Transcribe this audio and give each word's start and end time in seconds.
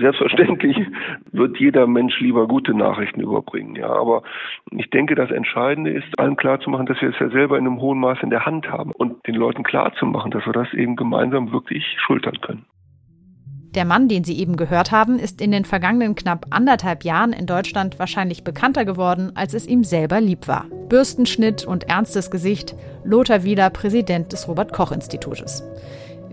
Selbstverständlich 0.00 0.76
wird 1.32 1.58
jeder 1.58 1.86
Mensch 1.86 2.20
lieber 2.20 2.46
gute 2.46 2.74
Nachrichten 2.74 3.20
überbringen, 3.20 3.76
ja. 3.76 3.88
Aber 3.88 4.22
ich 4.70 4.90
denke, 4.90 5.14
das 5.14 5.30
Entscheidende 5.30 5.90
ist, 5.90 6.18
allen 6.18 6.36
klarzumachen, 6.36 6.86
dass 6.86 7.00
wir 7.00 7.10
es 7.10 7.18
ja 7.18 7.30
selber 7.30 7.56
in 7.56 7.66
einem 7.66 7.80
hohen 7.80 7.98
Maß 7.98 8.18
in 8.22 8.30
der 8.30 8.44
Hand 8.44 8.70
haben 8.70 8.92
und 8.92 9.26
den 9.26 9.34
Leuten 9.34 9.62
klarzumachen, 9.62 10.30
dass 10.30 10.44
wir 10.44 10.52
das 10.52 10.72
eben 10.74 10.96
gemeinsam 10.96 11.52
wirklich 11.52 11.84
schultern 11.98 12.40
können. 12.40 12.66
Der 13.74 13.84
Mann, 13.84 14.06
den 14.06 14.22
Sie 14.22 14.38
eben 14.38 14.56
gehört 14.56 14.92
haben, 14.92 15.18
ist 15.18 15.40
in 15.40 15.50
den 15.50 15.64
vergangenen 15.64 16.14
knapp 16.14 16.46
anderthalb 16.50 17.02
Jahren 17.02 17.32
in 17.32 17.46
Deutschland 17.46 17.98
wahrscheinlich 17.98 18.44
bekannter 18.44 18.84
geworden, 18.84 19.32
als 19.34 19.52
es 19.52 19.66
ihm 19.66 19.82
selber 19.82 20.20
lieb 20.20 20.46
war. 20.46 20.66
Bürstenschnitt 20.88 21.66
und 21.66 21.88
ernstes 21.88 22.30
Gesicht, 22.30 22.76
Lothar 23.04 23.42
Wieler, 23.42 23.70
Präsident 23.70 24.32
des 24.32 24.46
Robert 24.46 24.72
Koch 24.72 24.92
Institutes. 24.92 25.64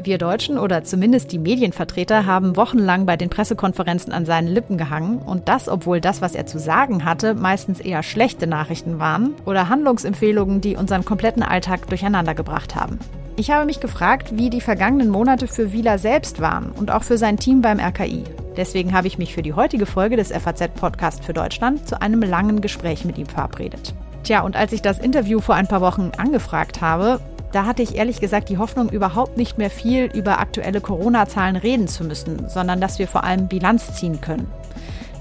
Wir 0.04 0.18
Deutschen 0.18 0.58
oder 0.58 0.84
zumindest 0.84 1.32
die 1.32 1.38
Medienvertreter 1.38 2.26
haben 2.26 2.56
wochenlang 2.56 3.06
bei 3.06 3.18
den 3.18 3.30
Pressekonferenzen 3.30 4.12
an 4.12 4.26
seinen 4.26 4.48
Lippen 4.48 4.78
gehangen 4.78 5.20
und 5.20 5.48
das, 5.48 5.70
obwohl 5.70 6.02
das, 6.02 6.22
was 6.22 6.34
er 6.34 6.48
zu 6.48 6.58
sagen 6.58 7.06
hatte, 7.06 7.36
meistens 7.36 7.80
eher 7.80 8.02
schlechte 8.02 8.48
Nachrichten 8.48 8.98
waren 8.98 9.36
oder 9.46 9.70
Handlungsempfehlungen, 9.70 10.60
die 10.60 10.76
unseren 10.76 11.06
kompletten 11.06 11.44
Alltag 11.44 11.88
durcheinander 11.88 12.34
gebracht 12.34 12.76
haben. 12.76 12.98
Ich 13.36 13.52
habe 13.52 13.66
mich 13.66 13.80
gefragt, 13.80 14.38
wie 14.38 14.50
die 14.50 14.62
vergangenen 14.62 15.10
Monate 15.10 15.48
für 15.48 15.72
Wieler 15.72 16.00
selbst 16.00 16.42
waren 16.42 16.72
und 16.72 16.90
auch 16.90 17.04
für 17.04 17.18
sein 17.18 17.38
Team 17.38 17.62
beim 17.62 17.80
RKI. 17.80 18.24
Deswegen 18.58 18.94
habe 18.94 19.08
ich 19.08 19.18
mich 19.18 19.34
für 19.34 19.44
die 19.44 19.54
heutige 19.54 19.86
Folge 19.86 20.18
des 20.18 20.32
FAZ-Podcast 20.32 21.24
für 21.24 21.34
Deutschland 21.34 21.88
zu 21.88 22.02
einem 22.02 22.22
langen 22.22 22.62
Gespräch 22.62 23.06
mit 23.06 23.18
ihm 23.18 23.28
verabredet. 23.28 23.94
Tja, 24.24 24.42
und 24.42 24.56
als 24.56 24.74
ich 24.74 24.82
das 24.82 25.00
Interview 25.00 25.40
vor 25.40 25.56
ein 25.56 25.68
paar 25.68 25.82
Wochen 25.82 26.12
angefragt 26.18 26.82
habe, 26.82 27.20
da 27.52 27.66
hatte 27.66 27.82
ich 27.82 27.96
ehrlich 27.96 28.20
gesagt 28.20 28.50
die 28.50 28.58
Hoffnung, 28.58 28.90
überhaupt 28.90 29.38
nicht 29.38 29.58
mehr 29.58 29.70
viel 29.70 30.06
über 30.06 30.40
aktuelle 30.40 30.82
Corona-Zahlen 30.82 31.56
reden 31.56 31.88
zu 31.88 32.04
müssen, 32.04 32.48
sondern 32.50 32.80
dass 32.82 33.00
wir 33.00 33.08
vor 33.08 33.24
allem 33.24 33.48
Bilanz 33.48 33.96
ziehen 33.96 34.22
können. 34.22 34.48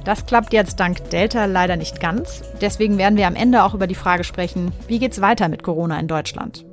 Das 0.04 0.24
klappt 0.24 0.52
jetzt 0.52 0.80
dank 0.80 1.10
Delta 1.10 1.44
leider 1.44 1.76
nicht 1.76 2.00
ganz. 2.00 2.42
Deswegen 2.60 2.96
werden 2.96 3.18
wir 3.18 3.26
am 3.26 3.36
Ende 3.36 3.64
auch 3.64 3.74
über 3.74 3.86
die 3.86 3.94
Frage 3.94 4.24
sprechen, 4.24 4.72
wie 4.88 4.98
geht's 4.98 5.20
weiter 5.20 5.48
mit 5.48 5.62
Corona 5.62 5.98
in 6.00 6.08
Deutschland? 6.08 6.64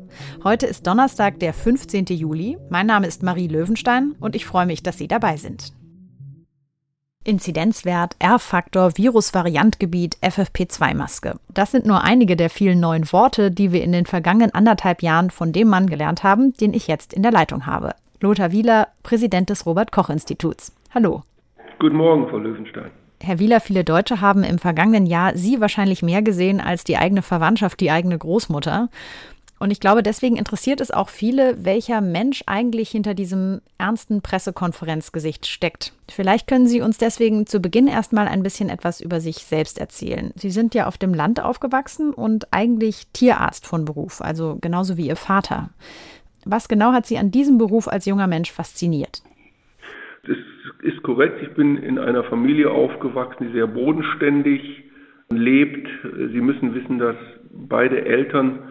Heute 0.43 0.65
ist 0.65 0.87
Donnerstag, 0.87 1.39
der 1.39 1.53
15. 1.53 2.05
Juli. 2.05 2.57
Mein 2.69 2.87
Name 2.87 3.07
ist 3.07 3.23
Marie 3.23 3.47
Löwenstein 3.47 4.15
und 4.19 4.35
ich 4.35 4.45
freue 4.45 4.65
mich, 4.65 4.81
dass 4.81 4.97
Sie 4.97 5.07
dabei 5.07 5.37
sind. 5.37 5.73
Inzidenzwert, 7.27 8.15
R-Faktor, 8.19 8.97
Virusvariantgebiet, 8.97 10.17
FFP2-Maske. 10.21 11.35
Das 11.53 11.71
sind 11.71 11.85
nur 11.85 12.03
einige 12.03 12.37
der 12.37 12.49
vielen 12.49 12.79
neuen 12.79 13.11
Worte, 13.11 13.51
die 13.51 13.73
wir 13.73 13.83
in 13.83 13.91
den 13.91 14.05
vergangenen 14.05 14.53
anderthalb 14.53 15.03
Jahren 15.03 15.29
von 15.29 15.51
dem 15.51 15.67
Mann 15.67 15.87
gelernt 15.87 16.23
haben, 16.23 16.53
den 16.53 16.73
ich 16.73 16.87
jetzt 16.87 17.13
in 17.13 17.23
der 17.23 17.33
Leitung 17.33 17.65
habe. 17.65 17.91
Lothar 18.21 18.53
Wieler, 18.53 18.87
Präsident 19.03 19.49
des 19.49 19.65
Robert-Koch-Instituts. 19.65 20.73
Hallo. 20.93 21.23
Guten 21.79 21.97
Morgen, 21.97 22.29
Frau 22.29 22.37
Löwenstein. 22.37 22.91
Herr 23.21 23.39
Wieler, 23.39 23.59
viele 23.59 23.83
Deutsche 23.83 24.21
haben 24.21 24.43
im 24.43 24.57
vergangenen 24.57 25.05
Jahr 25.05 25.35
Sie 25.35 25.59
wahrscheinlich 25.59 26.01
mehr 26.01 26.21
gesehen 26.21 26.61
als 26.61 26.83
die 26.83 26.97
eigene 26.97 27.23
Verwandtschaft, 27.23 27.79
die 27.79 27.91
eigene 27.91 28.17
Großmutter. 28.17 28.89
Und 29.59 29.71
ich 29.71 29.79
glaube, 29.79 30.03
deswegen 30.03 30.37
interessiert 30.37 30.81
es 30.81 30.91
auch 30.91 31.09
viele, 31.09 31.65
welcher 31.65 31.99
Mensch 32.01 32.43
eigentlich 32.45 32.89
hinter 32.89 33.15
diesem 33.15 33.61
ernsten 33.77 34.21
Pressekonferenzgesicht 34.21 35.47
steckt. 35.47 35.93
Vielleicht 36.09 36.47
können 36.47 36.67
Sie 36.67 36.81
uns 36.81 36.97
deswegen 36.97 37.47
zu 37.47 37.59
Beginn 37.59 37.87
erstmal 37.87 38.27
ein 38.27 38.43
bisschen 38.43 38.69
etwas 38.69 39.01
über 39.01 39.19
sich 39.19 39.37
selbst 39.37 39.79
erzählen. 39.79 40.31
Sie 40.35 40.51
sind 40.51 40.75
ja 40.75 40.85
auf 40.85 40.97
dem 40.97 41.13
Land 41.13 41.43
aufgewachsen 41.43 42.13
und 42.13 42.47
eigentlich 42.51 43.07
Tierarzt 43.13 43.65
von 43.65 43.85
Beruf, 43.85 44.21
also 44.21 44.57
genauso 44.61 44.95
wie 44.97 45.07
Ihr 45.07 45.15
Vater. 45.15 45.69
Was 46.45 46.67
genau 46.67 46.93
hat 46.93 47.05
Sie 47.05 47.17
an 47.17 47.31
diesem 47.31 47.57
Beruf 47.57 47.87
als 47.87 48.05
junger 48.05 48.27
Mensch 48.27 48.51
fasziniert? 48.51 49.23
Das 50.27 50.37
ist 50.83 51.01
korrekt. 51.01 51.41
Ich 51.41 51.53
bin 51.55 51.77
in 51.77 51.97
einer 51.97 52.23
Familie 52.25 52.69
aufgewachsen, 52.69 53.47
die 53.47 53.53
sehr 53.53 53.67
bodenständig 53.67 54.83
lebt. 55.29 55.87
Sie 56.03 56.41
müssen 56.41 56.75
wissen, 56.75 56.99
dass 56.99 57.15
beide 57.51 58.05
Eltern 58.05 58.66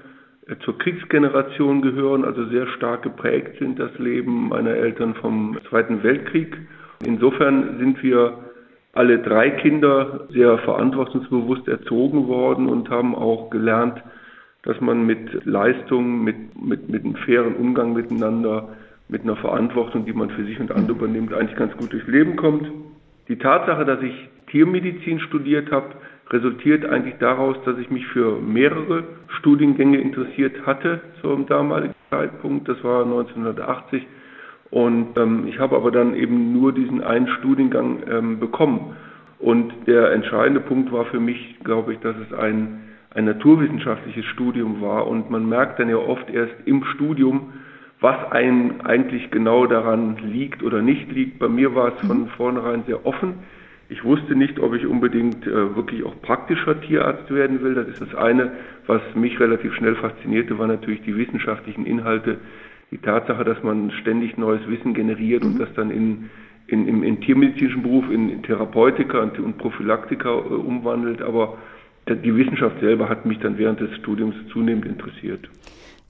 zur 0.64 0.78
Kriegsgeneration 0.78 1.82
gehören, 1.82 2.24
also 2.24 2.44
sehr 2.46 2.68
stark 2.68 3.02
geprägt 3.02 3.58
sind 3.58 3.78
das 3.80 3.96
Leben 3.98 4.48
meiner 4.48 4.70
Eltern 4.70 5.14
vom 5.14 5.58
Zweiten 5.68 6.02
Weltkrieg. 6.04 6.56
Insofern 7.04 7.78
sind 7.78 8.02
wir 8.02 8.38
alle 8.92 9.18
drei 9.18 9.50
Kinder 9.50 10.26
sehr 10.30 10.56
verantwortungsbewusst 10.58 11.66
erzogen 11.68 12.28
worden 12.28 12.68
und 12.68 12.88
haben 12.90 13.14
auch 13.14 13.50
gelernt, 13.50 14.00
dass 14.62 14.80
man 14.80 15.04
mit 15.04 15.44
Leistung, 15.44 16.24
mit, 16.24 16.36
mit, 16.60 16.88
mit 16.88 17.04
einem 17.04 17.16
fairen 17.16 17.56
Umgang 17.56 17.92
miteinander, 17.92 18.68
mit 19.08 19.22
einer 19.22 19.36
Verantwortung, 19.36 20.04
die 20.06 20.12
man 20.12 20.30
für 20.30 20.44
sich 20.44 20.58
und 20.60 20.72
andere 20.72 20.96
übernimmt, 20.96 21.32
eigentlich 21.32 21.56
ganz 21.56 21.76
gut 21.76 21.92
durchs 21.92 22.08
Leben 22.08 22.36
kommt. 22.36 22.70
Die 23.28 23.36
Tatsache, 23.36 23.84
dass 23.84 24.00
ich 24.02 24.28
Tiermedizin 24.50 25.20
studiert 25.20 25.70
habe, 25.70 25.88
resultiert 26.30 26.84
eigentlich 26.84 27.14
daraus, 27.18 27.56
dass 27.64 27.78
ich 27.78 27.90
mich 27.90 28.06
für 28.08 28.40
mehrere 28.40 29.04
Studiengänge 29.38 29.98
interessiert 29.98 30.66
hatte 30.66 31.00
zum 31.20 31.46
damaligen 31.46 31.94
Zeitpunkt. 32.10 32.68
Das 32.68 32.82
war 32.82 33.04
1980. 33.04 34.06
Und 34.70 35.16
ähm, 35.16 35.46
ich 35.46 35.58
habe 35.58 35.76
aber 35.76 35.90
dann 35.92 36.14
eben 36.14 36.52
nur 36.52 36.72
diesen 36.72 37.02
einen 37.02 37.28
Studiengang 37.28 38.02
ähm, 38.10 38.40
bekommen. 38.40 38.96
Und 39.38 39.72
der 39.86 40.12
entscheidende 40.12 40.60
Punkt 40.60 40.90
war 40.92 41.04
für 41.06 41.20
mich, 41.20 41.58
glaube 41.62 41.92
ich, 41.92 42.00
dass 42.00 42.16
es 42.16 42.36
ein, 42.36 42.80
ein 43.14 43.26
naturwissenschaftliches 43.26 44.24
Studium 44.26 44.80
war. 44.80 45.06
Und 45.06 45.30
man 45.30 45.48
merkt 45.48 45.78
dann 45.78 45.88
ja 45.88 45.96
oft 45.96 46.28
erst 46.30 46.54
im 46.64 46.84
Studium, 46.94 47.52
was 48.00 48.32
einem 48.32 48.80
eigentlich 48.82 49.30
genau 49.30 49.66
daran 49.66 50.16
liegt 50.16 50.62
oder 50.62 50.82
nicht 50.82 51.10
liegt. 51.12 51.38
Bei 51.38 51.48
mir 51.48 51.74
war 51.74 51.94
es 51.94 52.06
von 52.06 52.22
mhm. 52.22 52.28
vornherein 52.36 52.82
sehr 52.86 53.06
offen. 53.06 53.34
Ich 53.88 54.02
wusste 54.02 54.34
nicht, 54.34 54.58
ob 54.58 54.74
ich 54.74 54.84
unbedingt 54.86 55.46
äh, 55.46 55.76
wirklich 55.76 56.04
auch 56.04 56.20
praktischer 56.20 56.80
Tierarzt 56.80 57.32
werden 57.32 57.62
will. 57.62 57.74
Das 57.74 57.86
ist 57.86 58.00
das 58.00 58.14
eine. 58.14 58.52
Was 58.86 59.00
mich 59.14 59.38
relativ 59.38 59.74
schnell 59.74 59.94
faszinierte, 59.94 60.58
waren 60.58 60.68
natürlich 60.68 61.02
die 61.02 61.16
wissenschaftlichen 61.16 61.86
Inhalte. 61.86 62.38
Die 62.90 62.98
Tatsache, 62.98 63.44
dass 63.44 63.62
man 63.62 63.92
ständig 63.92 64.36
neues 64.38 64.66
Wissen 64.68 64.94
generiert 64.94 65.44
mhm. 65.44 65.52
und 65.52 65.60
das 65.60 65.72
dann 65.74 65.90
in, 65.90 66.30
in, 66.66 66.88
im, 66.88 67.04
im 67.04 67.20
tiermedizinischen 67.20 67.82
Beruf 67.82 68.10
in, 68.10 68.28
in 68.28 68.42
Therapeutika 68.42 69.20
und, 69.20 69.38
und 69.38 69.58
Prophylaktika 69.58 70.30
äh, 70.30 70.40
umwandelt. 70.40 71.22
Aber 71.22 71.58
die 72.08 72.36
Wissenschaft 72.36 72.80
selber 72.80 73.08
hat 73.08 73.24
mich 73.24 73.38
dann 73.38 73.58
während 73.58 73.80
des 73.80 73.94
Studiums 73.96 74.34
zunehmend 74.52 74.86
interessiert. 74.86 75.48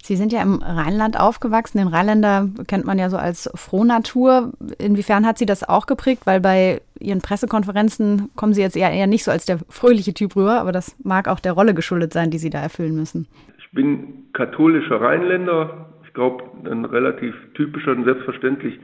Sie 0.02 0.16
sind 0.16 0.32
ja 0.32 0.40
im 0.42 0.62
Rheinland 0.62 1.18
aufgewachsen. 1.18 1.78
Den 1.78 1.88
Rheinländer 1.88 2.48
kennt 2.68 2.84
man 2.84 2.98
ja 2.98 3.10
so 3.10 3.16
als 3.16 3.50
Frohnatur. 3.54 4.52
Inwiefern 4.78 5.26
hat 5.26 5.36
Sie 5.38 5.46
das 5.46 5.68
auch 5.68 5.86
geprägt? 5.86 6.22
Weil 6.26 6.40
bei 6.40 6.80
Ihren 7.00 7.20
Pressekonferenzen 7.20 8.30
kommen 8.36 8.54
Sie 8.54 8.62
jetzt 8.62 8.76
eher, 8.76 8.92
eher 8.92 9.08
nicht 9.08 9.24
so 9.24 9.30
als 9.30 9.46
der 9.46 9.58
fröhliche 9.68 10.14
Typ 10.14 10.36
rüber, 10.36 10.60
aber 10.60 10.72
das 10.72 10.96
mag 11.04 11.28
auch 11.28 11.40
der 11.40 11.52
Rolle 11.52 11.74
geschuldet 11.74 12.12
sein, 12.12 12.30
die 12.30 12.38
Sie 12.38 12.50
da 12.50 12.60
erfüllen 12.60 12.94
müssen. 12.94 13.26
Ich 13.58 13.70
bin 13.72 14.28
katholischer 14.32 15.00
Rheinländer. 15.00 15.88
Ich 16.06 16.14
glaube, 16.14 16.44
ein 16.70 16.84
relativ 16.84 17.34
typischer 17.54 17.92
und 17.92 18.04
selbstverständlich 18.04 18.78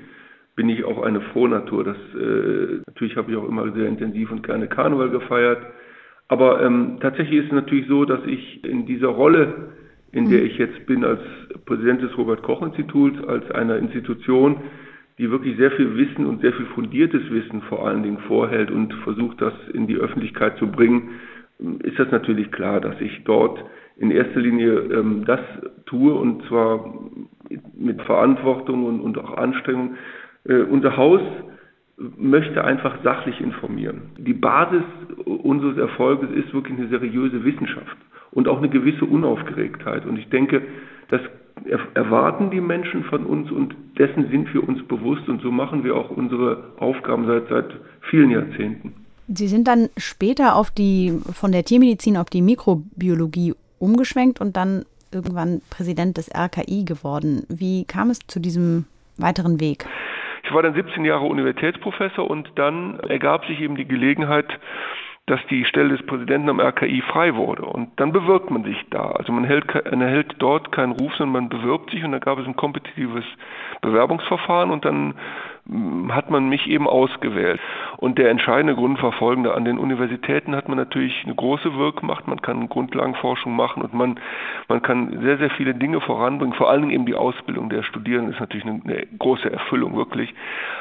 bin 0.57 0.69
ich 0.69 0.85
auch 0.85 1.03
eine 1.03 1.21
Frohnatur. 1.21 1.85
Das, 1.85 1.97
äh, 2.15 2.81
natürlich 2.87 3.17
habe 3.17 3.31
ich 3.31 3.37
auch 3.37 3.49
immer 3.49 3.73
sehr 3.73 3.87
intensiv 3.87 4.31
und 4.31 4.45
gerne 4.45 4.67
Karneval 4.67 5.11
gefeiert. 5.11 5.63
Aber 6.29 6.63
ähm, 6.63 6.99
tatsächlich 7.01 7.41
ist 7.41 7.47
es 7.47 7.53
natürlich 7.53 7.89
so, 7.89 8.05
dass 8.05 8.21
ich 8.27 8.65
in 8.65 8.87
dieser 8.87 9.09
Rolle 9.09 9.73
in 10.13 10.29
der 10.31 10.45
ich 10.45 10.59
jetzt 10.59 10.87
bin 10.87 11.05
als 11.05 11.21
Präsident 11.65 12.03
des 12.03 12.17
Robert 12.17 12.43
Koch 12.43 12.63
Instituts, 12.63 13.23
als 13.25 13.51
einer 13.51 13.77
Institution, 13.77 14.59
die 15.19 15.31
wirklich 15.31 15.57
sehr 15.57 15.71
viel 15.73 15.97
Wissen 15.97 16.27
und 16.27 16.41
sehr 16.43 16.53
viel 16.53 16.67
fundiertes 16.67 17.31
Wissen 17.31 17.63
vor 17.63 17.87
allen 17.87 18.03
Dingen 18.03 18.19
vorhält 18.29 18.71
und 18.71 18.93
versucht, 19.05 19.41
das 19.41 19.55
in 19.73 19.87
die 19.87 19.97
Öffentlichkeit 19.97 20.59
zu 20.59 20.67
bringen, 20.67 21.11
ist 21.83 21.99
das 21.99 22.11
natürlich 22.11 22.51
klar, 22.51 22.81
dass 22.81 23.01
ich 23.01 23.23
dort 23.25 23.65
in 23.97 24.11
erster 24.11 24.41
Linie 24.41 24.73
ähm, 24.93 25.25
das 25.27 25.41
tue 25.87 26.15
und 26.15 26.45
zwar 26.47 26.93
mit 27.75 28.01
Verantwortung 28.03 28.85
und, 28.85 29.01
und 29.01 29.19
auch 29.19 29.37
Anstrengung. 29.37 29.97
Äh, 30.45 30.63
unser 30.63 30.97
Haus 30.97 31.21
möchte 32.17 32.65
einfach 32.65 32.97
sachlich 33.03 33.41
informieren. 33.41 34.03
Die 34.19 34.35
Basis 34.35 34.83
unseres 35.25 35.77
Erfolges 35.79 36.31
ist 36.31 36.53
wirklich 36.53 36.79
eine 36.79 36.89
seriöse 36.89 37.45
Wissenschaft 37.45 37.97
und 38.33 38.49
auch 38.49 38.59
eine 38.59 38.69
gewisse 38.69 39.05
Unaufgeregtheit. 39.05 40.07
Und 40.07 40.19
ich 40.19 40.29
denke, 40.29 40.63
das 41.09 41.21
erwarten 41.95 42.51
die 42.51 42.61
Menschen 42.61 43.05
von 43.05 43.25
uns 43.25 43.51
und 43.51 43.75
dessen 43.99 44.31
sind 44.31 44.53
wir 44.53 44.67
uns 44.67 44.83
bewusst 44.89 45.29
und 45.29 45.43
so 45.43 45.51
machen 45.51 45.85
wir 45.85 45.95
auch 45.95 46.11
unsere 46.11 46.73
Aufgaben 46.79 47.27
seit, 47.27 47.49
seit 47.49 47.67
vielen 48.11 48.31
Jahrzehnten. 48.31 48.95
Sie 49.29 49.47
sind 49.47 49.69
dann 49.69 49.89
später 49.97 50.57
auf 50.57 50.71
die, 50.71 51.13
von 51.33 51.53
der 51.53 51.65
Tiermedizin 51.65 52.17
auf 52.17 52.29
die 52.29 52.43
Mikrobiologie 52.43 53.55
umgeschwenkt 53.79 54.41
und 54.41 54.57
dann 54.57 54.85
irgendwann 55.13 55.61
Präsident 55.71 56.17
des 56.17 56.31
RKI 56.35 56.85
geworden. 56.85 57.45
Wie 57.49 57.85
kam 57.85 58.11
es 58.11 58.19
zu 58.27 58.41
diesem 58.41 58.87
weiteren 59.19 59.61
Weg? 59.61 59.87
Ich 60.53 60.55
war 60.55 60.63
dann 60.63 60.75
17 60.75 61.07
Jahre 61.07 61.25
Universitätsprofessor 61.25 62.29
und 62.29 62.51
dann 62.57 63.01
ergab 63.09 63.47
sich 63.47 63.59
eben 63.63 63.75
die 63.75 63.87
Gelegenheit, 63.87 64.45
dass 65.25 65.41
die 65.49 65.65
Stelle 65.65 65.97
des 65.97 66.05
Präsidenten 66.05 66.51
am 66.51 66.61
RKI 66.61 67.01
frei 67.01 67.37
wurde. 67.37 67.65
Und 67.65 67.89
dann 67.99 68.13
bewirbt 68.13 68.51
man 68.51 68.63
sich 68.63 68.77
da. 68.91 69.13
Also 69.13 69.33
man, 69.33 69.45
hält, 69.45 69.73
man 69.91 70.03
erhält 70.03 70.35
dort 70.41 70.71
keinen 70.71 70.93
Ruf, 70.93 71.15
sondern 71.17 71.45
man 71.45 71.49
bewirbt 71.49 71.91
sich 71.91 72.05
und 72.05 72.13
da 72.13 72.19
gab 72.19 72.39
es 72.39 72.47
ein 72.47 72.55
kompetitives 72.55 73.25
Bewerbungsverfahren 73.81 74.71
und 74.71 74.85
dann 74.85 75.15
hat 76.11 76.29
man 76.29 76.49
mich 76.49 76.69
eben 76.69 76.89
ausgewählt. 76.89 77.61
Und 77.97 78.19
der 78.19 78.31
entscheidende 78.31 78.75
Grund 78.75 79.01
war 79.01 79.13
folgender. 79.13 79.55
An 79.55 79.65
den 79.65 79.79
Universitäten 79.79 80.57
hat 80.57 80.69
man 80.69 80.77
natürlich 80.77 81.23
eine 81.25 81.37
große 81.37 81.77
Wirkmacht, 81.77 82.27
man 82.27 82.43
kann 82.43 82.69
Grundlagenforschung 82.69 83.55
machen 83.55 83.83
und 83.83 83.95
man, 83.95 84.19
man 84.69 84.83
kann 84.83 85.21
sehr, 85.23 85.39
sehr 85.39 85.51
viele 85.51 85.75
Dinge 85.75 86.01
voranbringen. 86.01 86.55
Vor 86.55 86.69
allen 86.69 86.83
Dingen 86.83 86.93
eben 86.93 87.07
die 87.07 87.15
Ausbildung 87.15 87.71
der 87.71 87.85
Studierenden 87.85 88.35
ist 88.35 88.41
natürlich 88.41 88.67
eine, 88.67 88.81
eine 88.85 89.07
große 89.19 89.53
Erfüllung, 89.53 89.97
wirklich. 89.97 90.35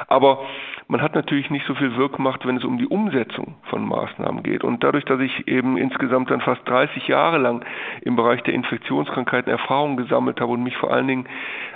Aber 0.08 0.40
man 0.88 1.02
hat 1.02 1.14
natürlich 1.16 1.50
nicht 1.52 1.66
so 1.68 1.76
viel 1.76 1.96
Wirkmacht, 1.96 2.46
wenn 2.46 2.58
es 2.58 2.66
um 2.66 2.78
die 2.78 2.88
Umsetzung 2.88 3.56
von 3.70 3.88
Maßnahmen 3.88 4.42
geht. 4.42 4.64
Und 4.64 4.84
dadurch, 4.84 5.06
dass 5.06 5.20
ich 5.20 5.48
eben 5.48 5.78
insgesamt 5.78 6.32
dann 6.32 6.42
fast 6.42 6.68
30 6.68 7.08
Jahre 7.08 7.38
lang 7.38 7.64
im 8.02 8.16
Bereich 8.16 8.42
der 8.44 8.56
Infektionskrankheiten 8.56 9.52
Erfahrungen 9.52 9.96
gesammelt 9.96 10.42
habe 10.42 10.52
und 10.54 10.64
mich 10.64 10.76
vor 10.76 10.92
allen 10.92 11.08
Dingen 11.08 11.28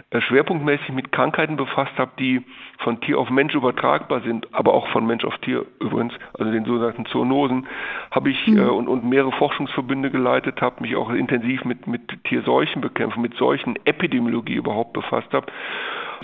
äh, 0.10 0.22
schwerpunktmäßig 0.22 0.90
mit 0.90 1.12
Krankheiten 1.12 1.56
befasst 1.56 1.98
habe, 1.98 2.12
die 2.20 2.44
von 2.80 2.95
Tier 3.02 3.20
auf 3.20 3.30
Mensch 3.30 3.54
übertragbar 3.54 4.22
sind, 4.22 4.48
aber 4.54 4.74
auch 4.74 4.88
von 4.90 5.06
Mensch 5.06 5.26
auf 5.26 5.38
Tier 5.40 5.66
übrigens, 5.80 6.14
also 6.38 6.52
den 6.52 6.66
sogenannten 6.66 7.06
Zoonosen, 7.08 7.68
habe 8.12 8.30
ich 8.30 8.48
mhm. 8.48 8.58
äh, 8.58 8.70
und, 8.70 8.88
und 8.88 9.04
mehrere 9.06 9.32
Forschungsverbünde 9.32 10.12
geleitet, 10.12 10.62
habe 10.62 10.82
mich 10.82 10.96
auch 10.96 11.10
intensiv 11.10 11.66
mit, 11.66 11.88
mit 11.88 12.24
Tierseuchenbekämpfung, 12.26 13.22
mit 13.22 13.36
solchen 13.36 13.76
Epidemiologie 13.86 14.56
überhaupt 14.56 14.94
befasst 14.94 15.32
habe 15.34 15.48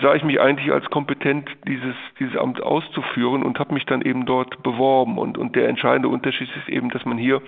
sah 0.00 0.14
ich 0.14 0.24
mich 0.24 0.40
eigentlich 0.40 0.72
als 0.72 0.88
kompetent, 0.90 1.48
dieses, 1.66 1.94
dieses 2.18 2.36
Amt 2.36 2.62
auszuführen 2.62 3.42
und 3.42 3.58
habe 3.58 3.74
mich 3.74 3.84
dann 3.86 4.02
eben 4.02 4.26
dort 4.26 4.62
beworben. 4.62 5.18
Und, 5.18 5.38
und 5.38 5.54
der 5.56 5.68
entscheidende 5.68 6.08
Unterschied 6.08 6.48
ist 6.56 6.68
eben, 6.68 6.90
dass 6.90 7.04
man 7.04 7.18
hier 7.18 7.42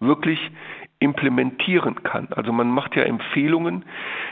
wirklich 0.00 0.50
implementieren 0.98 2.02
kann. 2.02 2.28
Also 2.30 2.52
man 2.52 2.70
macht 2.70 2.96
ja 2.96 3.02
Empfehlungen, 3.02 3.84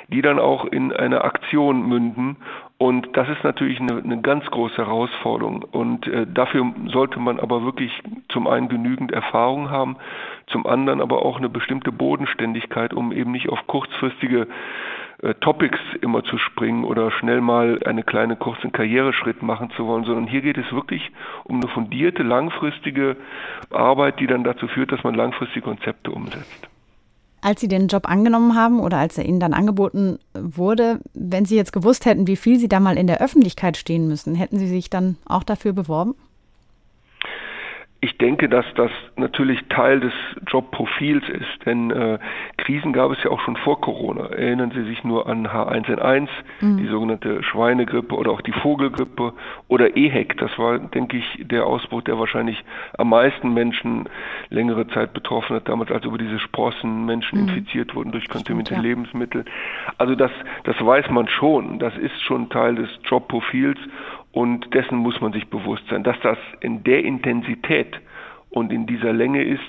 die 0.08 0.22
dann 0.22 0.38
auch 0.38 0.64
in 0.64 0.92
eine 0.92 1.22
Aktion 1.22 1.86
münden. 1.86 2.36
Und 2.76 3.16
das 3.16 3.28
ist 3.28 3.44
natürlich 3.44 3.80
eine, 3.80 3.98
eine 3.98 4.20
ganz 4.20 4.44
große 4.46 4.76
Herausforderung. 4.78 5.62
Und 5.62 6.06
äh, 6.08 6.26
dafür 6.26 6.72
sollte 6.86 7.20
man 7.20 7.38
aber 7.38 7.64
wirklich 7.64 7.92
zum 8.28 8.48
einen 8.48 8.68
genügend 8.68 9.12
Erfahrung 9.12 9.70
haben, 9.70 9.96
zum 10.48 10.66
anderen 10.66 11.00
aber 11.00 11.24
auch 11.24 11.38
eine 11.38 11.48
bestimmte 11.48 11.92
Bodenständigkeit, 11.92 12.92
um 12.92 13.12
eben 13.12 13.30
nicht 13.30 13.48
auf 13.48 13.66
kurzfristige 13.68 14.48
äh, 15.22 15.34
Topics 15.34 15.78
immer 16.00 16.24
zu 16.24 16.36
springen 16.36 16.84
oder 16.84 17.12
schnell 17.12 17.40
mal 17.40 17.80
eine 17.84 18.02
kleine 18.02 18.34
kurzen 18.34 18.72
Karriereschritt 18.72 19.42
machen 19.42 19.70
zu 19.76 19.86
wollen, 19.86 20.04
sondern 20.04 20.26
hier 20.26 20.42
geht 20.42 20.58
es 20.58 20.70
wirklich 20.72 21.12
um 21.44 21.56
eine 21.56 21.68
fundierte, 21.68 22.24
langfristige 22.24 23.16
Arbeit, 23.70 24.18
die 24.18 24.26
dann 24.26 24.42
dazu 24.42 24.66
führt, 24.66 24.90
dass 24.90 25.04
man 25.04 25.14
langfristige 25.14 25.64
Konzepte 25.64 26.10
umsetzt. 26.10 26.68
Als 27.44 27.60
Sie 27.60 27.68
den 27.68 27.88
Job 27.88 28.08
angenommen 28.08 28.54
haben 28.54 28.80
oder 28.80 28.96
als 28.96 29.18
er 29.18 29.26
Ihnen 29.26 29.38
dann 29.38 29.52
angeboten 29.52 30.18
wurde, 30.32 31.00
wenn 31.12 31.44
Sie 31.44 31.56
jetzt 31.56 31.74
gewusst 31.74 32.06
hätten, 32.06 32.26
wie 32.26 32.36
viel 32.36 32.58
Sie 32.58 32.68
da 32.68 32.80
mal 32.80 32.96
in 32.96 33.06
der 33.06 33.20
Öffentlichkeit 33.20 33.76
stehen 33.76 34.08
müssen, 34.08 34.34
hätten 34.34 34.58
Sie 34.58 34.66
sich 34.66 34.88
dann 34.88 35.18
auch 35.26 35.42
dafür 35.42 35.74
beworben? 35.74 36.14
Ich 38.04 38.18
denke, 38.18 38.50
dass 38.50 38.66
das 38.74 38.90
natürlich 39.16 39.64
Teil 39.70 39.98
des 39.98 40.12
Jobprofils 40.46 41.26
ist, 41.26 41.64
denn 41.64 41.90
äh, 41.90 42.18
Krisen 42.58 42.92
gab 42.92 43.10
es 43.12 43.24
ja 43.24 43.30
auch 43.30 43.40
schon 43.40 43.56
vor 43.56 43.80
Corona. 43.80 44.26
Erinnern 44.26 44.72
Sie 44.72 44.84
sich 44.84 45.04
nur 45.04 45.26
an 45.26 45.46
H1N1, 45.46 46.28
mhm. 46.60 46.76
die 46.76 46.86
sogenannte 46.86 47.42
Schweinegrippe 47.42 48.14
oder 48.14 48.32
auch 48.32 48.42
die 48.42 48.52
Vogelgrippe 48.52 49.32
oder 49.68 49.96
EHEC. 49.96 50.36
Das 50.36 50.50
war, 50.58 50.78
denke 50.80 51.16
ich, 51.16 51.46
der 51.46 51.64
Ausbruch, 51.64 52.02
der 52.02 52.18
wahrscheinlich 52.18 52.62
am 52.98 53.08
meisten 53.08 53.54
Menschen 53.54 54.06
längere 54.50 54.86
Zeit 54.88 55.14
betroffen 55.14 55.56
hat, 55.56 55.66
damals 55.66 55.90
als 55.90 56.04
über 56.04 56.18
diese 56.18 56.38
Sprossen 56.40 57.06
Menschen 57.06 57.40
mhm. 57.40 57.48
infiziert 57.48 57.94
wurden 57.94 58.12
durch 58.12 58.28
kontaminierte 58.28 58.74
ja. 58.74 58.80
Lebensmittel. 58.82 59.46
Also 59.96 60.14
das, 60.14 60.30
das 60.64 60.76
weiß 60.78 61.08
man 61.08 61.26
schon. 61.28 61.78
Das 61.78 61.96
ist 61.96 62.20
schon 62.20 62.50
Teil 62.50 62.74
des 62.74 62.90
Jobprofils 63.04 63.78
und 64.34 64.74
dessen 64.74 64.98
muss 64.98 65.20
man 65.20 65.32
sich 65.32 65.48
bewusst 65.48 65.84
sein. 65.88 66.02
Dass 66.02 66.18
das 66.20 66.38
in 66.60 66.82
der 66.82 67.04
Intensität 67.04 68.00
und 68.50 68.72
in 68.72 68.86
dieser 68.86 69.12
Länge 69.12 69.44
ist, 69.44 69.62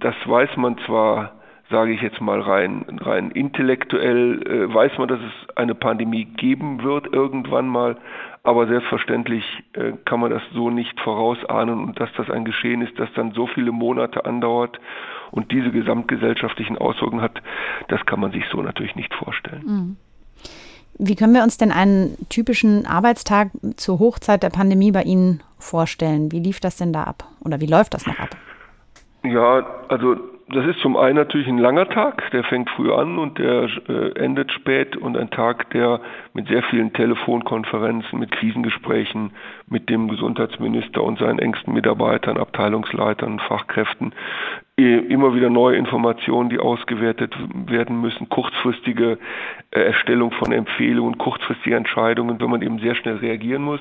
das 0.00 0.14
weiß 0.24 0.56
man 0.56 0.78
zwar, 0.86 1.32
sage 1.70 1.92
ich 1.92 2.00
jetzt 2.00 2.20
mal 2.20 2.40
rein, 2.40 2.98
rein 3.02 3.30
intellektuell, 3.30 4.42
äh, 4.42 4.74
weiß 4.74 4.96
man, 4.96 5.08
dass 5.08 5.20
es 5.20 5.56
eine 5.56 5.74
Pandemie 5.74 6.24
geben 6.24 6.82
wird 6.82 7.12
irgendwann 7.12 7.68
mal, 7.68 7.98
aber 8.42 8.66
selbstverständlich 8.66 9.44
äh, 9.74 9.92
kann 10.06 10.20
man 10.20 10.30
das 10.30 10.42
so 10.54 10.70
nicht 10.70 10.98
vorausahnen 11.00 11.84
und 11.84 12.00
dass 12.00 12.10
das 12.16 12.30
ein 12.30 12.46
Geschehen 12.46 12.80
ist, 12.80 12.98
das 12.98 13.12
dann 13.14 13.32
so 13.32 13.46
viele 13.48 13.70
Monate 13.70 14.24
andauert 14.24 14.80
und 15.30 15.52
diese 15.52 15.70
gesamtgesellschaftlichen 15.70 16.78
Auswirkungen 16.78 17.22
hat, 17.22 17.42
das 17.88 18.04
kann 18.06 18.18
man 18.18 18.32
sich 18.32 18.46
so 18.50 18.62
natürlich 18.62 18.96
nicht 18.96 19.14
vorstellen. 19.14 19.62
Mhm. 19.66 19.96
Wie 20.98 21.16
können 21.16 21.34
wir 21.34 21.42
uns 21.42 21.56
denn 21.56 21.72
einen 21.72 22.16
typischen 22.28 22.86
Arbeitstag 22.86 23.50
zur 23.76 23.98
Hochzeit 23.98 24.42
der 24.42 24.50
Pandemie 24.50 24.92
bei 24.92 25.02
Ihnen 25.02 25.42
vorstellen? 25.58 26.30
Wie 26.32 26.40
lief 26.40 26.60
das 26.60 26.76
denn 26.76 26.92
da 26.92 27.04
ab? 27.04 27.24
Oder 27.44 27.60
wie 27.60 27.66
läuft 27.66 27.94
das 27.94 28.06
noch 28.06 28.18
ab? 28.18 28.36
Ja, 29.22 29.66
also 29.88 30.16
das 30.52 30.66
ist 30.66 30.80
zum 30.80 30.96
einen 30.96 31.16
natürlich 31.16 31.48
ein 31.48 31.58
langer 31.58 31.88
Tag, 31.88 32.30
der 32.32 32.42
fängt 32.44 32.70
früh 32.70 32.92
an 32.92 33.18
und 33.18 33.38
der 33.38 33.68
äh, 33.88 34.18
endet 34.18 34.50
spät 34.52 34.96
und 34.96 35.16
ein 35.16 35.30
Tag, 35.30 35.70
der 35.70 36.00
mit 36.34 36.48
sehr 36.48 36.62
vielen 36.64 36.92
Telefonkonferenzen, 36.92 38.18
mit 38.18 38.32
Krisengesprächen, 38.32 39.32
mit 39.68 39.88
dem 39.88 40.08
Gesundheitsminister 40.08 41.02
und 41.02 41.18
seinen 41.18 41.38
engsten 41.38 41.72
Mitarbeitern, 41.72 42.36
Abteilungsleitern, 42.36 43.38
Fachkräften, 43.38 44.12
äh, 44.78 44.98
immer 44.98 45.34
wieder 45.34 45.50
neue 45.50 45.76
Informationen, 45.76 46.50
die 46.50 46.58
ausgewertet 46.58 47.36
werden 47.66 48.00
müssen, 48.00 48.28
kurzfristige 48.28 49.18
äh, 49.70 49.80
Erstellung 49.80 50.32
von 50.32 50.52
Empfehlungen, 50.52 51.18
kurzfristige 51.18 51.76
Entscheidungen, 51.76 52.40
wenn 52.40 52.50
man 52.50 52.62
eben 52.62 52.78
sehr 52.80 52.96
schnell 52.96 53.16
reagieren 53.16 53.62
muss. 53.62 53.80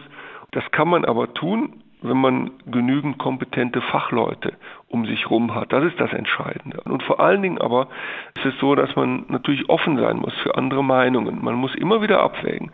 Das 0.52 0.70
kann 0.72 0.88
man 0.88 1.06
aber 1.06 1.34
tun, 1.34 1.82
wenn 2.02 2.18
man 2.18 2.52
genügend 2.66 3.18
kompetente 3.18 3.82
Fachleute 3.82 4.54
um 4.90 5.06
sich 5.06 5.26
herum 5.26 5.54
hat. 5.54 5.72
Das 5.72 5.84
ist 5.84 6.00
das 6.00 6.12
Entscheidende. 6.12 6.82
Und 6.86 7.04
vor 7.04 7.20
allen 7.20 7.42
Dingen 7.42 7.60
aber 7.60 7.88
ist 8.36 8.46
es 8.46 8.60
so, 8.60 8.76
dass 8.76 8.96
man 8.96 9.26
natürlich 9.30 9.70
offen 9.70 9.98
sein 9.98 10.18
muss 10.18 10.34
für 10.42 10.56
andere 10.56 10.84
Meinungen. 10.84 11.44
Man 11.44 11.56
muss 11.56 11.76
immer 11.76 12.02
wieder 12.02 12.22
abwägen. 12.22 12.72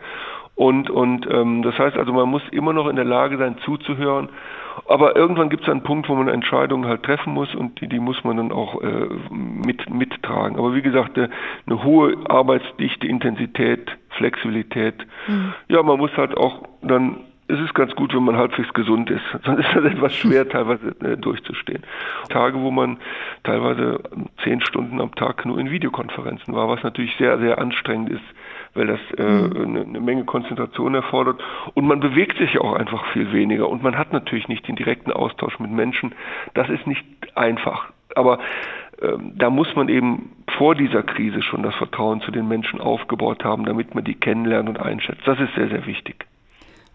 Und, 0.54 0.88
und 0.88 1.28
ähm, 1.30 1.62
das 1.62 1.78
heißt 1.78 1.98
also, 1.98 2.14
man 2.14 2.30
muss 2.30 2.42
immer 2.50 2.72
noch 2.72 2.88
in 2.88 2.96
der 2.96 3.04
Lage 3.04 3.36
sein, 3.36 3.58
zuzuhören. 3.58 4.30
Aber 4.88 5.14
irgendwann 5.14 5.50
gibt 5.50 5.64
es 5.64 5.68
einen 5.68 5.82
Punkt, 5.82 6.08
wo 6.08 6.14
man 6.14 6.28
Entscheidungen 6.28 6.88
halt 6.88 7.02
treffen 7.02 7.34
muss 7.34 7.54
und 7.54 7.80
die, 7.80 7.88
die 7.88 7.98
muss 8.00 8.24
man 8.24 8.38
dann 8.38 8.52
auch 8.52 8.80
äh, 8.82 9.08
mit, 9.30 9.90
mittragen. 9.90 10.58
Aber 10.58 10.74
wie 10.74 10.82
gesagt, 10.82 11.18
eine, 11.18 11.28
eine 11.66 11.84
hohe 11.84 12.16
Arbeitsdichte, 12.28 13.06
Intensität, 13.06 13.90
Flexibilität. 14.16 15.06
Mhm. 15.28 15.52
Ja, 15.68 15.82
man 15.82 15.98
muss 15.98 16.16
halt 16.16 16.36
auch 16.36 16.62
dann 16.80 17.20
es 17.48 17.60
ist 17.60 17.74
ganz 17.74 17.94
gut, 17.94 18.14
wenn 18.14 18.24
man 18.24 18.36
halbwegs 18.36 18.72
gesund 18.74 19.10
ist. 19.10 19.22
Sonst 19.44 19.60
ist 19.60 19.74
das 19.74 19.84
etwas 19.84 20.14
schwer, 20.14 20.48
teilweise 20.48 20.88
äh, 21.00 21.16
durchzustehen. 21.16 21.82
Tage, 22.28 22.58
wo 22.60 22.70
man 22.70 22.98
teilweise 23.44 24.00
zehn 24.42 24.60
Stunden 24.60 25.00
am 25.00 25.14
Tag 25.14 25.44
nur 25.46 25.58
in 25.58 25.70
Videokonferenzen 25.70 26.54
war, 26.54 26.68
was 26.68 26.82
natürlich 26.82 27.14
sehr, 27.16 27.38
sehr 27.38 27.58
anstrengend 27.58 28.10
ist, 28.10 28.24
weil 28.74 28.86
das 28.86 29.00
äh, 29.16 29.22
mhm. 29.22 29.56
eine, 29.56 29.80
eine 29.82 30.00
Menge 30.00 30.24
Konzentration 30.24 30.94
erfordert. 30.94 31.40
Und 31.74 31.86
man 31.86 32.00
bewegt 32.00 32.38
sich 32.38 32.58
auch 32.58 32.74
einfach 32.74 33.04
viel 33.12 33.32
weniger. 33.32 33.68
Und 33.68 33.82
man 33.82 33.96
hat 33.96 34.12
natürlich 34.12 34.48
nicht 34.48 34.66
den 34.66 34.76
direkten 34.76 35.12
Austausch 35.12 35.58
mit 35.60 35.70
Menschen. 35.70 36.14
Das 36.54 36.68
ist 36.68 36.86
nicht 36.86 37.04
einfach. 37.36 37.90
Aber 38.14 38.38
ähm, 39.02 39.32
da 39.36 39.50
muss 39.50 39.74
man 39.76 39.88
eben 39.88 40.32
vor 40.56 40.74
dieser 40.74 41.02
Krise 41.02 41.42
schon 41.42 41.62
das 41.62 41.74
Vertrauen 41.76 42.22
zu 42.22 42.30
den 42.30 42.48
Menschen 42.48 42.80
aufgebaut 42.80 43.44
haben, 43.44 43.64
damit 43.64 43.94
man 43.94 44.04
die 44.04 44.14
kennenlernt 44.14 44.68
und 44.68 44.80
einschätzt. 44.80 45.22
Das 45.26 45.38
ist 45.38 45.54
sehr, 45.54 45.68
sehr 45.68 45.86
wichtig. 45.86 46.26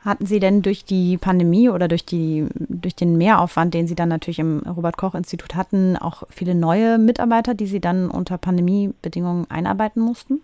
Hatten 0.03 0.25
Sie 0.25 0.39
denn 0.39 0.63
durch 0.63 0.83
die 0.83 1.17
Pandemie 1.17 1.69
oder 1.69 1.87
durch, 1.87 2.05
die, 2.05 2.47
durch 2.55 2.95
den 2.95 3.17
Mehraufwand, 3.17 3.73
den 3.73 3.85
Sie 3.85 3.93
dann 3.93 4.09
natürlich 4.09 4.39
im 4.39 4.59
Robert-Koch-Institut 4.61 5.55
hatten, 5.55 5.95
auch 5.95 6.23
viele 6.29 6.55
neue 6.55 6.97
Mitarbeiter, 6.97 7.53
die 7.53 7.67
Sie 7.67 7.79
dann 7.79 8.09
unter 8.09 8.39
Pandemiebedingungen 8.39 9.45
einarbeiten 9.51 10.01
mussten? 10.01 10.41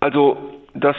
Also 0.00 0.36
das 0.74 0.96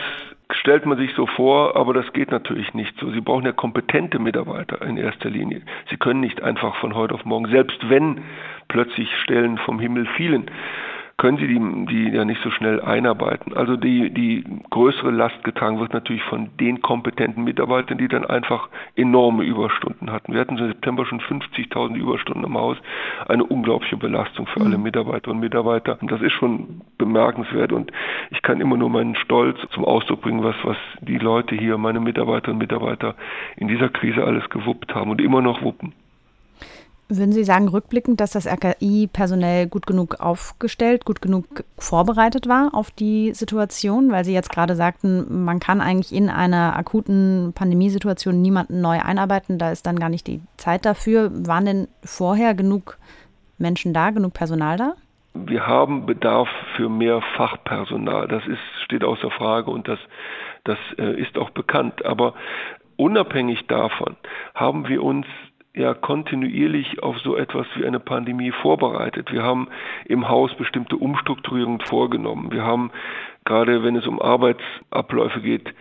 stellt 0.52 0.86
man 0.86 0.98
sich 0.98 1.14
so 1.16 1.26
vor, 1.26 1.76
aber 1.76 1.94
das 1.94 2.14
geht 2.14 2.32
natürlich 2.32 2.74
nicht 2.74 2.98
so. 3.00 3.12
Sie 3.12 3.20
brauchen 3.20 3.46
ja 3.46 3.52
kompetente 3.52 4.20
Mitarbeiter 4.20 4.82
in 4.82 4.96
erster 4.96 5.30
Linie. 5.30 5.62
Sie 5.90 5.98
können 5.98 6.22
nicht 6.22 6.42
einfach 6.42 6.76
von 6.78 6.96
heute 6.96 7.14
auf 7.16 7.26
morgen, 7.26 7.50
selbst 7.50 7.78
wenn 7.90 8.22
plötzlich 8.70 9.10
Stellen 9.24 9.58
vom 9.58 9.80
Himmel 9.80 10.06
fielen, 10.16 10.46
können 11.18 11.38
sie 11.38 11.48
die, 11.48 11.86
die 11.86 12.16
ja 12.16 12.26
nicht 12.26 12.42
so 12.42 12.50
schnell 12.50 12.82
einarbeiten. 12.82 13.56
Also 13.56 13.78
die, 13.78 14.10
die 14.10 14.44
größere 14.72 15.12
Last 15.12 15.44
getragen 15.44 15.80
wird 15.80 15.94
natürlich 15.94 16.24
von 16.24 16.50
den 16.60 16.82
kompetenten 16.82 17.44
Mitarbeitern, 17.44 17.98
die 17.98 18.08
dann 18.08 18.26
einfach 18.26 18.68
enorme 18.96 19.44
Überstunden 19.44 20.12
hatten. 20.12 20.34
Wir 20.34 20.42
hatten 20.42 20.58
im 20.58 20.68
September 20.68 21.06
schon 21.06 21.22
50.000 21.22 21.96
Überstunden 21.96 22.44
im 22.44 22.58
Haus, 22.58 22.78
eine 23.28 23.44
unglaubliche 23.44 23.98
Belastung 23.98 24.48
für 24.48 24.62
alle 24.62 24.78
mhm. 24.78 24.84
Mitarbeiterinnen 24.84 25.38
und 25.38 25.44
Mitarbeiter. 25.44 25.98
Und 26.02 26.12
das 26.12 26.22
ist 26.22 26.34
schon 26.34 26.82
bemerkenswert 26.98 27.72
und 27.72 27.92
ich 28.32 28.42
kann 28.42 28.60
immer 28.60 28.78
nur 28.78 28.90
meinen 28.90 29.16
Stolz 29.16 29.60
zum 29.70 29.86
Ausdruck 29.86 30.22
bringen, 30.22 30.44
was, 30.44 30.56
was 30.64 30.78
die 31.02 31.20
Leute 31.20 31.56
hier, 31.56 31.78
meine 31.78 32.00
Mitarbeiterinnen 32.00 32.62
und 32.62 32.64
Mitarbeiter 32.64 33.16
in 33.56 33.68
dieser 33.68 33.90
Krise 33.90 34.24
alles 34.24 34.50
gewuppt 34.50 34.96
haben 34.96 35.12
und 35.12 35.22
immer 35.22 35.42
noch 35.42 35.62
wuppen. 35.62 35.94
Würden 37.10 37.34
Sie 37.34 37.44
sagen, 37.44 37.68
rückblickend, 37.68 38.22
dass 38.22 38.32
das 38.32 38.48
RKI 38.48 39.10
personell 39.12 39.68
gut 39.68 39.86
genug 39.86 40.22
aufgestellt, 40.22 41.06
gut 41.06 41.22
genug 41.22 41.46
vorbereitet 41.78 42.48
war 42.48 42.74
auf 42.74 42.92
die 42.92 43.34
Situation? 43.34 44.12
Weil 44.12 44.24
Sie 44.24 44.34
jetzt 44.34 44.50
gerade 44.50 44.76
sagten, 44.76 45.44
man 45.44 45.60
kann 45.60 45.82
eigentlich 45.82 46.14
in 46.14 46.30
einer 46.30 46.76
akuten 46.78 47.52
Pandemiesituation 47.54 48.42
niemanden 48.42 48.82
neu 48.82 49.00
einarbeiten, 49.02 49.58
da 49.58 49.72
ist 49.72 49.86
dann 49.86 50.00
gar 50.00 50.10
nicht 50.10 50.28
die 50.28 50.42
Zeit 50.58 50.86
dafür. 50.86 51.30
Waren 51.48 51.66
denn 51.66 51.88
vorher 52.04 52.54
genug 52.54 52.98
Menschen 53.58 53.94
da, 53.94 54.12
genug 54.12 54.34
Personal 54.34 54.78
da? 54.78 54.94
Wir 55.34 55.68
haben 55.68 56.06
Bedarf 56.06 56.48
für 56.76 56.90
mehr 56.90 57.22
Fachpersonal. 57.36 58.28
Das 58.28 58.46
ist, 58.48 58.62
steht 58.86 59.04
außer 59.04 59.32
Frage 59.32 59.72
und 59.72 59.88
das, 59.88 60.00
das 60.64 60.78
äh, 60.98 61.20
ist 61.20 61.38
auch 61.38 61.50
bekannt. 61.50 62.06
Aber 62.06 62.34
unabhängig 62.96 63.66
davon 63.68 64.16
haben 64.54 64.88
wir 64.88 65.04
uns 65.04 65.26
ja 65.76 65.94
kontinuierlich 65.94 67.02
auf 67.02 67.18
so 67.20 67.36
etwas 67.36 67.66
wie 67.76 67.86
eine 67.86 68.00
Pandemie 68.00 68.52
vorbereitet. 68.52 69.32
Wir 69.32 69.44
haben 69.44 69.68
im 70.06 70.30
Haus 70.30 70.54
bestimmte 70.56 70.98
Umstrukturierungen 70.98 71.82
vorgenommen. 71.82 72.52
Wir 72.52 72.64
haben 72.64 72.92
gerade 73.46 73.84
wenn 73.84 73.96
es 73.96 74.08
um 74.08 74.22
Arbeitsabläufe 74.22 75.42
geht, 75.42 75.74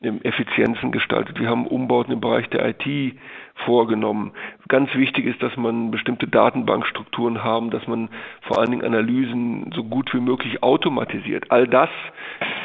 Effizienzen 0.00 0.92
gestaltet. 0.92 1.40
Wir 1.40 1.48
haben 1.48 1.66
Umbauten 1.66 2.12
im 2.12 2.20
Bereich 2.20 2.48
der 2.50 2.68
IT 2.68 3.16
vorgenommen. 3.64 4.32
Ganz 4.68 4.94
wichtig 4.94 5.26
ist, 5.26 5.42
dass 5.42 5.56
man 5.56 5.90
bestimmte 5.90 6.26
Datenbankstrukturen 6.26 7.42
haben, 7.42 7.70
dass 7.70 7.86
man 7.86 8.08
vor 8.42 8.58
allen 8.58 8.70
Dingen 8.70 8.84
Analysen 8.84 9.70
so 9.74 9.84
gut 9.84 10.12
wie 10.12 10.20
möglich 10.20 10.62
automatisiert. 10.62 11.50
All 11.50 11.66
das 11.66 11.88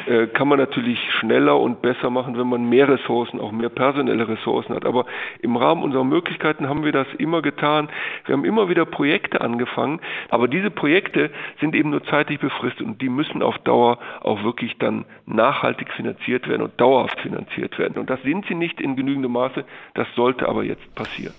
äh, 0.06 0.26
kann 0.26 0.48
man 0.48 0.58
natürlich 0.58 0.98
schneller 1.20 1.58
und 1.58 1.80
besser 1.80 2.10
machen, 2.10 2.36
wenn 2.36 2.48
man 2.48 2.68
mehr 2.68 2.88
Ressourcen, 2.88 3.40
auch 3.40 3.52
mehr 3.52 3.68
personelle 3.68 4.28
Ressourcen 4.28 4.74
hat. 4.74 4.84
Aber 4.84 5.06
im 5.40 5.56
Rahmen 5.56 5.82
unserer 5.82 6.04
Möglichkeiten 6.04 6.68
haben 6.68 6.84
wir 6.84 6.92
das 6.92 7.06
immer 7.18 7.40
getan. 7.40 7.88
Wir 8.26 8.34
haben 8.34 8.44
immer 8.44 8.68
wieder 8.68 8.84
Projekte 8.84 9.40
angefangen, 9.40 10.00
aber 10.28 10.48
diese 10.48 10.70
Projekte 10.70 11.30
sind 11.60 11.74
eben 11.74 11.90
nur 11.90 12.04
zeitlich 12.04 12.40
befristet 12.40 12.86
und 12.86 13.00
die 13.00 13.08
müssen 13.08 13.42
auf 13.42 13.58
Dauer 13.58 13.98
auch 14.20 14.42
wirklich 14.42 14.76
dann 14.78 15.04
nachhaltig 15.26 15.92
finanziert 15.92 16.48
werden 16.48 16.62
und 16.62 16.80
dauerhaft 16.80 17.20
finanziert 17.20 17.78
werden. 17.78 17.98
Und 17.98 18.10
das 18.10 18.20
sind 18.22 18.44
sie 18.46 18.54
nicht 18.54 18.80
in 18.80 18.96
genügendem 18.96 19.32
Maße. 19.32 19.64
Das 19.94 20.06
sollte 20.16 20.48
aber 20.48 20.64
jetzt 20.64 20.81
passieren. 20.94 21.34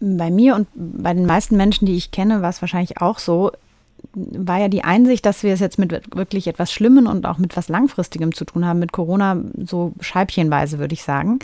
Bei 0.00 0.30
mir 0.30 0.56
und 0.56 0.68
bei 0.74 1.14
den 1.14 1.26
meisten 1.26 1.56
Menschen, 1.56 1.86
die 1.86 1.96
ich 1.96 2.10
kenne, 2.10 2.42
war 2.42 2.50
es 2.50 2.60
wahrscheinlich 2.60 3.00
auch 3.00 3.18
so, 3.18 3.52
war 4.14 4.58
ja 4.58 4.68
die 4.68 4.82
Einsicht, 4.84 5.24
dass 5.24 5.42
wir 5.42 5.52
es 5.52 5.60
jetzt 5.60 5.78
mit 5.78 6.16
wirklich 6.16 6.48
etwas 6.48 6.72
Schlimmem 6.72 7.06
und 7.06 7.24
auch 7.24 7.38
mit 7.38 7.56
was 7.56 7.68
Langfristigem 7.68 8.34
zu 8.34 8.44
tun 8.44 8.66
haben, 8.66 8.80
mit 8.80 8.92
Corona 8.92 9.36
so 9.56 9.92
scheibchenweise, 10.00 10.78
würde 10.78 10.94
ich 10.94 11.02
sagen. 11.02 11.38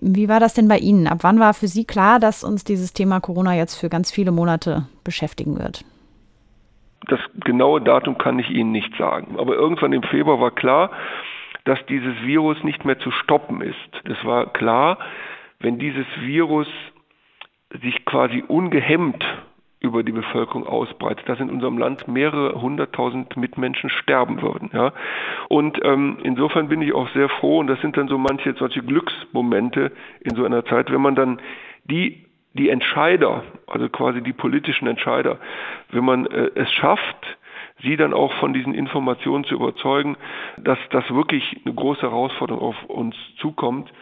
Wie 0.00 0.28
war 0.28 0.38
das 0.38 0.54
denn 0.54 0.68
bei 0.68 0.78
Ihnen? 0.78 1.08
Ab 1.08 1.18
wann 1.22 1.40
war 1.40 1.54
für 1.54 1.66
Sie 1.66 1.84
klar, 1.84 2.20
dass 2.20 2.44
uns 2.44 2.62
dieses 2.62 2.92
Thema 2.92 3.18
Corona 3.18 3.56
jetzt 3.56 3.74
für 3.74 3.88
ganz 3.88 4.12
viele 4.12 4.30
Monate 4.30 4.86
beschäftigen 5.02 5.58
wird? 5.58 5.84
Das 7.08 7.18
genaue 7.44 7.80
Datum 7.80 8.16
kann 8.16 8.38
ich 8.38 8.48
Ihnen 8.50 8.70
nicht 8.70 8.94
sagen. 8.96 9.36
Aber 9.38 9.54
irgendwann 9.54 9.92
im 9.92 10.04
Februar 10.04 10.40
war 10.40 10.52
klar, 10.52 10.90
dass 11.64 11.78
dieses 11.88 12.14
Virus 12.22 12.62
nicht 12.62 12.84
mehr 12.84 12.98
zu 13.00 13.10
stoppen 13.10 13.60
ist. 13.60 13.76
Es 14.04 14.24
war 14.24 14.52
klar, 14.52 14.98
wenn 15.60 15.78
dieses 15.78 16.06
Virus 16.20 16.68
sich 17.82 18.04
quasi 18.04 18.42
ungehemmt 18.46 19.24
über 19.80 20.02
die 20.02 20.12
Bevölkerung 20.12 20.66
ausbreitet, 20.66 21.28
dass 21.28 21.38
in 21.38 21.50
unserem 21.50 21.78
Land 21.78 22.08
mehrere 22.08 22.60
hunderttausend 22.60 23.36
Mitmenschen 23.36 23.90
sterben 23.90 24.42
würden. 24.42 24.70
Ja? 24.72 24.92
Und 25.48 25.78
ähm, 25.84 26.18
insofern 26.24 26.68
bin 26.68 26.82
ich 26.82 26.92
auch 26.92 27.08
sehr 27.10 27.28
froh, 27.28 27.58
und 27.58 27.68
das 27.68 27.80
sind 27.80 27.96
dann 27.96 28.08
so 28.08 28.18
manche 28.18 28.54
solche 28.54 28.82
Glücksmomente 28.82 29.92
in 30.20 30.34
so 30.34 30.44
einer 30.44 30.64
Zeit, 30.64 30.90
wenn 30.90 31.00
man 31.00 31.14
dann 31.14 31.40
die 31.84 32.24
die 32.54 32.70
Entscheider, 32.70 33.44
also 33.66 33.88
quasi 33.88 34.20
die 34.22 34.32
politischen 34.32 34.88
Entscheider, 34.88 35.38
wenn 35.90 36.04
man 36.04 36.26
äh, 36.26 36.50
es 36.54 36.72
schafft, 36.72 37.38
sie 37.82 37.96
dann 37.96 38.12
auch 38.12 38.32
von 38.34 38.52
diesen 38.52 38.74
Informationen 38.74 39.44
zu 39.44 39.54
überzeugen, 39.54 40.16
dass 40.56 40.78
das 40.90 41.08
wirklich 41.10 41.60
eine 41.64 41.74
große 41.74 42.02
Herausforderung 42.02 42.62
auf 42.62 42.84
uns 42.86 43.14
zukommt 43.36 43.92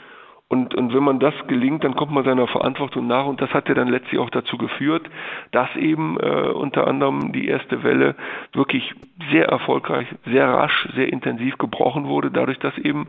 und, 0.49 0.77
und 0.77 0.95
wenn 0.95 1.03
man 1.03 1.19
das 1.19 1.35
gelingt, 1.49 1.83
dann 1.83 1.97
kommt 1.97 2.13
man 2.13 2.25
seiner 2.25 2.47
Verantwortung 2.47 3.09
nach. 3.09 3.27
Und 3.27 3.41
das 3.41 3.51
hat 3.51 3.69
ja 3.69 3.75
dann 3.75 3.89
letztlich 3.89 4.21
auch 4.21 4.31
dazu 4.31 4.57
geführt, 4.57 5.09
dass 5.51 5.69
eben 5.75 6.21
äh, 6.21 6.51
unter 6.53 6.87
anderem 6.87 7.33
die 7.33 7.49
erste 7.49 7.83
Welle 7.83 8.15
wirklich 8.53 8.95
sehr 9.33 9.47
erfolgreich, 9.49 10.07
sehr 10.25 10.47
rasch, 10.47 10.89
sehr 10.95 11.13
intensiv 11.13 11.59
gebrochen 11.59 12.07
wurde, 12.07 12.31
dadurch, 12.31 12.61
dass 12.61 12.79
eben 12.79 13.09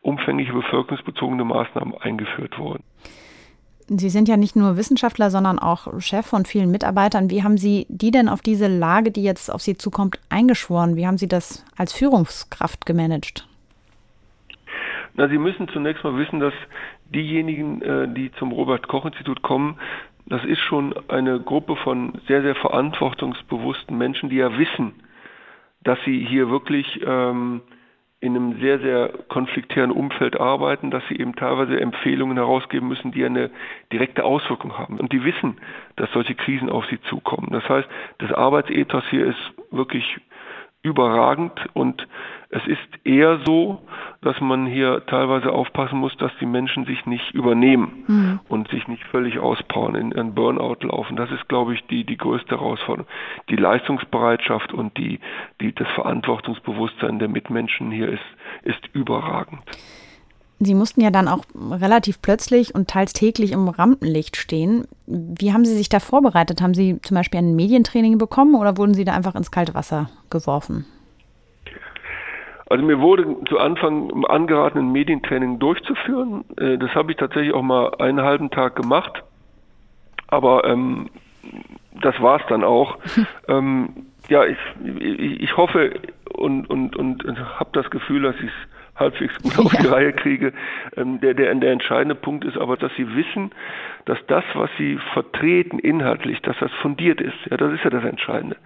umfängliche 0.00 0.52
bevölkerungsbezogene 0.52 1.44
Maßnahmen 1.44 1.94
eingeführt 1.98 2.56
wurden. 2.58 2.84
Sie 3.88 4.08
sind 4.08 4.28
ja 4.28 4.36
nicht 4.36 4.54
nur 4.54 4.76
Wissenschaftler, 4.76 5.30
sondern 5.30 5.58
auch 5.58 6.00
Chef 6.00 6.24
von 6.24 6.44
vielen 6.44 6.70
Mitarbeitern. 6.70 7.30
Wie 7.30 7.42
haben 7.42 7.58
Sie 7.58 7.86
die 7.88 8.12
denn 8.12 8.28
auf 8.28 8.42
diese 8.42 8.68
Lage, 8.68 9.10
die 9.10 9.24
jetzt 9.24 9.52
auf 9.52 9.60
Sie 9.60 9.76
zukommt, 9.76 10.20
eingeschworen? 10.28 10.94
Wie 10.94 11.08
haben 11.08 11.18
Sie 11.18 11.26
das 11.26 11.64
als 11.76 11.92
Führungskraft 11.92 12.86
gemanagt? 12.86 13.49
Na, 15.14 15.28
Sie 15.28 15.38
müssen 15.38 15.68
zunächst 15.68 16.04
mal 16.04 16.16
wissen, 16.16 16.40
dass 16.40 16.54
diejenigen, 17.12 17.82
äh, 17.82 18.08
die 18.08 18.32
zum 18.32 18.52
Robert-Koch-Institut 18.52 19.42
kommen, 19.42 19.78
das 20.26 20.44
ist 20.44 20.60
schon 20.60 20.94
eine 21.08 21.40
Gruppe 21.40 21.76
von 21.76 22.20
sehr, 22.28 22.42
sehr 22.42 22.54
verantwortungsbewussten 22.54 23.96
Menschen, 23.98 24.30
die 24.30 24.36
ja 24.36 24.56
wissen, 24.56 24.94
dass 25.82 25.98
sie 26.04 26.24
hier 26.24 26.50
wirklich 26.50 27.00
ähm, 27.04 27.62
in 28.20 28.36
einem 28.36 28.60
sehr, 28.60 28.78
sehr 28.80 29.08
konfliktären 29.28 29.90
Umfeld 29.90 30.38
arbeiten, 30.38 30.90
dass 30.90 31.02
sie 31.08 31.18
eben 31.18 31.34
teilweise 31.34 31.80
Empfehlungen 31.80 32.36
herausgeben 32.36 32.86
müssen, 32.86 33.12
die 33.12 33.24
eine 33.24 33.50
direkte 33.92 34.24
Auswirkung 34.24 34.76
haben. 34.76 35.00
Und 35.00 35.12
die 35.12 35.24
wissen, 35.24 35.56
dass 35.96 36.12
solche 36.12 36.34
Krisen 36.34 36.68
auf 36.68 36.84
sie 36.86 37.00
zukommen. 37.02 37.48
Das 37.50 37.66
heißt, 37.66 37.88
das 38.18 38.32
Arbeitsethos 38.32 39.04
hier 39.08 39.26
ist 39.26 39.52
wirklich 39.70 40.18
überragend 40.82 41.52
und 41.74 42.06
es 42.48 42.66
ist 42.66 43.06
eher 43.06 43.40
so, 43.44 43.80
dass 44.22 44.40
man 44.40 44.66
hier 44.66 45.06
teilweise 45.06 45.52
aufpassen 45.52 45.98
muss, 45.98 46.16
dass 46.16 46.32
die 46.40 46.46
Menschen 46.46 46.84
sich 46.84 47.06
nicht 47.06 47.30
übernehmen 47.32 48.04
mhm. 48.08 48.40
und 48.48 48.68
sich 48.68 48.88
nicht 48.88 49.04
völlig 49.04 49.38
auspowern, 49.38 49.94
in 49.94 50.12
einen 50.12 50.34
Burnout 50.34 50.78
laufen. 50.80 51.16
Das 51.16 51.30
ist, 51.30 51.48
glaube 51.48 51.74
ich, 51.74 51.86
die, 51.86 52.04
die 52.04 52.16
größte 52.16 52.56
Herausforderung. 52.58 53.08
Die 53.50 53.56
Leistungsbereitschaft 53.56 54.72
und 54.72 54.96
die, 54.96 55.20
die, 55.60 55.72
das 55.72 55.88
Verantwortungsbewusstsein 55.94 57.20
der 57.20 57.28
Mitmenschen 57.28 57.92
hier 57.92 58.08
ist, 58.08 58.26
ist 58.62 58.88
überragend. 58.94 59.60
Sie 60.62 60.74
mussten 60.74 61.00
ja 61.00 61.10
dann 61.10 61.26
auch 61.26 61.42
relativ 61.70 62.20
plötzlich 62.20 62.74
und 62.74 62.86
teils 62.86 63.14
täglich 63.14 63.52
im 63.52 63.66
Rampenlicht 63.68 64.36
stehen. 64.36 64.86
Wie 65.06 65.54
haben 65.54 65.64
Sie 65.64 65.74
sich 65.74 65.88
da 65.88 66.00
vorbereitet? 66.00 66.60
Haben 66.60 66.74
Sie 66.74 67.00
zum 67.00 67.14
Beispiel 67.14 67.38
ein 67.38 67.56
Medientraining 67.56 68.18
bekommen 68.18 68.54
oder 68.54 68.76
wurden 68.76 68.92
Sie 68.92 69.06
da 69.06 69.14
einfach 69.14 69.34
ins 69.34 69.50
kalte 69.50 69.72
Wasser 69.72 70.10
geworfen? 70.28 70.84
Also 72.68 72.84
mir 72.84 73.00
wurde 73.00 73.36
zu 73.48 73.58
Anfang 73.58 74.24
angeraten, 74.26 74.78
ein 74.78 74.92
Medientraining 74.92 75.58
durchzuführen. 75.58 76.44
Äh, 76.58 76.76
das 76.76 76.94
habe 76.94 77.12
ich 77.12 77.16
tatsächlich 77.16 77.54
auch 77.54 77.62
mal 77.62 77.94
einen 77.94 78.20
halben 78.20 78.50
Tag 78.50 78.76
gemacht. 78.76 79.24
Aber 80.28 80.64
ähm, 80.64 81.08
das 82.02 82.20
war 82.20 82.38
es 82.38 82.46
dann 82.48 82.64
auch. 82.64 82.98
ähm, 83.48 84.06
ja, 84.28 84.44
ich, 84.44 84.58
ich, 85.00 85.40
ich 85.40 85.56
hoffe 85.56 86.00
und, 86.34 86.68
und, 86.68 86.96
und, 86.96 87.24
und 87.24 87.38
habe 87.58 87.70
das 87.72 87.90
Gefühl, 87.90 88.22
dass 88.22 88.36
ich 88.36 88.44
es 88.44 88.69
halbwegs 89.00 89.36
gut 89.42 89.58
auf 89.64 89.72
die 89.74 89.86
Reihe 89.86 90.12
kriege. 90.12 90.52
Ähm, 90.96 91.20
der, 91.20 91.34
der, 91.34 91.54
der 91.54 91.72
entscheidende 91.72 92.14
Punkt 92.14 92.44
ist 92.44 92.56
aber, 92.56 92.76
dass 92.76 92.94
sie 92.96 93.14
wissen, 93.16 93.50
dass 94.04 94.18
das, 94.28 94.44
was 94.54 94.70
sie 94.78 94.98
vertreten 95.12 95.78
inhaltlich, 95.78 96.40
dass 96.42 96.56
das 96.58 96.70
fundiert 96.82 97.20
ist. 97.20 97.34
Ja, 97.50 97.56
das 97.56 97.72
ist 97.72 97.84
ja 97.84 97.90
das 97.90 98.04
Entscheidende. 98.04 98.56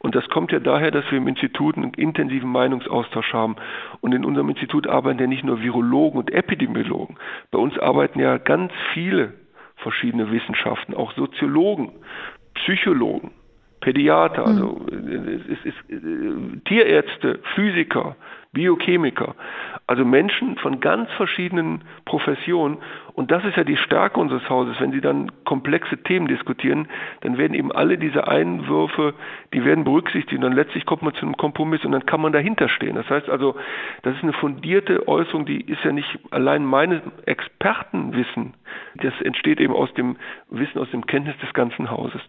Und 0.00 0.14
das 0.14 0.28
kommt 0.28 0.50
ja 0.52 0.58
daher, 0.58 0.90
dass 0.90 1.08
wir 1.10 1.18
im 1.18 1.28
Institut 1.28 1.76
einen 1.76 1.94
intensiven 1.94 2.50
Meinungsaustausch 2.50 3.32
haben. 3.32 3.56
Und 4.00 4.12
in 4.12 4.24
unserem 4.24 4.48
Institut 4.48 4.88
arbeiten 4.88 5.20
ja 5.20 5.26
nicht 5.26 5.44
nur 5.44 5.62
Virologen 5.62 6.18
und 6.18 6.32
Epidemiologen. 6.32 7.16
Bei 7.50 7.58
uns 7.58 7.78
arbeiten 7.78 8.18
ja 8.18 8.38
ganz 8.38 8.72
viele 8.92 9.34
verschiedene 9.76 10.30
Wissenschaften, 10.30 10.94
auch 10.94 11.12
Soziologen, 11.12 11.92
Psychologen, 12.54 13.32
Pädiater, 13.80 14.46
also 14.46 14.80
hm. 14.90 15.40
es 15.50 15.64
ist, 15.64 15.90
äh, 15.90 16.58
Tierärzte, 16.64 17.40
Physiker, 17.54 18.16
Biochemiker, 18.54 19.34
also 19.86 20.04
Menschen 20.04 20.56
von 20.56 20.80
ganz 20.80 21.10
verschiedenen 21.12 21.82
Professionen. 22.06 22.78
Und 23.12 23.30
das 23.30 23.44
ist 23.44 23.56
ja 23.56 23.64
die 23.64 23.76
Stärke 23.76 24.18
unseres 24.18 24.48
Hauses. 24.48 24.80
Wenn 24.80 24.92
Sie 24.92 25.00
dann 25.00 25.30
komplexe 25.44 25.98
Themen 25.98 26.26
diskutieren, 26.26 26.88
dann 27.20 27.36
werden 27.36 27.54
eben 27.54 27.70
alle 27.70 27.98
diese 27.98 28.26
Einwürfe, 28.26 29.14
die 29.52 29.64
werden 29.64 29.84
berücksichtigt 29.84 30.32
und 30.34 30.40
dann 30.40 30.54
letztlich 30.54 30.86
kommt 30.86 31.02
man 31.02 31.14
zu 31.14 31.22
einem 31.22 31.36
Kompromiss 31.36 31.84
und 31.84 31.92
dann 31.92 32.06
kann 32.06 32.20
man 32.20 32.32
dahinter 32.32 32.68
stehen. 32.68 32.96
Das 32.96 33.10
heißt 33.10 33.28
also, 33.28 33.56
das 34.02 34.16
ist 34.16 34.22
eine 34.22 34.32
fundierte 34.32 35.06
Äußerung, 35.06 35.44
die 35.44 35.60
ist 35.60 35.84
ja 35.84 35.92
nicht 35.92 36.18
allein 36.30 36.64
mein 36.64 37.02
Expertenwissen. 37.26 38.54
Das 38.96 39.12
entsteht 39.20 39.60
eben 39.60 39.74
aus 39.74 39.92
dem 39.94 40.16
Wissen, 40.48 40.78
aus 40.78 40.90
dem 40.90 41.06
Kenntnis 41.06 41.36
des 41.38 41.52
ganzen 41.52 41.90
Hauses. 41.90 42.22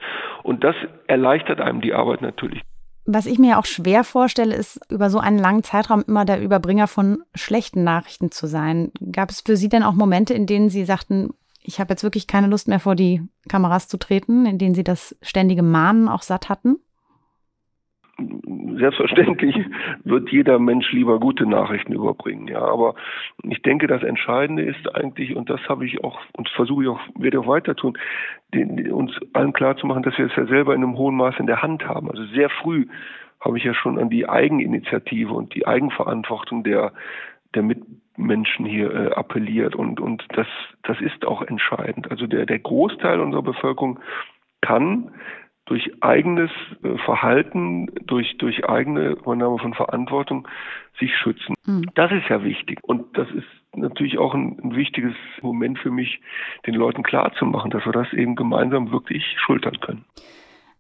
Und 0.44 0.64
das 0.64 0.76
erleichtert 1.08 1.62
einem 1.62 1.82
die 1.82 1.94
Arbeit 1.94 2.22
natürlich. 2.22 2.62
Was 3.06 3.28
ich 3.28 3.38
mir 3.38 3.60
auch 3.60 3.66
schwer 3.66 4.04
vorstelle, 4.04 4.56
ist, 4.56 4.80
über 4.90 5.12
so 5.12 5.20
einen 5.20 5.38
langen 5.38 5.64
Zeitraum 5.64 6.04
immer 6.08 6.26
der 6.26 6.42
Überbringer 6.42 6.88
von 6.88 7.24
schlechten 7.36 7.84
Nachrichten 7.84 8.32
zu 8.32 8.48
sein. 8.48 8.92
Gab 9.12 9.30
es 9.30 9.42
für 9.42 9.56
Sie 9.56 9.70
denn 9.70 9.84
auch 9.84 9.94
Momente, 9.94 10.34
in 10.34 10.48
denen 10.48 10.70
Sie 10.70 10.86
sagten, 10.86 11.30
ich 11.62 11.80
habe 11.80 11.94
jetzt 11.94 12.04
wirklich 12.04 12.26
keine 12.26 12.48
Lust 12.48 12.68
mehr 12.68 12.80
vor 12.80 12.96
die 12.96 13.22
Kameras 13.48 13.88
zu 13.88 13.98
treten, 13.98 14.46
in 14.46 14.58
denen 14.58 14.76
Sie 14.76 14.84
das 14.84 15.16
ständige 15.22 15.64
Mahnen 15.64 16.10
auch 16.10 16.24
satt 16.24 16.50
hatten? 16.50 16.78
Selbstverständlich 18.18 19.56
wird 20.04 20.30
jeder 20.32 20.60
Mensch 20.60 20.92
lieber 20.92 21.20
gute 21.20 21.46
Nachrichten 21.46 21.94
überbringen, 21.94 22.48
ja. 22.48 22.62
Aber 22.62 22.96
ich 23.44 23.62
denke, 23.62 23.88
das 23.88 24.04
Entscheidende 24.04 24.64
ist 24.64 24.96
eigentlich, 24.96 25.36
und 25.36 25.50
das 25.50 25.62
habe 25.68 25.86
ich 25.86 26.04
auch 26.04 26.20
und 26.34 26.50
versuche 26.50 26.84
ich 26.84 26.90
auch, 26.90 27.00
werde 27.18 27.40
auch 27.40 27.48
weiter 27.48 27.76
tun, 27.76 27.98
den, 28.54 28.92
uns 28.92 29.12
allen 29.34 29.54
klar 29.54 29.76
zu 29.78 29.88
machen, 29.88 30.04
dass 30.04 30.18
wir 30.18 30.28
es 30.28 30.36
ja 30.36 30.46
selber 30.46 30.74
in 30.74 30.84
einem 30.84 30.98
hohen 30.98 31.16
Maß 31.16 31.36
in 31.40 31.48
der 31.48 31.62
Hand 31.62 31.88
haben. 31.88 32.10
Also 32.10 32.26
sehr 32.28 32.50
früh 32.50 32.88
habe 33.42 33.58
ich 33.58 33.64
ja 33.64 33.74
schon 33.74 34.00
an 34.00 34.10
die 34.10 34.28
Eigeninitiative 34.28 35.34
und 35.34 35.54
die 35.54 35.68
Eigenverantwortung 35.68 36.64
der 36.64 36.94
der 37.54 37.64
Mitmenschen 37.64 38.66
hier 38.66 38.94
äh, 38.94 39.12
appelliert 39.14 39.76
und 39.76 40.00
und 40.00 40.26
das 40.34 40.48
das 40.84 41.00
ist 41.02 41.26
auch 41.26 41.42
entscheidend. 41.42 42.10
Also 42.12 42.28
der 42.28 42.46
der 42.46 42.60
Großteil 42.60 43.20
unserer 43.20 43.44
Bevölkerung 43.44 44.00
kann 44.62 45.12
durch 45.66 45.92
eigenes 46.02 46.52
äh, 46.84 46.98
Verhalten, 47.00 47.88
durch, 48.06 48.38
durch 48.38 48.68
eigene 48.70 49.10
Übernahme 49.10 49.58
von 49.58 49.74
Verantwortung 49.74 50.48
sich 51.00 51.16
schützen. 51.18 51.56
Mhm. 51.66 51.90
Das 51.96 52.12
ist 52.12 52.30
ja 52.30 52.44
wichtig. 52.44 52.80
Und 52.84 53.18
das 53.18 53.30
ist 53.32 53.48
natürlich 53.76 54.18
auch 54.18 54.34
ein, 54.34 54.58
ein, 54.64 54.76
wichtiges 54.76 55.16
Moment 55.42 55.80
für 55.80 55.92
mich, 55.92 56.22
den 56.66 56.76
Leuten 56.76 57.04
klarzumachen, 57.04 57.72
dass 57.72 57.86
wir 57.86 57.92
das 57.92 58.12
eben 58.14 58.36
gemeinsam 58.36 58.92
wirklich 58.92 59.24
schultern 59.38 59.80
können. 59.80 60.06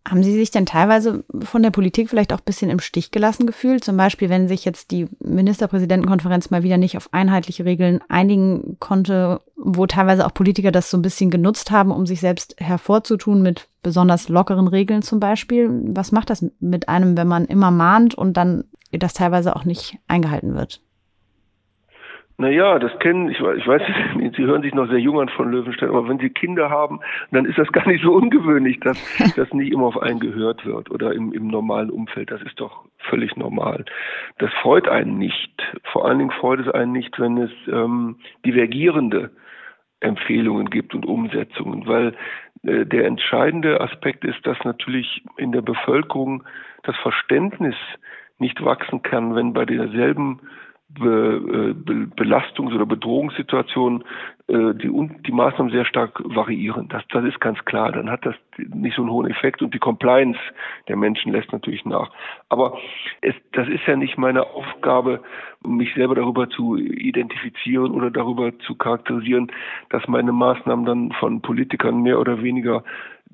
Haben 0.08 0.22
Sie 0.22 0.34
sich 0.34 0.52
denn 0.52 0.68
teilweise 0.68 1.24
von 1.40 1.64
der 1.64 1.72
Politik 1.72 2.12
vielleicht 2.12 2.32
auch 2.32 2.38
ein 2.38 2.46
bisschen 2.46 2.70
im 2.70 2.80
Stich 2.80 3.10
gelassen 3.10 3.48
gefühlt? 3.48 3.84
Zum 3.84 3.98
Beispiel, 3.98 4.30
wenn 4.30 4.48
sich 4.48 4.64
jetzt 4.64 4.92
die 4.92 5.08
Ministerpräsidentenkonferenz 5.20 6.52
mal 6.52 6.62
wieder 6.62 6.78
nicht 6.78 6.96
auf 6.96 7.12
einheitliche 7.12 7.66
Regeln 7.66 8.02
einigen 8.08 8.78
konnte, 8.80 9.42
wo 9.56 9.88
teilweise 9.88 10.28
auch 10.28 10.34
Politiker 10.34 10.72
das 10.72 10.92
so 10.92 10.98
ein 10.98 11.02
bisschen 11.02 11.32
genutzt 11.32 11.72
haben, 11.72 11.90
um 11.90 12.06
sich 12.06 12.20
selbst 12.20 12.56
hervorzutun 12.60 13.42
mit 13.42 13.68
besonders 13.82 14.30
lockeren 14.30 14.68
Regeln 14.68 15.02
zum 15.02 15.20
Beispiel. 15.20 15.72
Was 15.88 16.12
macht 16.12 16.30
das 16.30 16.46
mit 16.60 16.88
einem, 16.88 17.18
wenn 17.18 17.28
man 17.28 17.46
immer 17.46 17.72
mahnt 17.72 18.14
und 18.14 18.38
dann 18.38 18.66
das 18.92 19.14
teilweise 19.14 19.56
auch 19.56 19.66
nicht 19.66 19.98
eingehalten 20.08 20.54
wird? 20.54 20.82
Naja, 22.38 22.80
das 22.80 22.98
kennen, 23.00 23.30
ich, 23.30 23.40
ich 23.40 23.68
weiß, 23.68 23.82
Sie 24.36 24.44
hören 24.44 24.62
sich 24.62 24.74
noch 24.74 24.90
sehr 24.90 25.00
jung 25.00 25.20
an 25.20 25.30
von 25.30 25.52
Löwenstein, 25.52 25.90
aber 25.90 26.08
wenn 26.10 26.20
Sie 26.20 26.30
Kinder 26.30 26.70
haben, 26.70 27.00
dann 27.32 27.46
ist 27.46 27.58
das 27.58 27.72
gar 27.72 27.88
nicht 27.88 28.04
so 28.04 28.14
ungewöhnlich, 28.14 28.80
dass 28.82 28.98
das 29.36 29.54
nicht 29.54 29.72
immer 29.72 29.86
auf 29.86 30.02
einen 30.02 30.20
gehört 30.20 30.66
wird 30.66 30.92
oder 30.92 31.14
im, 31.14 31.32
im 31.32 31.48
normalen 31.48 31.90
Umfeld. 31.90 32.32
Das 32.32 32.42
ist 32.42 32.60
doch 32.60 32.86
völlig 32.98 33.38
normal. 33.38 33.86
Das 34.40 34.52
freut 34.62 34.88
einen 34.90 35.18
nicht. 35.18 35.52
Vor 35.92 36.06
allen 36.06 36.20
Dingen 36.20 36.32
freut 36.32 36.60
es 36.60 36.68
einen 36.68 36.92
nicht, 36.92 37.20
wenn 37.20 37.38
es 37.38 37.52
ähm, 37.68 38.18
divergierende 38.46 39.32
Empfehlungen 40.02 40.70
gibt 40.70 40.94
und 40.94 41.06
Umsetzungen, 41.06 41.88
weil 41.88 42.14
äh, 42.64 42.86
der 42.86 43.06
entscheidende 43.06 43.80
Aspekt 43.80 44.26
ist, 44.26 44.46
dass 44.46 44.58
natürlich 44.66 45.24
in 45.38 45.54
der 45.54 45.62
Bevölkerung 45.62 46.44
das 46.84 46.98
Verständnis 46.98 47.76
nicht 48.38 48.64
wachsen 48.64 49.02
kann, 49.02 49.36
wenn 49.36 49.54
bei 49.54 49.66
derselben 49.66 50.42
Be, 50.88 51.72
äh, 51.72 51.74
Be 51.74 52.08
Belastungs- 52.16 52.74
oder 52.74 52.86
Bedrohungssituationen 52.86 54.04
äh, 54.48 54.76
die, 54.76 55.10
die 55.26 55.32
Maßnahmen 55.32 55.72
sehr 55.72 55.86
stark 55.86 56.22
variieren. 56.24 56.88
Das, 56.90 57.02
das 57.10 57.26
ist 57.26 57.42
ganz 57.42 57.64
klar. 57.66 57.92
Dann 57.92 58.12
hat 58.12 58.26
das 58.26 58.36
nicht 58.58 58.96
so 58.96 59.02
einen 59.02 59.12
hohen 59.12 59.30
Effekt 59.30 59.64
und 59.64 59.74
die 59.74 59.80
Compliance 59.80 60.40
der 60.88 60.96
Menschen 60.96 61.32
lässt 61.32 61.52
natürlich 61.52 61.84
nach. 61.86 62.12
Aber 62.50 62.78
es, 63.22 63.34
das 63.54 63.68
ist 63.68 63.86
ja 63.88 63.96
nicht 63.96 64.18
meine 64.20 64.44
Aufgabe, 64.44 65.22
mich 65.66 65.94
selber 65.96 66.14
darüber 66.14 66.48
zu 66.50 66.78
identifizieren 66.78 67.92
oder 67.92 68.12
darüber 68.12 68.58
zu 68.60 68.76
charakterisieren, 68.76 69.52
dass 69.90 70.08
meine 70.08 70.32
Maßnahmen 70.32 70.86
dann 70.86 71.12
von 71.14 71.42
Politikern 71.42 72.04
mehr 72.04 72.20
oder 72.20 72.44
weniger 72.44 72.84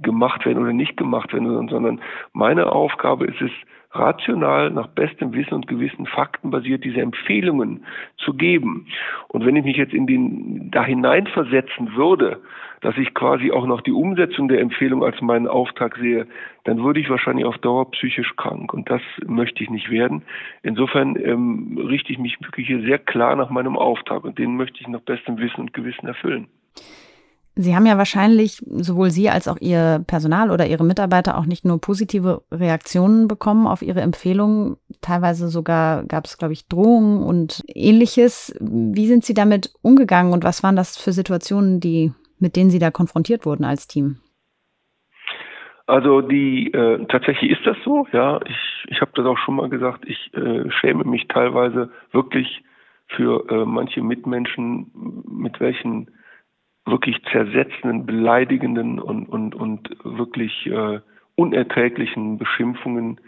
gemacht 0.02 0.46
werden 0.46 0.64
oder 0.64 0.74
nicht 0.74 0.96
gemacht 0.96 1.34
werden, 1.34 1.68
sondern 1.68 2.00
meine 2.32 2.72
Aufgabe 2.72 3.26
ist 3.26 3.42
es, 3.42 3.52
rational 3.94 4.72
nach 4.72 4.88
bestem 4.88 5.34
Wissen 5.34 5.54
und 5.54 5.68
Gewissen 5.68 6.06
faktenbasiert 6.06 6.84
diese 6.84 7.02
Empfehlungen 7.02 7.86
zu 8.18 8.34
geben. 8.34 8.88
Und 9.28 9.46
wenn 9.46 9.56
ich 9.56 9.66
mich 9.66 9.78
jetzt 9.78 9.94
in 9.94 10.08
den 10.08 10.72
da 10.72 10.84
hineinversetzen 10.84 11.96
würde, 11.96 12.42
dass 12.82 12.98
ich 12.98 13.14
quasi 13.14 13.52
auch 13.52 13.68
noch 13.68 13.82
die 13.82 13.92
Umsetzung 13.92 14.48
der 14.48 14.60
Empfehlung 14.60 15.04
als 15.04 15.22
meinen 15.22 15.48
Auftrag 15.48 15.98
sehe, 15.98 16.26
dann 16.64 16.84
würde 16.84 17.00
ich 17.00 17.10
wahrscheinlich 17.10 17.46
auf 17.46 17.58
Dauer 17.60 17.92
psychisch 17.92 18.36
krank. 18.38 18.74
Und 18.74 18.90
das 18.90 19.02
möchte 19.26 19.64
ich 19.64 19.70
nicht 19.70 19.92
werden. 19.92 20.24
Insofern 20.64 21.16
ähm, 21.16 21.78
richte 21.78 22.12
ich 22.12 22.18
mich 22.18 22.42
wirklich 22.42 22.68
hier 22.68 22.82
sehr 22.82 22.98
klar 22.98 23.36
nach 23.36 23.50
meinem 23.50 23.78
Auftrag 23.78 24.24
und 24.24 24.40
den 24.40 24.58
möchte 24.58 24.82
ich 24.82 24.88
nach 24.88 25.02
bestem 25.02 25.38
Wissen 25.38 25.62
und 25.62 25.74
Gewissen 25.74 26.08
erfüllen. 26.08 26.48
Sie 27.56 27.76
haben 27.76 27.86
ja 27.86 27.98
wahrscheinlich 27.98 28.64
sowohl 28.66 29.12
Sie 29.12 29.30
als 29.30 29.48
auch 29.48 29.58
Ihr 29.60 30.04
Personal 30.08 30.52
oder 30.52 30.68
Ihre 30.68 30.86
Mitarbeiter 30.86 31.38
auch 31.38 31.46
nicht 31.46 31.66
nur 31.66 31.82
positive 31.82 32.44
Reaktionen 32.52 33.28
bekommen 33.28 33.68
auf 33.68 33.82
Ihre 33.82 34.02
Empfehlungen. 34.02 34.78
Teilweise 35.02 35.50
sogar 35.50 36.06
gab 36.06 36.26
es, 36.26 36.38
glaube 36.38 36.54
ich, 36.54 36.68
Drohungen 36.68 37.24
und 37.24 37.62
ähnliches. 37.68 38.56
Wie 38.62 39.08
sind 39.08 39.26
Sie 39.26 39.34
damit 39.34 39.74
umgegangen 39.82 40.32
und 40.32 40.46
was 40.46 40.64
waren 40.64 40.78
das 40.78 40.98
für 40.98 41.12
Situationen, 41.12 41.82
die, 41.82 42.14
mit 42.40 42.56
denen 42.56 42.70
Sie 42.70 42.80
da 42.80 42.90
konfrontiert 42.90 43.46
wurden 43.46 43.66
als 43.66 43.88
Team? 43.88 44.18
Also 45.88 46.22
die 46.22 46.72
äh, 46.72 47.06
tatsächlich 47.08 47.52
ist 47.52 47.66
das 47.66 47.76
so, 47.84 48.08
ja. 48.14 48.40
Ich, 48.46 48.86
ich 48.88 49.02
habe 49.02 49.12
das 49.14 49.26
auch 49.26 49.38
schon 49.38 49.56
mal 49.56 49.68
gesagt, 49.68 50.06
ich 50.08 50.34
äh, 50.34 50.72
schäme 50.72 51.04
mich 51.04 51.28
teilweise 51.28 51.92
wirklich 52.14 52.64
für 53.08 53.46
äh, 53.50 53.66
manche 53.66 54.02
Mitmenschen, 54.02 54.90
mit 55.28 55.60
welchen 55.60 56.10
wirklich 56.86 57.22
zersetzenden, 57.32 58.06
beleidigenden 58.06 59.00
und, 59.00 59.28
und, 59.28 59.56
und 59.56 59.90
wirklich 60.04 60.66
äh, 60.68 61.00
unerträglichen 61.36 62.38
Beschimpfungen, 62.38 63.20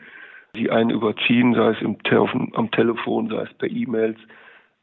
die 0.56 0.70
einen 0.70 0.90
überziehen, 0.90 1.54
sei 1.54 1.70
es 1.70 1.82
im 1.82 2.02
Te 2.04 2.20
am 2.20 2.72
Telefon, 2.72 3.30
sei 3.30 3.44
es 3.44 3.54
per 3.56 3.70
E-Mails. 3.70 4.20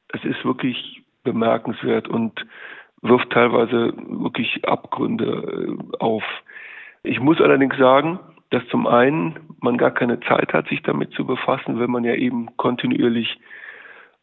Es 0.08 0.24
ist 0.24 0.44
wirklich 0.44 1.02
bemerkenswert 1.22 2.08
und 2.08 2.44
wirft 3.02 3.30
teilweise 3.30 3.92
wirklich 3.96 4.64
Abgründe 4.66 5.76
äh, 5.78 5.96
auf. 5.98 6.24
Ich 7.02 7.20
muss 7.20 7.40
allerdings 7.40 7.76
sagen, 7.76 8.18
dass 8.50 8.66
zum 8.68 8.86
einen 8.86 9.38
man 9.60 9.78
gar 9.78 9.92
keine 9.92 10.20
Zeit 10.20 10.52
hat, 10.52 10.68
sich 10.68 10.82
damit 10.82 11.12
zu 11.12 11.24
befassen, 11.24 11.78
wenn 11.78 11.90
man 11.90 12.04
ja 12.04 12.14
eben 12.14 12.56
kontinuierlich 12.56 13.38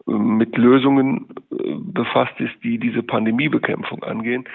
mit 0.08 0.58
Lösungen 0.58 1.28
äh, 1.52 1.76
befasst 1.78 2.40
ist, 2.40 2.54
die 2.64 2.78
diese 2.78 3.04
Pandemiebekämpfung 3.04 4.04
angehen. 4.04 4.46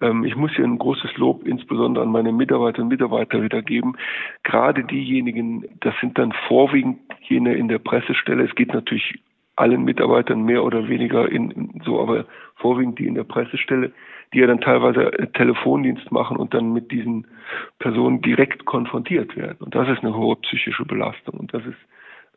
Ähm, 0.00 0.24
ich 0.24 0.36
muss 0.36 0.52
hier 0.54 0.64
ein 0.64 0.78
großes 0.78 1.16
Lob 1.16 1.46
insbesondere 1.46 2.04
an 2.04 2.10
meine 2.10 2.32
Mitarbeiter 2.32 2.82
und 2.82 2.88
Mitarbeiter 2.88 3.42
wiedergeben. 3.42 3.96
Gerade 4.42 4.84
diejenigen, 4.84 5.64
das 5.80 5.94
sind 6.00 6.18
dann 6.18 6.32
vorwiegend 6.48 6.98
jene 7.22 7.54
in 7.54 7.68
der 7.68 7.78
Pressestelle. 7.78 8.44
Es 8.44 8.54
geht 8.54 8.72
natürlich 8.72 9.18
allen 9.56 9.84
Mitarbeitern 9.84 10.42
mehr 10.42 10.64
oder 10.64 10.88
weniger 10.88 11.30
in, 11.30 11.80
so, 11.84 12.00
aber 12.00 12.26
vorwiegend 12.56 12.98
die 12.98 13.06
in 13.06 13.14
der 13.14 13.24
Pressestelle, 13.24 13.92
die 14.34 14.40
ja 14.40 14.46
dann 14.46 14.60
teilweise 14.60 15.10
Telefondienst 15.32 16.12
machen 16.12 16.36
und 16.36 16.52
dann 16.52 16.72
mit 16.72 16.90
diesen 16.90 17.26
Personen 17.78 18.20
direkt 18.20 18.66
konfrontiert 18.66 19.34
werden. 19.36 19.58
Und 19.60 19.74
das 19.74 19.88
ist 19.88 20.04
eine 20.04 20.14
hohe 20.14 20.36
psychische 20.36 20.84
Belastung. 20.84 21.40
Und 21.40 21.54
das 21.54 21.64
ist 21.64 21.78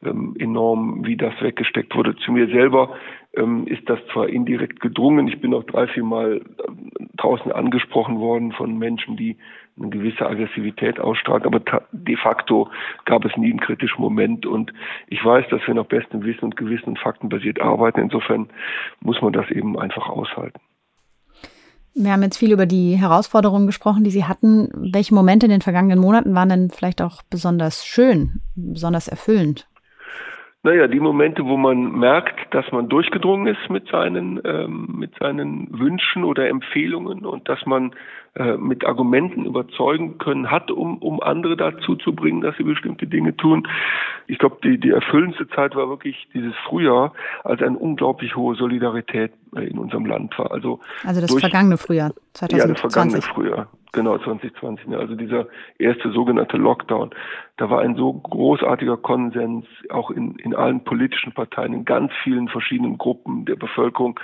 ähm, 0.03 0.35
enorm, 0.39 1.05
wie 1.05 1.17
das 1.17 1.33
weggesteckt 1.41 1.95
wurde. 1.95 2.15
Zu 2.17 2.31
mir 2.31 2.47
selber 2.47 2.95
ähm, 3.35 3.67
ist 3.67 3.87
das 3.89 3.99
zwar 4.13 4.29
indirekt 4.29 4.79
gedrungen, 4.79 5.27
ich 5.27 5.41
bin 5.41 5.53
auch 5.53 5.63
drei, 5.63 5.87
vier 5.87 6.03
Mal 6.03 6.41
ähm, 6.67 6.91
draußen 7.17 7.51
angesprochen 7.51 8.19
worden 8.19 8.51
von 8.53 8.77
Menschen, 8.77 9.17
die 9.17 9.37
eine 9.77 9.89
gewisse 9.89 10.25
Aggressivität 10.25 10.99
ausstrahlen, 10.99 11.45
aber 11.45 11.61
de 11.91 12.17
facto 12.17 12.69
gab 13.05 13.25
es 13.25 13.35
nie 13.37 13.49
einen 13.49 13.59
kritischen 13.59 14.01
Moment 14.01 14.45
und 14.45 14.73
ich 15.07 15.23
weiß, 15.23 15.45
dass 15.49 15.65
wir 15.67 15.73
nach 15.73 15.85
bestem 15.85 16.23
Wissen 16.23 16.45
und 16.45 16.57
Gewissen 16.57 16.89
und 16.89 16.99
faktenbasiert 16.99 17.61
arbeiten. 17.61 18.01
Insofern 18.01 18.49
muss 19.01 19.21
man 19.21 19.33
das 19.33 19.49
eben 19.51 19.79
einfach 19.79 20.09
aushalten. 20.09 20.59
Wir 21.93 22.13
haben 22.13 22.23
jetzt 22.23 22.37
viel 22.37 22.51
über 22.51 22.65
die 22.65 22.95
Herausforderungen 22.95 23.67
gesprochen, 23.67 24.03
die 24.03 24.11
Sie 24.11 24.25
hatten. 24.25 24.69
Welche 24.73 25.13
Momente 25.13 25.45
in 25.45 25.51
den 25.51 25.61
vergangenen 25.61 25.99
Monaten 25.99 26.35
waren 26.35 26.49
denn 26.49 26.69
vielleicht 26.69 27.01
auch 27.01 27.21
besonders 27.29 27.85
schön, 27.85 28.41
besonders 28.55 29.07
erfüllend? 29.07 29.67
Naja, 30.61 30.87
die 30.87 30.99
Momente, 30.99 31.45
wo 31.45 31.55
man 31.55 31.93
merkt, 31.99 32.53
dass 32.53 32.69
man 32.73 32.89
durchgedrungen 32.89 33.47
ist 33.47 33.69
mit 33.69 33.87
seinen, 33.87 34.41
ähm, 34.43 34.87
mit 34.97 35.15
seinen 35.17 35.67
Wünschen 35.71 36.25
oder 36.25 36.49
Empfehlungen 36.49 37.25
und 37.25 37.47
dass 37.47 37.65
man 37.65 37.95
äh, 38.35 38.57
mit 38.57 38.85
Argumenten 38.85 39.45
überzeugen 39.45 40.17
können 40.17 40.51
hat, 40.51 40.69
um, 40.69 40.97
um 40.97 41.21
andere 41.21 41.55
dazu 41.55 41.95
zu 41.95 42.13
bringen, 42.13 42.41
dass 42.41 42.57
sie 42.57 42.63
bestimmte 42.63 43.07
Dinge 43.07 43.37
tun. 43.37 43.69
Ich 44.27 44.37
glaube, 44.37 44.57
die, 44.61 44.77
die 44.77 44.89
erfüllendste 44.89 45.47
Zeit 45.47 45.75
war 45.75 45.87
wirklich 45.87 46.27
dieses 46.33 46.55
Frühjahr, 46.67 47.13
als 47.45 47.61
eine 47.61 47.77
unglaublich 47.77 48.35
hohe 48.35 48.55
Solidarität 48.55 49.31
in 49.55 49.77
unserem 49.77 50.05
Land 50.05 50.37
war. 50.37 50.51
Also, 50.51 50.79
also 51.03 51.21
das 51.21 51.29
durch, 51.29 51.41
vergangene 51.41 51.77
Frühjahr, 51.77 52.13
2020. 52.33 52.57
Ja, 52.57 52.67
das 52.67 52.79
vergangene 52.79 53.21
Frühjahr. 53.21 53.67
Genau, 53.91 54.17
2020. 54.19 54.95
Also 54.95 55.15
dieser 55.15 55.47
erste 55.79 56.11
sogenannte 56.11 56.57
Lockdown. 56.57 57.09
Da 57.57 57.69
war 57.69 57.81
ein 57.81 57.95
so 57.95 58.13
großartiger 58.13 58.97
Konsens, 58.97 59.65
auch 59.89 60.11
in, 60.11 60.35
in 60.35 60.53
allen 60.53 60.83
politischen 60.83 61.33
Parteien, 61.33 61.73
in 61.73 61.85
ganz 61.85 62.11
vielen 62.23 62.49
verschiedenen 62.49 62.99
Gruppen 62.99 63.45
der 63.45 63.55
Bevölkerung, 63.55 64.19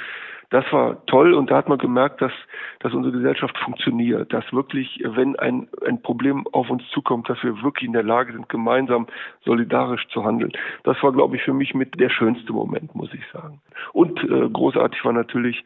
Das 0.49 0.65
war 0.71 1.05
toll 1.05 1.33
und 1.33 1.51
da 1.51 1.57
hat 1.57 1.69
man 1.69 1.77
gemerkt, 1.77 2.21
dass, 2.21 2.31
dass 2.79 2.93
unsere 2.93 3.13
Gesellschaft 3.13 3.57
funktioniert, 3.57 4.31
dass 4.31 4.51
wirklich, 4.53 5.01
wenn 5.03 5.35
ein, 5.37 5.67
ein 5.85 6.01
Problem 6.01 6.45
auf 6.51 6.69
uns 6.69 6.83
zukommt, 6.89 7.29
dass 7.29 7.41
wir 7.43 7.61
wirklich 7.63 7.87
in 7.87 7.93
der 7.93 8.03
Lage 8.03 8.33
sind, 8.33 8.49
gemeinsam 8.49 9.07
solidarisch 9.43 10.07
zu 10.09 10.23
handeln. 10.23 10.51
Das 10.83 11.01
war, 11.03 11.11
glaube 11.11 11.35
ich, 11.35 11.43
für 11.43 11.53
mich 11.53 11.73
mit 11.73 11.99
der 11.99 12.09
schönste 12.09 12.53
Moment, 12.53 12.93
muss 12.95 13.13
ich 13.13 13.25
sagen. 13.31 13.61
Und 13.93 14.23
äh, 14.23 14.49
großartig 14.49 15.03
war 15.03 15.13
natürlich 15.13 15.63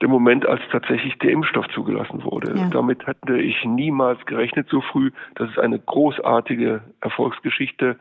der 0.00 0.08
Moment, 0.08 0.46
als 0.46 0.60
tatsächlich 0.70 1.16
der 1.18 1.30
Impfstoff 1.30 1.68
zugelassen 1.68 2.24
wurde. 2.24 2.54
Ja. 2.56 2.68
Damit 2.68 3.06
hätte 3.06 3.38
ich 3.38 3.64
niemals 3.64 4.24
gerechnet 4.26 4.68
so 4.68 4.80
früh. 4.80 5.10
Das 5.36 5.48
ist 5.48 5.58
eine 5.58 5.78
großartige 5.78 6.82
Erfolgsgeschichte. 7.00 7.96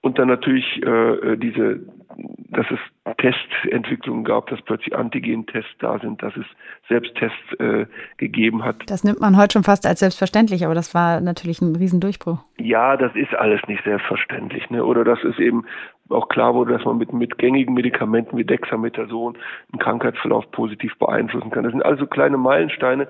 Und 0.00 0.18
dann 0.18 0.28
natürlich 0.28 0.82
äh, 0.82 1.36
diese, 1.36 1.80
dass 2.16 2.66
es 2.70 2.78
Testentwicklungen 3.18 4.24
gab, 4.24 4.48
dass 4.48 4.60
plötzlich 4.62 4.94
Antigen-Tests 4.94 5.70
da 5.78 5.98
sind, 5.98 6.22
dass 6.22 6.36
es 6.36 6.46
Selbsttests 6.88 7.52
äh, 7.58 7.86
gegeben 8.16 8.64
hat. 8.64 8.76
Das 8.86 9.04
nimmt 9.04 9.20
man 9.20 9.36
heute 9.36 9.54
schon 9.54 9.64
fast 9.64 9.86
als 9.86 10.00
selbstverständlich, 10.00 10.64
aber 10.64 10.74
das 10.74 10.94
war 10.94 11.20
natürlich 11.20 11.60
ein 11.60 11.76
Riesendurchbruch. 11.76 12.38
Ja, 12.58 12.96
das 12.96 13.14
ist 13.14 13.34
alles 13.34 13.60
nicht 13.66 13.82
selbstverständlich. 13.84 14.70
Ne? 14.70 14.84
Oder 14.84 15.04
dass 15.04 15.22
es 15.24 15.38
eben 15.38 15.64
auch 16.10 16.28
klar 16.28 16.54
wurde, 16.54 16.74
dass 16.74 16.84
man 16.84 16.98
mit, 16.98 17.12
mit 17.12 17.38
gängigen 17.38 17.74
Medikamenten 17.74 18.36
wie 18.36 18.44
Dexamethason 18.44 19.36
einen 19.72 19.80
Krankheitsverlauf 19.80 20.50
positiv 20.50 20.96
beeinflussen 20.98 21.50
kann. 21.50 21.64
Das 21.64 21.72
sind 21.72 21.84
also 21.84 22.06
kleine 22.06 22.36
Meilensteine, 22.36 23.08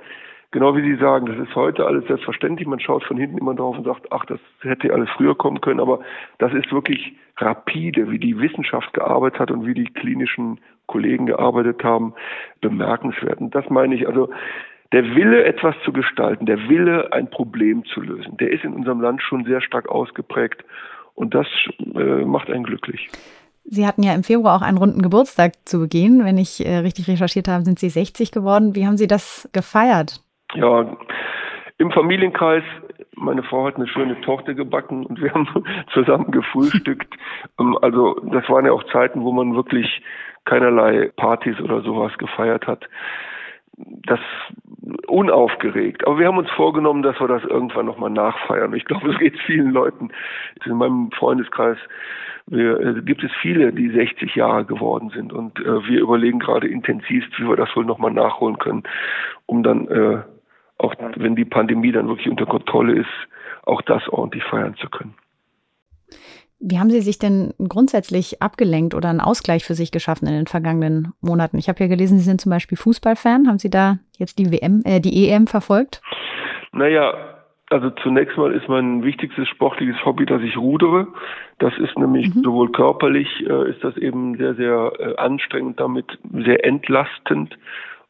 genau 0.55 0.77
wie 0.77 0.83
Sie 0.83 0.97
sagen, 1.01 1.27
das 1.27 1.37
ist 1.37 1.55
heute 1.57 1.85
alles 1.85 2.07
selbstverständlich. 2.07 2.67
Man 2.67 2.79
schaut 2.79 3.03
von 3.05 3.19
hinten 3.19 3.39
immer 3.39 3.55
drauf 3.55 3.77
und 3.77 3.85
sagt, 3.85 4.07
ach, 4.13 4.25
das 4.25 4.39
hätte 4.61 4.95
alles 4.95 5.11
früher 5.17 5.35
kommen 5.35 5.61
können. 5.61 5.81
Aber 5.81 5.99
das 6.39 6.55
ist 6.55 6.73
wirklich 6.73 7.15
rapide, 7.39 8.11
wie 8.11 8.21
die 8.21 8.39
Wissenschaft 8.39 8.95
gearbeitet 8.95 9.41
hat 9.41 9.51
und 9.51 9.67
wie 9.67 9.75
die 9.75 9.93
klinischen 9.93 10.61
Kollegen 10.87 11.27
gearbeitet 11.27 11.83
haben, 11.83 12.15
bemerkenswert. 12.61 13.41
Und 13.41 13.55
das 13.55 13.69
meine 13.69 13.97
ich, 13.97 14.07
also 14.07 14.31
der 14.93 15.17
Wille, 15.17 15.45
etwas 15.45 15.75
zu 15.85 15.93
gestalten, 15.93 16.47
der 16.47 16.69
Wille, 16.69 17.13
ein 17.13 17.29
Problem 17.29 17.85
zu 17.87 18.01
lösen, 18.01 18.37
der 18.37 18.53
ist 18.53 18.63
in 18.63 18.75
unserem 18.75 19.01
Land 19.01 19.23
schon 19.23 19.45
sehr 19.45 19.61
stark 19.61 19.89
ausgeprägt. 19.89 20.65
Und 21.17 21.35
das 21.35 21.49
äh, 21.97 22.25
macht 22.25 22.49
einen 22.49 22.65
glücklich. 22.65 23.11
Sie 23.65 23.87
hatten 23.87 24.05
ja 24.05 24.15
im 24.15 24.23
Februar 24.23 24.57
auch 24.57 24.63
einen 24.63 24.79
runden 24.79 25.03
Geburtstag 25.03 25.55
zu 25.65 25.81
begehen. 25.81 26.25
Wenn 26.25 26.39
ich 26.39 26.65
äh, 26.65 26.77
richtig 26.77 27.09
recherchiert 27.09 27.49
habe, 27.49 27.65
sind 27.65 27.81
Sie 27.81 27.89
60 27.89 28.31
geworden. 28.31 28.77
Wie 28.77 28.87
haben 28.87 28.97
Sie 28.97 29.09
das 29.09 29.49
gefeiert? 29.53 30.24
Ja, 30.55 30.97
im 31.79 31.91
Familienkreis, 31.91 32.63
meine 33.17 33.43
Frau 33.43 33.67
hat 33.67 33.77
eine 33.77 33.89
schöne 33.89 34.21
Tochter 34.21 34.55
gebacken 34.55 35.05
und 35.07 35.21
wir 35.21 35.31
haben 35.35 35.49
zusammen 35.93 36.31
gefrühstückt. 36.31 37.13
Ähm, 37.59 37.77
also 37.83 38.15
das 38.25 38.49
waren 38.49 38.67
ja 38.67 38.73
auch 38.73 38.85
Zeiten, 38.85 39.23
wo 39.23 39.33
man 39.33 39.55
wirklich 39.55 40.03
keinerlei 40.45 41.11
Partys 41.17 41.61
oder 41.61 41.81
sowas 41.83 42.17
gefeiert 42.19 42.67
hat. 42.67 42.89
Das 44.07 44.21
unaufgeregt. 45.09 46.07
Aber 46.07 46.19
wir 46.19 46.29
haben 46.29 46.39
uns 46.39 46.51
vorgenommen, 46.51 47.03
dass 47.03 47.19
wir 47.19 47.27
das 47.27 47.43
irgendwann 47.45 47.87
nochmal 47.87 48.11
nachfeiern. 48.11 48.75
Ich 48.75 48.85
glaube, 48.85 49.11
es 49.11 49.19
geht 49.19 49.39
vielen 49.41 49.73
Leuten. 49.73 50.11
In 50.65 50.77
meinem 50.77 51.11
Freundeskreis 51.11 51.79
wir, 52.47 52.79
äh, 52.81 53.03
gibt 53.03 53.25
es 53.25 53.31
viele, 53.41 53.73
die 53.73 53.91
60 53.91 54.35
Jahre 54.35 54.65
geworden 54.65 55.11
sind. 55.11 55.33
Und 55.33 55.59
äh, 55.61 55.89
wir 55.89 56.01
überlegen 56.01 56.39
gerade 56.39 56.69
intensiv, 56.69 57.25
wie 57.39 57.49
wir 57.49 57.57
das 57.57 57.75
wohl 57.75 57.85
nochmal 57.85 58.13
nachholen 58.13 58.59
können, 58.59 58.83
um 59.47 59.63
dann 59.63 59.89
äh, 59.89 60.23
auch 60.79 60.95
wenn 61.17 61.37
die 61.37 61.45
Pandemie 61.45 61.93
dann 61.93 62.09
wirklich 62.09 62.29
unter 62.29 62.47
Kontrolle 62.47 62.95
ist, 62.95 63.11
auch 63.65 63.83
das 63.83 64.09
ordentlich 64.09 64.45
feiern 64.45 64.75
zu 64.77 64.89
können. 64.89 65.15
Wie 66.61 66.79
haben 66.79 66.91
Sie 66.91 67.01
sich 67.01 67.19
denn 67.19 67.53
grundsätzlich 67.59 68.41
abgelenkt 68.41 68.95
oder 68.95 69.11
einen 69.11 69.21
Ausgleich 69.21 69.65
für 69.65 69.75
sich 69.75 69.93
geschaffen 69.93 70.27
in 70.27 70.35
den 70.35 70.47
vergangenen 70.47 71.13
Monaten? 71.21 71.59
Ich 71.59 71.69
habe 71.69 71.81
ja 71.81 71.89
gelesen, 71.89 72.19
Sie 72.19 72.25
sind 72.25 72.41
zum 72.41 72.51
Beispiel 72.51 72.79
Fußballfan. 72.79 73.47
Haben 73.49 73.59
Sie 73.59 73.71
da 73.71 73.99
jetzt 74.17 74.39
die 74.39 74.51
WM, 74.51 74.83
äh, 74.85 75.01
die 75.01 75.29
EM 75.29 75.47
verfolgt? 75.47 76.01
Naja, 76.73 77.13
also 77.71 77.91
zunächst 77.91 78.37
mal 78.39 78.53
ist 78.53 78.69
mein 78.69 79.03
wichtigstes 79.03 79.49
sportliches 79.49 80.05
Hobby, 80.05 80.27
dass 80.27 80.43
ich 80.43 80.57
rudere. 80.57 81.09
Das 81.59 81.77
ist 81.79 81.99
nämlich 81.99 82.35
mhm. 82.35 82.43
sowohl 82.43 82.73
körperlich 82.73 83.29
äh, 83.47 83.71
ist 83.71 83.83
das 83.83 83.97
eben 83.97 84.37
sehr, 84.37 84.55
sehr 84.55 84.93
äh, 84.99 85.17
anstrengend, 85.17 85.81
damit 85.81 86.07
sehr 86.33 86.65
entlastend 86.65 87.59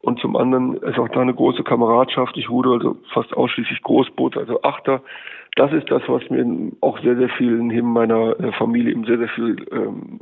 und 0.05 0.21
zum 0.21 0.37
anderen 0.37 0.77
ist 0.77 0.99
auch 0.99 1.09
da 1.09 1.21
eine 1.21 1.35
große 1.35 1.63
Kameradschaft. 1.65 2.37
Ich 2.37 2.51
ruder 2.51 2.73
also 2.73 2.97
fast 3.13 3.35
ausschließlich 3.35 3.83
Großboot, 3.83 4.37
also 4.37 4.63
Achter. 4.63 5.03
Das 5.57 5.73
ist 5.73 5.91
das, 5.91 6.03
was 6.09 6.29
mir 6.31 6.45
auch 6.81 6.99
sehr, 7.01 7.17
sehr 7.17 7.29
viel 7.31 7.53
neben 7.53 7.93
meiner 7.93 8.39
äh, 8.39 8.53
Familie 8.53 8.93
eben 8.93 9.05
sehr, 9.05 9.19
sehr 9.19 9.29
viel 9.29 9.65
ähm, 9.71 10.19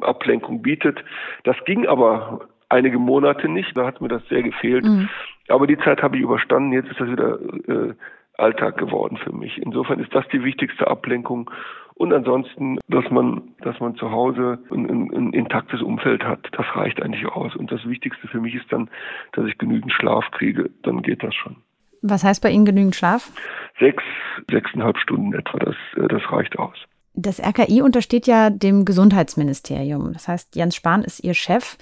Ablenkung 0.00 0.62
bietet. 0.62 1.02
Das 1.44 1.56
ging 1.64 1.86
aber 1.86 2.40
einige 2.68 2.98
Monate 2.98 3.48
nicht, 3.48 3.76
da 3.76 3.86
hat 3.86 4.00
mir 4.00 4.08
das 4.08 4.26
sehr 4.28 4.42
gefehlt. 4.42 4.84
Mhm. 4.84 5.08
Aber 5.48 5.66
die 5.66 5.78
Zeit 5.78 6.02
habe 6.02 6.16
ich 6.16 6.22
überstanden, 6.22 6.72
jetzt 6.72 6.90
ist 6.90 7.00
das 7.00 7.08
wieder 7.08 7.38
äh, 7.68 7.94
Alltag 8.38 8.76
geworden 8.78 9.16
für 9.16 9.32
mich. 9.32 9.58
Insofern 9.58 10.00
ist 10.00 10.14
das 10.14 10.26
die 10.28 10.42
wichtigste 10.42 10.86
Ablenkung 10.86 11.50
und 11.98 12.12
ansonsten, 12.12 12.78
dass 12.88 13.10
man, 13.10 13.54
dass 13.62 13.80
man 13.80 13.96
zu 13.96 14.10
Hause 14.10 14.58
ein, 14.70 14.90
ein, 14.90 15.10
ein 15.14 15.32
intaktes 15.32 15.80
Umfeld 15.80 16.24
hat, 16.24 16.46
das 16.52 16.66
reicht 16.74 17.02
eigentlich 17.02 17.26
aus. 17.26 17.56
Und 17.56 17.72
das 17.72 17.86
Wichtigste 17.86 18.28
für 18.28 18.38
mich 18.38 18.54
ist 18.54 18.70
dann, 18.70 18.90
dass 19.32 19.46
ich 19.46 19.56
genügend 19.56 19.92
Schlaf 19.92 20.30
kriege. 20.32 20.68
Dann 20.82 21.00
geht 21.00 21.22
das 21.22 21.34
schon. 21.34 21.56
Was 22.02 22.22
heißt 22.22 22.42
bei 22.42 22.50
Ihnen 22.50 22.66
genügend 22.66 22.94
Schlaf? 22.94 23.32
Sechs, 23.80 24.02
sechseinhalb 24.50 24.98
Stunden 24.98 25.32
etwa. 25.32 25.58
Das, 25.58 25.74
äh, 25.96 26.06
das 26.06 26.20
reicht 26.30 26.58
aus. 26.58 26.76
Das 27.14 27.40
RKI 27.40 27.80
untersteht 27.80 28.26
ja 28.26 28.50
dem 28.50 28.84
Gesundheitsministerium. 28.84 30.12
Das 30.12 30.28
heißt, 30.28 30.54
Jens 30.54 30.76
Spahn 30.76 31.02
ist 31.02 31.24
Ihr 31.24 31.32
Chef. 31.32 31.78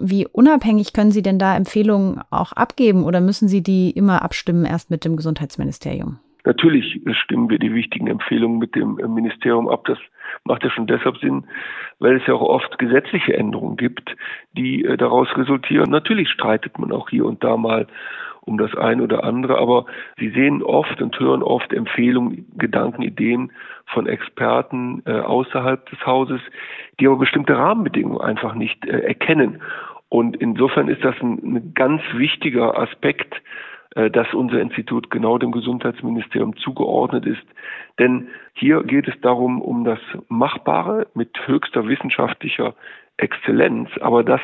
Wie 0.00 0.26
unabhängig 0.26 0.94
können 0.94 1.10
Sie 1.10 1.22
denn 1.22 1.38
da 1.38 1.54
Empfehlungen 1.54 2.22
auch 2.30 2.52
abgeben 2.52 3.04
oder 3.04 3.20
müssen 3.20 3.48
Sie 3.48 3.62
die 3.62 3.90
immer 3.90 4.22
abstimmen 4.22 4.64
erst 4.64 4.90
mit 4.90 5.04
dem 5.04 5.16
Gesundheitsministerium? 5.16 6.18
Natürlich 6.44 6.98
stimmen 7.22 7.50
wir 7.50 7.58
die 7.58 7.74
wichtigen 7.74 8.06
Empfehlungen 8.06 8.58
mit 8.58 8.74
dem 8.74 8.94
Ministerium 8.94 9.68
ab. 9.68 9.84
Das 9.84 9.98
macht 10.44 10.64
ja 10.64 10.70
schon 10.70 10.86
deshalb 10.86 11.18
Sinn, 11.18 11.44
weil 11.98 12.16
es 12.16 12.26
ja 12.26 12.32
auch 12.32 12.40
oft 12.40 12.78
gesetzliche 12.78 13.36
Änderungen 13.36 13.76
gibt, 13.76 14.16
die 14.52 14.84
äh, 14.84 14.96
daraus 14.96 15.28
resultieren. 15.36 15.90
Natürlich 15.90 16.30
streitet 16.30 16.78
man 16.78 16.92
auch 16.92 17.10
hier 17.10 17.26
und 17.26 17.44
da 17.44 17.58
mal 17.58 17.86
um 18.42 18.56
das 18.56 18.74
eine 18.74 19.02
oder 19.02 19.22
andere, 19.22 19.58
aber 19.58 19.84
Sie 20.18 20.30
sehen 20.30 20.62
oft 20.62 21.02
und 21.02 21.18
hören 21.20 21.42
oft 21.42 21.72
Empfehlungen, 21.74 22.46
Gedanken, 22.56 23.02
Ideen 23.02 23.52
von 23.86 24.06
Experten 24.06 25.02
äh, 25.04 25.20
außerhalb 25.20 25.88
des 25.90 26.04
Hauses, 26.06 26.40
die 26.98 27.06
aber 27.06 27.18
bestimmte 27.18 27.56
Rahmenbedingungen 27.56 28.20
einfach 28.20 28.54
nicht 28.54 28.86
äh, 28.86 29.00
erkennen. 29.00 29.60
Und 30.10 30.36
insofern 30.36 30.88
ist 30.88 31.02
das 31.02 31.14
ein, 31.22 31.38
ein 31.42 31.72
ganz 31.74 32.02
wichtiger 32.12 32.78
Aspekt 32.78 33.40
äh, 33.96 34.08
dass 34.08 34.32
unser 34.34 34.60
Institut 34.60 35.10
genau 35.10 35.36
dem 35.38 35.50
Gesundheitsministerium 35.50 36.56
zugeordnet 36.56 37.26
ist. 37.26 37.42
Denn 37.98 38.28
hier 38.52 38.84
geht 38.84 39.08
es 39.08 39.20
darum, 39.20 39.60
um 39.60 39.84
das 39.84 39.98
Machbare 40.28 41.08
mit 41.14 41.36
höchster 41.48 41.88
wissenschaftlicher 41.88 42.74
Exzellenz, 43.16 43.90
aber 44.00 44.22
das 44.22 44.40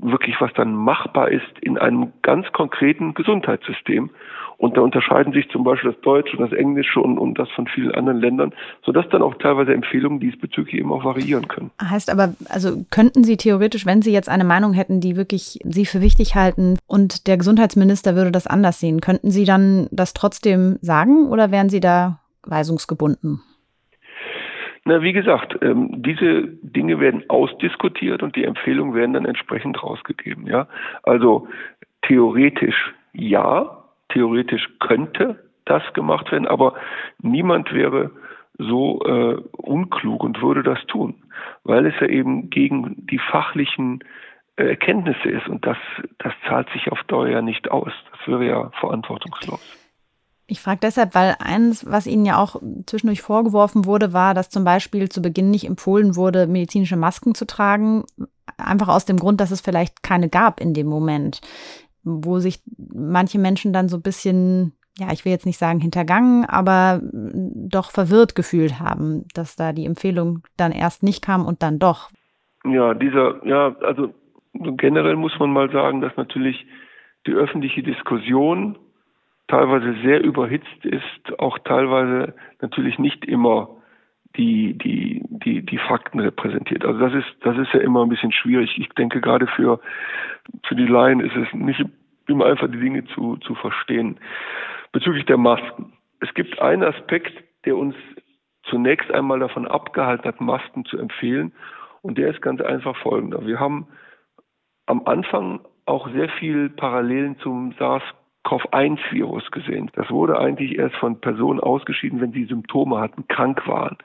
wirklich, 0.00 0.40
was 0.40 0.52
dann 0.54 0.74
machbar 0.74 1.30
ist 1.30 1.58
in 1.60 1.78
einem 1.78 2.12
ganz 2.22 2.50
konkreten 2.52 3.14
Gesundheitssystem. 3.14 4.10
Und 4.58 4.76
da 4.76 4.80
unterscheiden 4.80 5.34
sich 5.34 5.48
zum 5.50 5.64
Beispiel 5.64 5.92
das 5.92 6.00
Deutsche 6.00 6.36
und 6.36 6.50
das 6.50 6.58
Englische 6.58 6.98
und, 7.00 7.18
und 7.18 7.38
das 7.38 7.48
von 7.50 7.66
vielen 7.66 7.92
anderen 7.92 8.20
Ländern, 8.20 8.54
sodass 8.84 9.06
dann 9.10 9.20
auch 9.20 9.34
teilweise 9.34 9.74
Empfehlungen 9.74 10.18
diesbezüglich 10.18 10.80
eben 10.80 10.90
auch 10.92 11.04
variieren 11.04 11.46
können. 11.46 11.70
Heißt 11.82 12.10
aber, 12.10 12.34
also 12.48 12.84
könnten 12.90 13.22
Sie 13.22 13.36
theoretisch, 13.36 13.84
wenn 13.84 14.00
Sie 14.00 14.12
jetzt 14.12 14.30
eine 14.30 14.44
Meinung 14.44 14.72
hätten, 14.72 15.00
die 15.00 15.16
wirklich 15.16 15.58
Sie 15.62 15.84
für 15.84 16.00
wichtig 16.00 16.36
halten 16.36 16.78
und 16.86 17.26
der 17.26 17.36
Gesundheitsminister 17.36 18.16
würde 18.16 18.32
das 18.32 18.46
anders 18.46 18.80
sehen, 18.80 19.00
könnten 19.00 19.30
Sie 19.30 19.44
dann 19.44 19.88
das 19.90 20.14
trotzdem 20.14 20.78
sagen 20.80 21.28
oder 21.28 21.50
wären 21.50 21.68
Sie 21.68 21.80
da 21.80 22.20
weisungsgebunden? 22.46 23.42
Na, 24.88 25.02
wie 25.02 25.12
gesagt, 25.12 25.58
ähm, 25.62 26.00
diese 26.00 26.44
Dinge 26.62 27.00
werden 27.00 27.24
ausdiskutiert 27.28 28.22
und 28.22 28.36
die 28.36 28.44
Empfehlungen 28.44 28.94
werden 28.94 29.14
dann 29.14 29.24
entsprechend 29.24 29.82
rausgegeben. 29.82 30.46
Ja, 30.46 30.68
also 31.02 31.48
theoretisch 32.02 32.94
ja, 33.12 33.82
theoretisch 34.10 34.68
könnte 34.78 35.42
das 35.64 35.82
gemacht 35.92 36.30
werden, 36.30 36.46
aber 36.46 36.74
niemand 37.20 37.74
wäre 37.74 38.12
so 38.58 39.02
äh, 39.04 39.42
unklug 39.56 40.22
und 40.22 40.40
würde 40.40 40.62
das 40.62 40.78
tun, 40.86 41.16
weil 41.64 41.86
es 41.86 41.94
ja 42.00 42.06
eben 42.06 42.48
gegen 42.50 43.08
die 43.08 43.18
fachlichen 43.18 44.04
äh, 44.54 44.68
Erkenntnisse 44.68 45.28
ist 45.28 45.48
und 45.48 45.66
das, 45.66 45.78
das 46.18 46.32
zahlt 46.46 46.70
sich 46.70 46.92
auf 46.92 47.02
Dauer 47.08 47.26
ja 47.26 47.42
nicht 47.42 47.72
aus. 47.72 47.92
Das 48.12 48.28
wäre 48.28 48.46
ja 48.46 48.70
verantwortungslos. 48.78 49.85
Ich 50.48 50.60
frage 50.60 50.80
deshalb, 50.82 51.14
weil 51.14 51.34
eins, 51.40 51.84
was 51.90 52.06
Ihnen 52.06 52.24
ja 52.24 52.38
auch 52.38 52.62
zwischendurch 52.86 53.20
vorgeworfen 53.20 53.84
wurde, 53.84 54.12
war, 54.12 54.32
dass 54.32 54.48
zum 54.48 54.64
Beispiel 54.64 55.08
zu 55.08 55.20
Beginn 55.20 55.50
nicht 55.50 55.66
empfohlen 55.66 56.14
wurde, 56.14 56.46
medizinische 56.46 56.96
Masken 56.96 57.34
zu 57.34 57.46
tragen, 57.46 58.04
einfach 58.56 58.88
aus 58.88 59.06
dem 59.06 59.18
Grund, 59.18 59.40
dass 59.40 59.50
es 59.50 59.60
vielleicht 59.60 60.04
keine 60.04 60.28
gab 60.28 60.60
in 60.60 60.72
dem 60.72 60.86
Moment 60.86 61.40
wo 62.06 62.38
sich 62.38 62.60
manche 62.94 63.38
Menschen 63.38 63.72
dann 63.72 63.88
so 63.88 63.96
ein 63.96 64.02
bisschen, 64.02 64.72
ja, 64.96 65.08
ich 65.12 65.24
will 65.24 65.32
jetzt 65.32 65.44
nicht 65.44 65.58
sagen 65.58 65.80
hintergangen, 65.80 66.44
aber 66.44 67.00
doch 67.02 67.90
verwirrt 67.90 68.36
gefühlt 68.36 68.78
haben, 68.78 69.24
dass 69.34 69.56
da 69.56 69.72
die 69.72 69.84
Empfehlung 69.84 70.42
dann 70.56 70.70
erst 70.70 71.02
nicht 71.02 71.22
kam 71.22 71.44
und 71.44 71.62
dann 71.62 71.80
doch. 71.80 72.08
Ja, 72.64 72.94
dieser, 72.94 73.44
ja, 73.44 73.76
also 73.80 74.14
generell 74.54 75.16
muss 75.16 75.36
man 75.38 75.50
mal 75.50 75.70
sagen, 75.72 76.00
dass 76.00 76.16
natürlich 76.16 76.64
die 77.26 77.32
öffentliche 77.32 77.82
Diskussion 77.82 78.78
teilweise 79.48 79.94
sehr 80.02 80.22
überhitzt 80.22 80.84
ist, 80.84 81.38
auch 81.38 81.58
teilweise 81.60 82.34
natürlich 82.60 82.98
nicht 82.98 83.24
immer 83.24 83.68
die, 84.36 84.76
die, 84.76 85.22
die, 85.28 85.64
die 85.64 85.78
Fakten 85.78 86.20
repräsentiert. 86.20 86.84
Also 86.84 86.98
das 87.00 87.14
ist, 87.14 87.36
das 87.40 87.56
ist 87.56 87.72
ja 87.72 87.80
immer 87.80 88.04
ein 88.04 88.08
bisschen 88.08 88.32
schwierig. 88.32 88.76
Ich 88.76 88.88
denke 88.90 89.20
gerade 89.20 89.46
für, 89.46 89.80
für 90.64 90.74
die 90.74 90.86
Laien 90.86 91.20
ist 91.20 91.36
es 91.36 91.52
nicht 91.54 91.82
immer 92.26 92.46
einfach 92.46 92.70
die 92.70 92.80
Dinge 92.80 93.04
zu, 93.06 93.36
zu 93.38 93.54
verstehen. 93.54 94.18
Bezüglich 94.92 95.24
der 95.26 95.38
Masken. 95.38 95.92
Es 96.20 96.32
gibt 96.34 96.60
einen 96.60 96.82
Aspekt, 96.82 97.32
der 97.64 97.76
uns 97.76 97.94
zunächst 98.64 99.10
einmal 99.12 99.38
davon 99.38 99.66
abgehalten 99.66 100.24
hat, 100.24 100.40
Masken 100.40 100.84
zu 100.84 100.98
empfehlen. 100.98 101.52
Und 102.02 102.18
der 102.18 102.30
ist 102.30 102.42
ganz 102.42 102.60
einfach 102.60 102.96
folgender. 102.96 103.46
Wir 103.46 103.60
haben 103.60 103.86
am 104.86 105.06
Anfang 105.06 105.60
auch 105.86 106.10
sehr 106.10 106.28
viel 106.28 106.68
Parallelen 106.70 107.38
zum 107.38 107.72
SARS-CoV-1-Virus 108.46 109.50
gesehen. 109.50 109.90
Das 109.94 110.10
wurde 110.10 110.38
eigentlich 110.38 110.78
erst 110.78 110.96
von 110.96 111.20
Personen 111.20 111.60
ausgeschieden, 111.60 112.20
wenn 112.20 112.32
sie 112.32 112.44
Symptome 112.44 112.98
hatten, 112.98 113.26
krank 113.28 113.66
waren. 113.66 113.96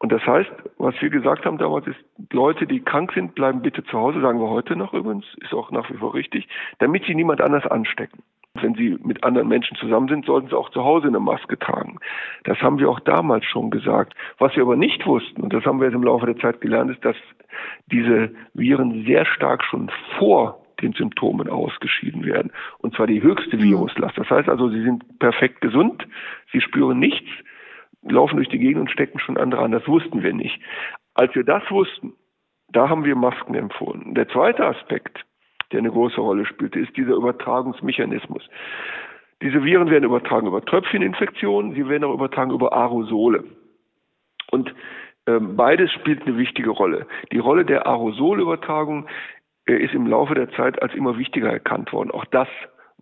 Und 0.00 0.12
das 0.12 0.24
heißt, 0.24 0.50
was 0.78 0.94
wir 1.00 1.10
gesagt 1.10 1.44
haben 1.44 1.58
damals 1.58 1.86
ist, 1.88 1.98
Leute, 2.32 2.66
die 2.66 2.80
krank 2.80 3.12
sind, 3.14 3.34
bleiben 3.34 3.62
bitte 3.62 3.82
zu 3.84 3.98
Hause, 3.98 4.20
sagen 4.20 4.40
wir 4.40 4.48
heute 4.48 4.76
noch 4.76 4.94
übrigens, 4.94 5.24
ist 5.40 5.52
auch 5.52 5.72
nach 5.72 5.90
wie 5.90 5.96
vor 5.96 6.14
richtig, 6.14 6.48
damit 6.78 7.04
sie 7.04 7.14
niemand 7.14 7.40
anders 7.40 7.66
anstecken. 7.66 8.22
Wenn 8.54 8.74
sie 8.74 8.96
mit 9.02 9.22
anderen 9.24 9.48
Menschen 9.48 9.76
zusammen 9.76 10.08
sind, 10.08 10.24
sollten 10.24 10.48
sie 10.48 10.56
auch 10.56 10.70
zu 10.70 10.84
Hause 10.84 11.08
eine 11.08 11.20
Maske 11.20 11.58
tragen. 11.58 11.98
Das 12.44 12.58
haben 12.60 12.78
wir 12.78 12.88
auch 12.88 13.00
damals 13.00 13.44
schon 13.44 13.70
gesagt. 13.70 14.14
Was 14.38 14.54
wir 14.56 14.62
aber 14.62 14.76
nicht 14.76 15.04
wussten, 15.06 15.42
und 15.42 15.52
das 15.52 15.64
haben 15.64 15.80
wir 15.80 15.86
jetzt 15.86 15.94
im 15.94 16.02
Laufe 16.02 16.26
der 16.26 16.38
Zeit 16.38 16.60
gelernt, 16.60 16.90
ist, 16.90 17.04
dass 17.04 17.16
diese 17.86 18.30
Viren 18.54 19.04
sehr 19.04 19.26
stark 19.26 19.64
schon 19.64 19.90
vor 20.18 20.60
den 20.80 20.92
Symptomen 20.92 21.48
ausgeschieden 21.48 22.24
werden. 22.24 22.52
Und 22.78 22.94
zwar 22.94 23.06
die 23.06 23.22
höchste 23.22 23.56
mhm. 23.56 23.62
Viruslast. 23.62 24.16
Das 24.18 24.30
heißt 24.30 24.48
also, 24.48 24.68
sie 24.68 24.82
sind 24.82 25.18
perfekt 25.18 25.60
gesund, 25.60 26.06
sie 26.52 26.60
spüren 26.60 26.98
nichts, 26.98 27.28
laufen 28.02 28.36
durch 28.36 28.48
die 28.48 28.58
Gegend 28.58 28.82
und 28.82 28.90
stecken 28.90 29.18
schon 29.18 29.36
andere 29.36 29.62
an. 29.62 29.72
Das 29.72 29.86
wussten 29.86 30.22
wir 30.22 30.32
nicht. 30.32 30.60
Als 31.14 31.34
wir 31.34 31.44
das 31.44 31.62
wussten, 31.70 32.12
da 32.70 32.88
haben 32.88 33.04
wir 33.04 33.16
Masken 33.16 33.54
empfohlen. 33.54 34.14
Der 34.14 34.28
zweite 34.28 34.64
Aspekt, 34.64 35.24
der 35.72 35.80
eine 35.80 35.90
große 35.90 36.20
Rolle 36.20 36.46
spielte, 36.46 36.78
ist 36.78 36.96
dieser 36.96 37.14
Übertragungsmechanismus. 37.14 38.48
Diese 39.42 39.62
Viren 39.64 39.90
werden 39.90 40.04
übertragen 40.04 40.46
über 40.46 40.64
Tröpfcheninfektionen, 40.64 41.74
sie 41.74 41.88
werden 41.88 42.04
auch 42.04 42.14
übertragen 42.14 42.50
über 42.50 42.72
Aerosole. 42.72 43.44
Und 44.50 44.74
ähm, 45.26 45.56
beides 45.56 45.92
spielt 45.92 46.26
eine 46.26 46.36
wichtige 46.38 46.70
Rolle. 46.70 47.06
Die 47.32 47.38
Rolle 47.38 47.64
der 47.64 47.86
Aerosolübertragung 47.86 49.06
ist 49.76 49.94
im 49.94 50.06
Laufe 50.06 50.34
der 50.34 50.50
Zeit 50.52 50.80
als 50.82 50.94
immer 50.94 51.18
wichtiger 51.18 51.52
erkannt 51.52 51.92
worden. 51.92 52.10
Auch 52.10 52.24
das 52.26 52.48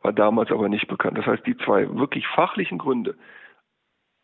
war 0.03 0.13
damals 0.13 0.51
aber 0.51 0.69
nicht 0.69 0.89
bekannt. 0.89 1.19
Das 1.19 1.27
heißt, 1.27 1.47
die 1.47 1.57
zwei 1.59 1.89
wirklich 1.97 2.27
fachlichen 2.29 2.79
Gründe, 2.79 3.17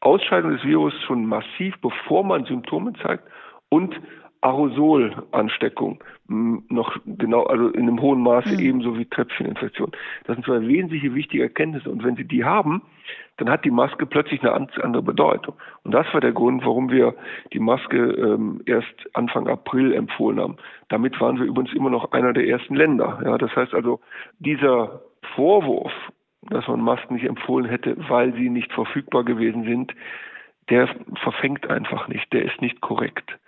Ausscheidung 0.00 0.52
des 0.52 0.64
Virus 0.64 0.94
schon 1.07 1.26
massiv, 1.26 1.74
bevor 1.81 2.24
man 2.24 2.44
Symptome 2.44 2.92
zeigt 3.02 3.24
und 3.68 3.98
Aerosolansteckung 4.42 6.02
noch 6.28 6.96
genau, 7.07 7.44
also 7.44 7.68
in 7.68 7.83
einem 7.83 8.00
hohen 8.00 8.22
Maße 8.22 8.55
mhm. 8.55 8.61
ebenso 8.61 8.98
wie 8.98 9.07
Tröpfcheninfektion. 9.07 9.92
Das 10.24 10.37
sind 10.37 10.44
zwei 10.44 10.61
wesentliche 10.66 11.14
wichtige 11.14 11.44
Erkenntnisse. 11.44 11.90
Und 11.90 12.05
wenn 12.05 12.16
Sie 12.16 12.24
die 12.24 12.44
haben, 12.44 12.83
dann 13.37 13.50
hat 13.50 13.64
die 13.64 13.70
Maske 13.70 14.07
plötzlich 14.07 14.42
eine 14.42 14.52
andere 14.52 15.02
Bedeutung. 15.02 15.55
Und 15.85 15.92
das 15.92 16.07
war 16.12 16.20
der 16.20 16.33
Grund, 16.33 16.64
warum 16.64 16.90
wir 16.90 17.14
die 17.52 17.59
Maske 17.59 17.96
ähm, 17.96 18.62
erst 18.66 18.94
Anfang 19.14 19.48
April 19.48 19.92
empfohlen 19.92 20.40
haben. 20.40 20.57
Damit 20.88 21.20
waren 21.20 21.38
wir 21.38 21.46
übrigens 21.46 21.74
immer 21.74 21.90
noch 21.90 22.12
einer 22.12 22.33
der 22.33 22.46
ersten 22.46 22.74
Länder. 22.74 23.20
Ja, 23.24 23.38
das 23.38 23.55
heißt 23.55 23.74
also, 23.74 24.00
dieser 24.38 25.02
Vorwurf, 25.35 25.92
dass 26.42 26.66
man 26.66 26.81
Masken 26.81 27.14
nicht 27.14 27.26
empfohlen 27.26 27.66
hätte, 27.66 27.96
weil 28.09 28.33
sie 28.35 28.50
nicht 28.50 28.72
verfügbar 28.72 29.24
gewesen 29.24 29.64
sind, 29.64 29.94
der 30.70 30.88
verfängt 31.22 31.68
einfach 31.68 32.09
nicht, 32.09 32.33
der 32.33 32.44
ist 32.44 32.61
nicht 32.61 32.81
korrekt. 32.81 33.38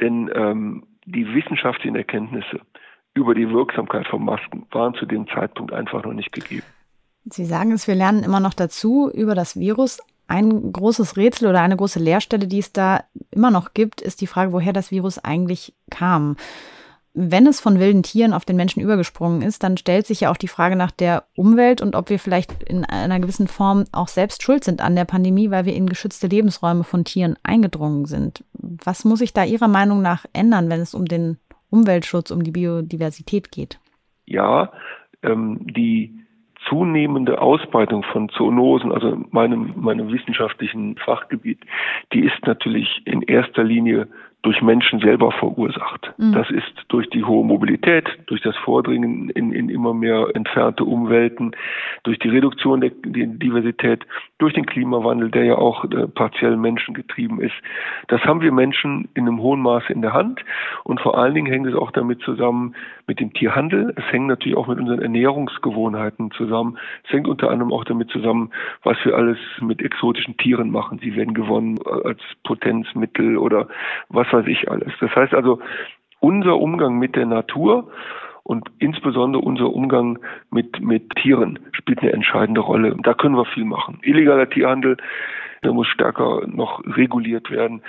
Denn 0.00 0.30
ähm, 0.34 0.86
die 1.04 1.26
wissenschaftlichen 1.34 1.96
Erkenntnisse 1.96 2.60
über 3.14 3.34
die 3.34 3.48
Wirksamkeit 3.50 4.06
von 4.06 4.24
Masken 4.24 4.66
waren 4.70 4.94
zu 4.94 5.06
dem 5.06 5.26
Zeitpunkt 5.28 5.72
einfach 5.72 6.04
noch 6.04 6.12
nicht 6.12 6.32
gegeben. 6.32 6.66
Sie 7.24 7.44
sagen 7.44 7.72
es, 7.72 7.88
wir 7.88 7.94
lernen 7.94 8.22
immer 8.22 8.40
noch 8.40 8.54
dazu 8.54 9.10
über 9.12 9.34
das 9.34 9.58
Virus. 9.58 10.00
Ein 10.28 10.72
großes 10.72 11.16
Rätsel 11.16 11.48
oder 11.48 11.62
eine 11.62 11.76
große 11.76 11.98
Leerstelle, 11.98 12.46
die 12.46 12.58
es 12.58 12.72
da 12.72 13.04
immer 13.30 13.50
noch 13.50 13.74
gibt, 13.74 14.00
ist 14.00 14.20
die 14.20 14.26
Frage, 14.26 14.52
woher 14.52 14.72
das 14.72 14.90
Virus 14.90 15.18
eigentlich 15.18 15.74
kam 15.90 16.36
wenn 17.20 17.48
es 17.48 17.60
von 17.60 17.80
wilden 17.80 18.04
Tieren 18.04 18.32
auf 18.32 18.44
den 18.44 18.54
Menschen 18.54 18.80
übergesprungen 18.80 19.42
ist, 19.42 19.64
dann 19.64 19.76
stellt 19.76 20.06
sich 20.06 20.20
ja 20.20 20.30
auch 20.30 20.36
die 20.36 20.46
Frage 20.46 20.76
nach 20.76 20.92
der 20.92 21.24
Umwelt 21.34 21.82
und 21.82 21.96
ob 21.96 22.10
wir 22.10 22.20
vielleicht 22.20 22.62
in 22.62 22.84
einer 22.84 23.18
gewissen 23.18 23.48
Form 23.48 23.84
auch 23.90 24.06
selbst 24.06 24.44
schuld 24.44 24.62
sind 24.62 24.80
an 24.80 24.94
der 24.94 25.04
Pandemie, 25.04 25.50
weil 25.50 25.64
wir 25.64 25.74
in 25.74 25.88
geschützte 25.88 26.28
Lebensräume 26.28 26.84
von 26.84 27.04
Tieren 27.04 27.36
eingedrungen 27.42 28.04
sind. 28.04 28.44
Was 28.52 29.04
muss 29.04 29.18
sich 29.18 29.32
da 29.32 29.44
Ihrer 29.44 29.66
Meinung 29.66 30.00
nach 30.00 30.26
ändern, 30.32 30.70
wenn 30.70 30.80
es 30.80 30.94
um 30.94 31.06
den 31.06 31.38
Umweltschutz, 31.70 32.30
um 32.30 32.44
die 32.44 32.52
Biodiversität 32.52 33.50
geht? 33.50 33.80
Ja, 34.24 34.70
ähm, 35.22 35.66
die 35.66 36.14
zunehmende 36.68 37.40
Ausbreitung 37.40 38.04
von 38.12 38.28
Zoonosen, 38.28 38.92
also 38.92 39.16
meinem, 39.30 39.72
meinem 39.76 40.12
wissenschaftlichen 40.12 40.96
Fachgebiet, 40.96 41.60
die 42.12 42.20
ist 42.20 42.46
natürlich 42.46 43.02
in 43.04 43.22
erster 43.22 43.64
Linie 43.64 44.08
durch 44.48 44.62
Menschen 44.62 44.98
selber 45.00 45.30
verursacht. 45.30 46.10
Mhm. 46.16 46.32
Das 46.32 46.50
ist 46.50 46.72
durch 46.88 47.10
die 47.10 47.22
hohe 47.22 47.44
Mobilität, 47.44 48.08
durch 48.28 48.40
das 48.40 48.56
Vordringen 48.56 49.28
in, 49.28 49.52
in 49.52 49.68
immer 49.68 49.92
mehr 49.92 50.28
entfernte 50.32 50.86
Umwelten, 50.86 51.50
durch 52.04 52.18
die 52.18 52.30
Reduktion 52.30 52.80
der, 52.80 52.92
der 53.04 53.26
Diversität, 53.26 54.06
durch 54.38 54.54
den 54.54 54.64
Klimawandel, 54.64 55.30
der 55.30 55.44
ja 55.44 55.56
auch 55.56 55.84
äh, 55.84 56.06
partiell 56.08 56.56
menschengetrieben 56.56 57.42
ist. 57.42 57.52
Das 58.06 58.22
haben 58.22 58.40
wir 58.40 58.50
Menschen 58.50 59.10
in 59.12 59.28
einem 59.28 59.42
hohen 59.42 59.60
Maße 59.60 59.92
in 59.92 60.00
der 60.00 60.14
Hand 60.14 60.40
und 60.82 60.98
vor 60.98 61.18
allen 61.18 61.34
Dingen 61.34 61.52
hängt 61.52 61.66
es 61.66 61.74
auch 61.74 61.90
damit 61.90 62.22
zusammen 62.22 62.74
mit 63.06 63.20
dem 63.20 63.34
Tierhandel. 63.34 63.92
Es 63.96 64.04
hängt 64.10 64.28
natürlich 64.28 64.56
auch 64.56 64.66
mit 64.66 64.78
unseren 64.78 65.02
Ernährungsgewohnheiten 65.02 66.30
zusammen. 66.30 66.78
Es 67.04 67.12
hängt 67.12 67.28
unter 67.28 67.50
anderem 67.50 67.70
auch 67.70 67.84
damit 67.84 68.08
zusammen, 68.10 68.50
was 68.82 68.96
wir 69.04 69.14
alles 69.14 69.36
mit 69.60 69.82
exotischen 69.82 70.38
Tieren 70.38 70.70
machen. 70.70 71.00
Sie 71.02 71.16
werden 71.16 71.34
gewonnen 71.34 71.78
als 72.04 72.20
Potenzmittel 72.44 73.36
oder 73.36 73.68
was 74.08 74.26
was 74.37 74.37
weiß 74.38 74.46
ich 74.46 74.70
alles. 74.70 74.92
Das 75.00 75.14
heißt 75.14 75.34
also, 75.34 75.60
unser 76.20 76.58
Umgang 76.58 76.98
mit 76.98 77.16
der 77.16 77.26
Natur 77.26 77.90
und 78.42 78.68
insbesondere 78.78 79.42
unser 79.42 79.72
Umgang 79.72 80.18
mit, 80.50 80.80
mit 80.80 81.10
Tieren 81.16 81.58
spielt 81.72 82.00
eine 82.00 82.12
entscheidende 82.12 82.60
Rolle. 82.60 82.96
Da 83.02 83.14
können 83.14 83.36
wir 83.36 83.44
viel 83.44 83.64
machen. 83.64 83.98
Illegaler 84.02 84.48
Tierhandel, 84.48 84.96
der 85.62 85.72
muss 85.72 85.86
stärker 85.88 86.46
noch 86.46 86.82
reguliert 86.96 87.50
werden. 87.50 87.82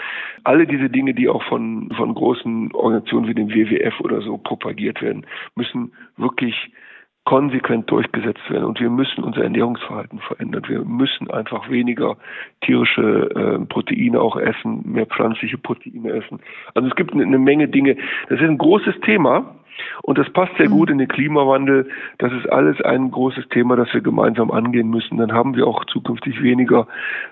Alle 0.43 0.67
diese 0.67 0.89
Dinge, 0.89 1.13
die 1.13 1.29
auch 1.29 1.43
von, 1.43 1.91
von 1.95 2.13
großen 2.13 2.73
Organisationen 2.73 3.27
wie 3.27 3.35
dem 3.35 3.49
WWF 3.49 3.99
oder 4.01 4.21
so 4.21 4.38
propagiert 4.38 5.01
werden, 5.01 5.25
müssen 5.55 5.93
wirklich 6.17 6.71
konsequent 7.30 7.92
durchgesetzt 7.92 8.50
werden. 8.50 8.63
Und 8.63 8.80
wir 8.80 8.89
müssen 8.89 9.24
unser 9.24 9.44
Ernährungsverhalten 9.44 10.18
verändern. 10.18 10.63
Wir 10.68 10.84
müssen 10.84 11.30
einfach 11.30 11.70
weniger 11.70 12.18
tierische 12.62 13.30
äh, 13.36 13.65
Proteine 13.65 14.20
auch 14.20 14.36
essen, 14.36 14.82
mehr 14.84 15.06
pflanzliche 15.06 15.60
Proteine 15.60 16.12
essen. 16.12 16.39
Also 16.74 16.89
es 16.89 16.96
gibt 16.96 17.13
eine, 17.13 17.22
eine 17.22 17.38
Menge 17.38 17.68
Dinge. 17.68 17.98
Das 18.30 18.42
ist 18.42 18.48
ein 18.48 18.58
großes 18.58 18.96
Thema. 19.02 19.54
Und 20.02 20.18
das 20.18 20.28
passt 20.34 20.54
sehr 20.58 20.70
gut 20.70 20.89
in 20.89 20.98
den 20.98 21.08
Klimawandel. 21.08 21.88
Das 22.18 22.34
ist 22.34 22.52
alles 22.52 22.82
ein 22.82 23.12
großes 23.12 23.48
Thema, 23.50 23.76
das 23.76 23.94
wir 23.94 24.02
gemeinsam 24.02 24.50
angehen 24.50 24.89
müssen. 24.89 25.20
Dann 25.20 25.32
haben 25.32 25.56
wir 25.56 25.68
auch 25.68 25.86
zukünftig 25.86 26.42
weniger 26.42 26.88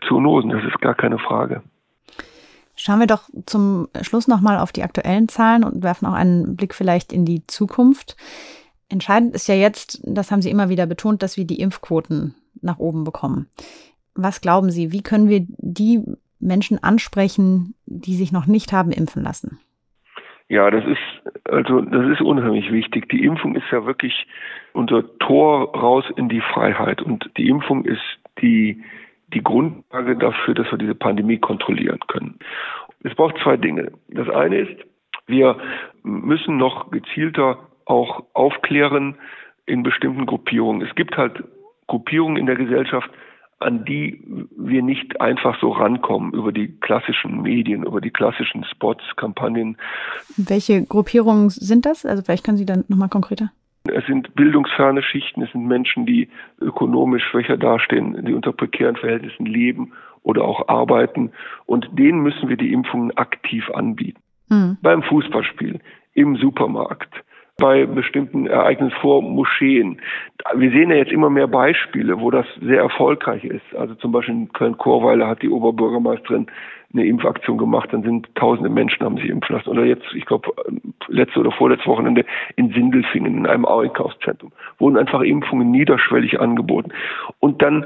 Zoonosen. 0.07 0.51
Das 0.51 0.63
ist 0.63 0.79
gar 0.79 0.93
keine 0.93 1.17
Frage. 1.17 1.63
Schauen 2.75 2.99
wir 2.99 3.07
doch 3.07 3.23
zum 3.47 3.87
Schluss 4.03 4.27
nochmal 4.27 4.59
auf 4.59 4.71
die 4.71 4.83
aktuellen 4.83 5.27
Zahlen 5.27 5.63
und 5.63 5.81
werfen 5.81 6.05
auch 6.05 6.13
einen 6.13 6.55
Blick 6.55 6.75
vielleicht 6.75 7.11
in 7.11 7.25
die 7.25 7.47
Zukunft. 7.47 8.15
Entscheidend 8.89 9.35
ist 9.35 9.47
ja 9.47 9.55
jetzt, 9.55 10.01
das 10.03 10.31
haben 10.31 10.41
Sie 10.41 10.49
immer 10.49 10.69
wieder 10.69 10.85
betont, 10.85 11.21
dass 11.21 11.37
wir 11.37 11.45
die 11.45 11.59
Impfquoten 11.59 12.35
nach 12.61 12.79
oben 12.79 13.03
bekommen. 13.03 13.47
Was 14.15 14.41
glauben 14.41 14.71
Sie, 14.71 14.91
wie 14.91 15.03
können 15.03 15.29
wir 15.29 15.45
die 15.47 16.03
Menschen 16.39 16.81
ansprechen, 16.81 17.75
die 17.85 18.15
sich 18.15 18.31
noch 18.31 18.45
nicht 18.45 18.71
haben 18.71 18.91
impfen 18.91 19.23
lassen? 19.23 19.59
Ja, 20.49 20.71
das 20.71 20.85
ist, 20.85 21.43
also, 21.45 21.81
das 21.81 22.07
ist 22.07 22.21
unheimlich 22.21 22.71
wichtig. 22.71 23.09
Die 23.09 23.25
Impfung 23.25 23.55
ist 23.55 23.65
ja 23.71 23.85
wirklich 23.85 24.25
unser 24.73 25.03
Tor 25.17 25.75
raus 25.75 26.05
in 26.15 26.29
die 26.29 26.41
Freiheit. 26.41 27.01
Und 27.01 27.29
die 27.35 27.49
Impfung 27.49 27.83
ist 27.83 28.01
die, 28.41 28.81
die 29.33 29.43
Grundlage 29.43 30.15
dafür, 30.15 30.53
dass 30.53 30.71
wir 30.71 30.77
diese 30.77 30.95
Pandemie 30.95 31.37
kontrollieren 31.37 31.99
können. 32.07 32.39
Es 33.03 33.13
braucht 33.15 33.37
zwei 33.43 33.57
Dinge. 33.57 33.91
Das 34.07 34.29
eine 34.29 34.59
ist, 34.59 34.85
wir 35.25 35.57
müssen 36.03 36.57
noch 36.57 36.91
gezielter 36.91 37.59
auch 37.87 38.23
aufklären 38.33 39.15
in 39.65 39.83
bestimmten 39.83 40.25
Gruppierungen. 40.25 40.85
Es 40.85 40.95
gibt 40.95 41.17
halt 41.17 41.43
Gruppierungen 41.87 42.37
in 42.37 42.45
der 42.45 42.55
Gesellschaft, 42.55 43.09
an 43.59 43.85
die 43.85 44.21
wir 44.55 44.83
nicht 44.83 45.19
einfach 45.19 45.59
so 45.59 45.71
rankommen 45.71 46.33
über 46.33 46.51
die 46.51 46.67
klassischen 46.79 47.41
Medien, 47.41 47.83
über 47.83 48.01
die 48.01 48.11
klassischen 48.11 48.63
Spots, 48.65 49.03
Kampagnen. 49.15 49.77
Welche 50.37 50.83
Gruppierungen 50.85 51.49
sind 51.49 51.85
das? 51.85 52.05
Also 52.05 52.21
vielleicht 52.23 52.45
können 52.45 52.57
Sie 52.57 52.65
dann 52.65 52.83
nochmal 52.87 53.09
konkreter. 53.09 53.51
Es 53.89 54.05
sind 54.05 54.35
bildungsferne 54.35 55.01
Schichten, 55.01 55.41
es 55.41 55.51
sind 55.53 55.65
Menschen, 55.65 56.05
die 56.05 56.29
ökonomisch 56.59 57.23
schwächer 57.23 57.57
dastehen, 57.57 58.25
die 58.25 58.33
unter 58.33 58.51
prekären 58.51 58.97
Verhältnissen 58.97 59.45
leben 59.45 59.93
oder 60.23 60.43
auch 60.43 60.67
arbeiten. 60.67 61.31
Und 61.65 61.87
denen 61.93 62.19
müssen 62.19 62.49
wir 62.49 62.57
die 62.57 62.73
Impfungen 62.73 63.15
aktiv 63.17 63.69
anbieten. 63.71 64.19
Mhm. 64.49 64.77
Beim 64.81 65.03
Fußballspiel, 65.03 65.79
im 66.13 66.35
Supermarkt, 66.35 67.13
bei 67.57 67.85
bestimmten 67.85 68.45
Ereignissen 68.45 68.95
vor 69.01 69.21
Moscheen. 69.23 69.99
Wir 70.55 70.71
sehen 70.71 70.91
ja 70.91 70.97
jetzt 70.97 71.11
immer 71.11 71.29
mehr 71.29 71.47
Beispiele, 71.47 72.19
wo 72.21 72.29
das 72.29 72.45
sehr 72.61 72.81
erfolgreich 72.81 73.43
ist. 73.43 73.75
Also 73.75 73.95
zum 73.95 74.11
Beispiel 74.11 74.35
in 74.35 74.53
Köln-Chorweiler 74.53 75.27
hat 75.27 75.41
die 75.41 75.49
Oberbürgermeisterin 75.49 76.47
eine 76.93 77.05
Impfaktion 77.05 77.57
gemacht, 77.57 77.89
dann 77.91 78.03
sind 78.03 78.33
tausende 78.35 78.69
Menschen 78.69 79.03
haben 79.03 79.17
sich 79.17 79.29
impfen 79.29 79.55
lassen. 79.55 79.69
Oder 79.69 79.85
jetzt, 79.85 80.05
ich 80.13 80.25
glaube, 80.25 80.51
letzte 81.07 81.39
oder 81.39 81.51
vorletzte 81.51 81.87
Wochenende 81.87 82.25
in 82.55 82.71
Sindelfingen, 82.71 83.39
in 83.39 83.47
einem 83.47 83.65
Einkaufszentrum, 83.65 84.51
wurden 84.79 84.97
einfach 84.97 85.21
Impfungen 85.21 85.71
niederschwellig 85.71 86.39
angeboten. 86.39 86.91
Und 87.39 87.61
dann 87.61 87.85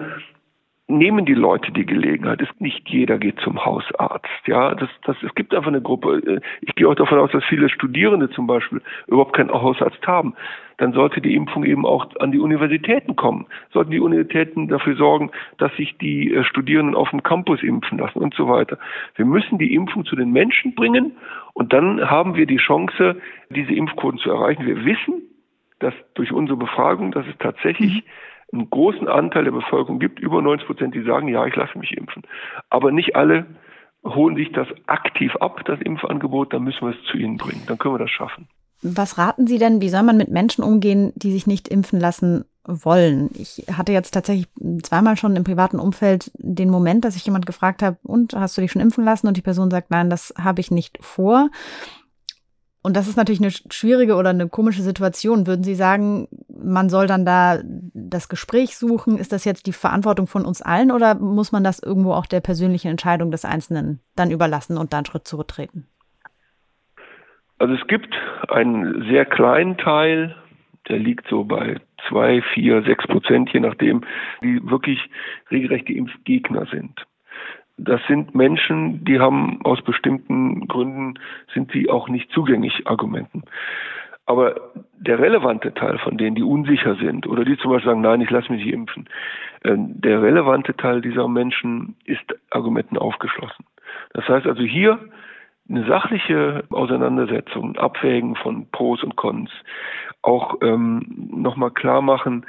nehmen 0.98 1.26
die 1.26 1.34
Leute 1.34 1.72
die 1.72 1.86
Gelegenheit. 1.86 2.42
Ist 2.42 2.60
nicht 2.62 2.88
jeder 2.90 3.18
geht 3.18 3.40
zum 3.40 3.64
Hausarzt. 3.66 4.28
Ja, 4.46 4.76
das, 4.76 4.90
das, 5.04 5.16
es 5.24 5.34
gibt 5.36 5.54
einfach 5.54 5.70
eine 5.70 5.82
Gruppe. 5.82 6.18
Äh, 6.18 6.42
ich 6.62 6.76
gehe 6.76 6.88
auch 6.88 6.96
davon 6.96 7.20
aus, 7.20 7.32
dass 7.32 7.44
viele 7.46 7.70
Studierende 7.70 8.30
zum 8.30 8.48
Beispiel 8.48 8.82
überhaupt 9.08 9.34
keinen 9.34 9.52
Hausarzt 9.52 10.06
haben. 10.06 10.36
Dann 10.78 10.94
sollte 10.94 11.22
die 11.22 11.36
Impfung 11.36 11.64
eben 11.64 11.86
auch 11.86 12.08
an 12.20 12.32
die 12.32 12.40
Universitäten 12.40 13.16
kommen. 13.16 13.46
Sollten 13.72 13.92
die 13.92 14.00
Universitäten 14.00 14.68
dafür 14.68 14.96
sorgen, 14.96 15.32
dass 15.58 15.76
sich 15.76 15.98
die 15.98 16.34
äh, 16.34 16.44
Studierenden 16.44 16.96
auf 16.96 17.10
dem 17.10 17.24
Campus 17.24 17.64
impfen 17.64 17.98
lassen 17.98 18.20
und 18.20 18.34
so 18.36 18.48
weiter. 18.48 18.78
Wir 19.16 19.26
müssen 19.26 19.58
die 19.58 19.74
Impfung 19.74 20.06
zu 20.06 20.16
den 20.16 20.32
Menschen 20.32 20.76
bringen 20.76 21.14
und 21.54 21.74
dann 21.74 22.10
haben 22.10 22.36
wir 22.36 22.46
die 22.46 22.58
Chance, 22.58 23.18
diese 23.50 23.74
Impfquoten 23.74 24.20
zu 24.20 24.32
erreichen. 24.32 24.66
Wir 24.66 24.86
wissen, 24.86 25.24
dass 25.80 25.94
durch 26.14 26.32
unsere 26.32 26.58
Befragung, 26.58 27.12
dass 27.12 27.26
es 27.28 27.38
tatsächlich 27.40 27.96
mhm 27.96 28.31
einen 28.54 28.70
großen 28.70 29.08
Anteil 29.08 29.46
der 29.46 29.52
Bevölkerung 29.52 30.00
gibt, 30.00 30.20
über 30.20 30.42
90 30.42 30.68
Prozent, 30.68 30.96
die 30.96 31.04
sagen, 31.04 31.28
ja, 31.28 31.46
ich 31.46 31.56
lasse 31.56 31.78
mich 31.78 31.92
impfen. 31.98 32.24
Aber 32.70 32.92
nicht 32.92 33.16
alle 33.16 33.46
holen 34.04 34.36
sich 34.36 34.52
das 34.52 34.68
aktiv 34.88 35.36
ab, 35.38 35.62
das 35.66 35.80
Impfangebot, 35.82 36.54
dann 36.54 36.64
müssen 36.64 36.82
wir 36.82 36.96
es 36.96 37.04
zu 37.12 37.18
ihnen 37.18 37.38
bringen. 37.38 37.64
Dann 37.68 37.78
können 37.78 37.96
wir 37.96 38.00
das 38.00 38.10
schaffen. 38.10 38.48
Was 38.84 39.18
raten 39.18 39.46
Sie 39.46 39.60
denn, 39.60 39.80
wie 39.80 39.90
soll 39.90 40.02
man 40.04 40.18
mit 40.18 40.32
Menschen 40.32 40.64
umgehen, 40.64 41.14
die 41.16 41.32
sich 41.32 41.46
nicht 41.46 41.68
impfen 41.68 42.00
lassen 42.00 42.46
wollen? 42.66 43.30
Ich 43.36 43.66
hatte 43.72 43.92
jetzt 43.92 44.12
tatsächlich 44.12 44.48
zweimal 44.82 45.18
schon 45.18 45.36
im 45.36 45.44
privaten 45.44 45.80
Umfeld 45.80 46.32
den 46.36 46.72
Moment, 46.72 47.06
dass 47.06 47.16
ich 47.16 47.26
jemand 47.26 47.46
gefragt 47.46 47.84
habe, 47.84 47.98
und 48.04 48.34
hast 48.34 48.58
du 48.58 48.62
dich 48.62 48.72
schon 48.72 48.82
impfen 48.82 49.06
lassen? 49.06 49.28
Und 49.28 49.38
die 49.38 49.44
Person 49.44 49.70
sagt, 49.70 49.92
nein, 49.92 50.10
das 50.10 50.34
habe 50.38 50.62
ich 50.62 50.72
nicht 50.72 50.98
vor. 51.00 51.50
Und 52.84 52.98
das 52.98 53.08
ist 53.08 53.16
natürlich 53.16 53.42
eine 53.42 53.52
schwierige 53.52 54.16
oder 54.16 54.32
eine 54.32 54.50
komische 54.50 54.82
Situation. 54.82 55.46
Würden 55.46 55.64
Sie 55.64 55.76
sagen, 55.76 56.28
man 56.50 56.90
soll 56.90 57.06
dann 57.06 57.26
da 57.26 57.60
das 57.64 58.28
Gespräch 58.28 58.76
suchen? 58.76 59.18
Ist 59.18 59.32
das 59.32 59.46
jetzt 59.46 59.68
die 59.68 59.74
Verantwortung 59.74 60.26
von 60.26 60.46
uns 60.46 60.64
allen 60.64 60.92
oder 60.92 61.16
muss 61.16 61.52
man 61.52 61.64
das 61.64 61.82
irgendwo 61.82 62.14
auch 62.14 62.26
der 62.26 62.42
persönlichen 62.42 62.88
Entscheidung 62.88 63.30
des 63.30 63.46
Einzelnen 63.46 64.00
dann 64.16 64.32
überlassen 64.32 64.78
und 64.78 64.94
dann 64.94 65.06
Schritt 65.06 65.28
zurücktreten? 65.28 65.88
Also 67.60 67.76
es 67.76 67.86
gibt 67.88 68.16
einen 68.50 69.06
sehr 69.08 69.26
kleinen 69.26 69.78
Teil, 69.78 70.36
der 70.90 70.98
liegt 70.98 71.28
so 71.28 71.44
bei 71.44 71.80
zwei, 72.10 72.42
vier, 72.56 72.82
sechs 72.82 73.06
Prozent, 73.06 73.52
je 73.54 73.60
nachdem, 73.60 74.04
die 74.42 74.60
wirklich 74.64 74.98
regelrechte 75.52 75.94
Impfgegner 75.94 76.66
sind 76.72 77.06
das 77.84 78.02
sind 78.08 78.36
Menschen, 78.36 79.04
die 79.06 79.20
haben 79.20 79.60
aus 79.64 79.82
bestimmten 79.82 80.68
Gründen, 80.68 81.20
sind 81.54 81.72
sie 81.72 81.90
auch 81.90 82.10
nicht 82.10 82.32
zugänglich 82.32 82.88
Argumenten. 82.88 83.44
Aber 84.28 84.56
der 84.98 85.20
relevante 85.20 85.74
Teil 85.74 85.98
von 85.98 86.18
denen, 86.18 86.36
die 86.36 86.44
unsicher 86.44 86.96
sind 86.96 87.28
oder 87.28 87.44
die 87.44 87.58
zum 87.58 87.72
Beispiel 87.72 87.90
sagen, 87.90 88.02
nein, 88.02 88.22
ich 88.22 88.30
lasse 88.30 88.52
mich 88.52 88.64
nicht 88.64 88.74
impfen, 88.74 89.10
äh, 89.64 89.76
der 89.76 90.22
relevante 90.22 90.76
Teil 90.76 91.02
dieser 91.02 91.28
Menschen 91.28 91.96
ist 92.06 92.24
Argumenten 92.52 92.98
aufgeschlossen. 92.98 93.66
Das 94.14 94.28
heißt 94.30 94.46
also 94.46 94.62
hier 94.62 95.00
eine 95.70 95.86
sachliche 95.86 96.64
Auseinandersetzung, 96.70 97.78
Abwägen 97.78 98.36
von 98.36 98.68
Pros 98.72 99.04
und 99.04 99.16
Cons, 99.16 99.50
auch 100.22 100.56
ähm, 100.62 101.30
nochmal 101.32 101.72
klar 101.72 102.02
machen, 102.02 102.46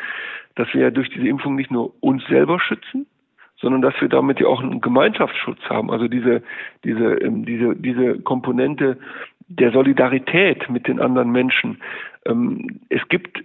dass 0.57 0.73
wir 0.75 0.91
durch 0.91 1.09
diese 1.09 1.27
Impfung 1.27 1.55
nicht 1.55 1.71
nur 1.71 1.95
uns 2.03 2.23
selber 2.27 2.61
schützen, 2.61 3.07
sondern 3.63 3.81
dass 3.81 3.95
wir 4.01 4.09
damit 4.09 4.41
ja 4.41 4.49
auch 4.49 4.61
einen 4.61 4.81
Gemeinschaftsschutz 4.81 5.61
haben. 5.71 5.91
Also 5.91 6.09
diese, 6.09 6.43
diese, 6.85 7.15
ähm, 7.15 7.47
diese, 7.47 7.75
diese 7.77 8.19
Komponente 8.19 8.99
der 9.49 9.73
Solidarität 9.73 10.69
mit 10.69 10.89
den 10.89 11.01
anderen 11.01 11.31
Menschen. 11.31 11.81
Ähm, 12.27 12.81
es 12.89 13.01
gibt 13.09 13.43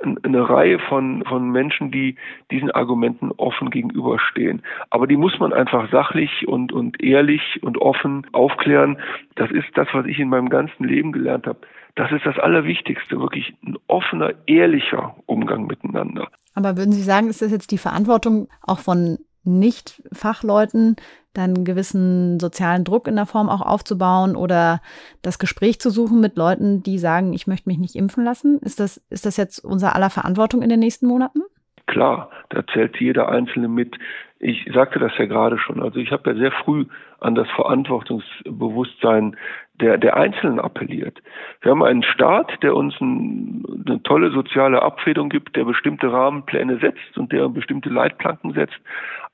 eine 0.00 0.48
Reihe 0.48 0.78
von, 0.78 1.24
von 1.24 1.50
Menschen, 1.50 1.90
die 1.90 2.16
diesen 2.50 2.70
Argumenten 2.70 3.32
offen 3.36 3.70
gegenüberstehen. 3.70 4.62
Aber 4.90 5.06
die 5.06 5.16
muss 5.16 5.38
man 5.38 5.52
einfach 5.52 5.90
sachlich 5.90 6.46
und, 6.46 6.72
und 6.72 7.02
ehrlich 7.02 7.60
und 7.62 7.78
offen 7.78 8.26
aufklären. 8.32 8.98
Das 9.34 9.50
ist 9.50 9.66
das, 9.74 9.88
was 9.92 10.06
ich 10.06 10.18
in 10.18 10.28
meinem 10.28 10.48
ganzen 10.48 10.84
Leben 10.84 11.12
gelernt 11.12 11.46
habe. 11.46 11.58
Das 11.96 12.12
ist 12.12 12.24
das 12.24 12.38
Allerwichtigste, 12.38 13.20
wirklich 13.20 13.54
ein 13.64 13.76
offener, 13.88 14.32
ehrlicher 14.46 15.16
Umgang 15.26 15.66
miteinander. 15.66 16.28
Aber 16.54 16.76
würden 16.76 16.92
Sie 16.92 17.02
sagen, 17.02 17.28
ist 17.28 17.42
das 17.42 17.50
jetzt 17.50 17.72
die 17.72 17.78
Verantwortung 17.78 18.48
auch 18.62 18.78
von 18.78 19.18
nicht-Fachleuten 19.44 20.96
dann 21.32 21.64
gewissen 21.64 22.40
sozialen 22.40 22.84
Druck 22.84 23.06
in 23.06 23.16
der 23.16 23.26
Form 23.26 23.48
auch 23.48 23.60
aufzubauen 23.60 24.34
oder 24.34 24.80
das 25.22 25.38
Gespräch 25.38 25.80
zu 25.80 25.90
suchen 25.90 26.20
mit 26.20 26.36
Leuten, 26.36 26.82
die 26.82 26.98
sagen, 26.98 27.32
ich 27.32 27.46
möchte 27.46 27.68
mich 27.68 27.78
nicht 27.78 27.94
impfen 27.94 28.24
lassen? 28.24 28.58
Ist 28.60 28.80
das, 28.80 28.98
ist 29.10 29.24
das 29.24 29.36
jetzt 29.36 29.64
unser 29.64 29.94
aller 29.94 30.10
Verantwortung 30.10 30.62
in 30.62 30.68
den 30.68 30.80
nächsten 30.80 31.06
Monaten? 31.06 31.40
Klar, 31.86 32.30
da 32.50 32.66
zählt 32.72 33.00
jeder 33.00 33.28
Einzelne 33.28 33.68
mit. 33.68 33.96
Ich 34.40 34.70
sagte 34.72 34.98
das 35.00 35.16
ja 35.18 35.26
gerade 35.26 35.58
schon. 35.58 35.82
Also 35.82 35.98
ich 35.98 36.12
habe 36.12 36.30
ja 36.30 36.36
sehr 36.36 36.52
früh 36.52 36.86
an 37.20 37.34
das 37.34 37.48
Verantwortungsbewusstsein 37.50 39.36
der, 39.80 39.98
der 39.98 40.16
Einzelnen 40.16 40.60
appelliert. 40.60 41.20
Wir 41.60 41.72
haben 41.72 41.82
einen 41.82 42.02
Staat, 42.02 42.62
der 42.62 42.74
uns 42.74 42.94
ein, 43.00 43.64
eine 43.86 44.02
tolle 44.02 44.30
soziale 44.30 44.82
Abfederung 44.82 45.28
gibt, 45.28 45.56
der 45.56 45.64
bestimmte 45.64 46.12
Rahmenpläne 46.12 46.78
setzt 46.78 47.16
und 47.16 47.32
der 47.32 47.48
bestimmte 47.48 47.88
Leitplanken 47.88 48.52
setzt. 48.52 48.78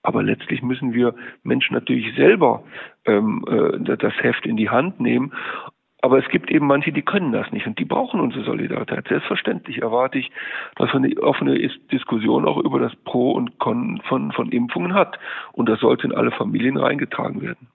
Aber 0.02 0.22
letztlich 0.22 0.62
müssen 0.62 0.92
wir 0.92 1.14
Menschen 1.42 1.74
natürlich 1.74 2.14
selber 2.14 2.62
ähm, 3.06 3.44
äh, 3.48 3.96
das 3.96 4.12
Heft 4.22 4.46
in 4.46 4.56
die 4.56 4.70
Hand 4.70 5.00
nehmen. 5.00 5.32
Aber 6.04 6.18
es 6.18 6.28
gibt 6.28 6.50
eben 6.50 6.66
manche, 6.66 6.92
die 6.92 7.00
können 7.00 7.32
das 7.32 7.50
nicht 7.50 7.66
und 7.66 7.78
die 7.78 7.86
brauchen 7.86 8.20
unsere 8.20 8.44
Solidarität. 8.44 9.08
Selbstverständlich 9.08 9.80
erwarte 9.80 10.18
ich, 10.18 10.30
dass 10.76 10.92
man 10.92 11.02
eine 11.02 11.16
offene 11.22 11.56
Diskussion 11.90 12.44
auch 12.46 12.58
über 12.58 12.78
das 12.78 12.92
Pro 13.06 13.32
und 13.32 13.58
Con 13.58 14.02
von, 14.06 14.30
von 14.32 14.52
Impfungen 14.52 14.92
hat. 14.92 15.18
Und 15.52 15.66
das 15.66 15.80
sollte 15.80 16.06
in 16.06 16.12
alle 16.12 16.30
Familien 16.30 16.76
reingetragen 16.76 17.40
werden. 17.40 17.68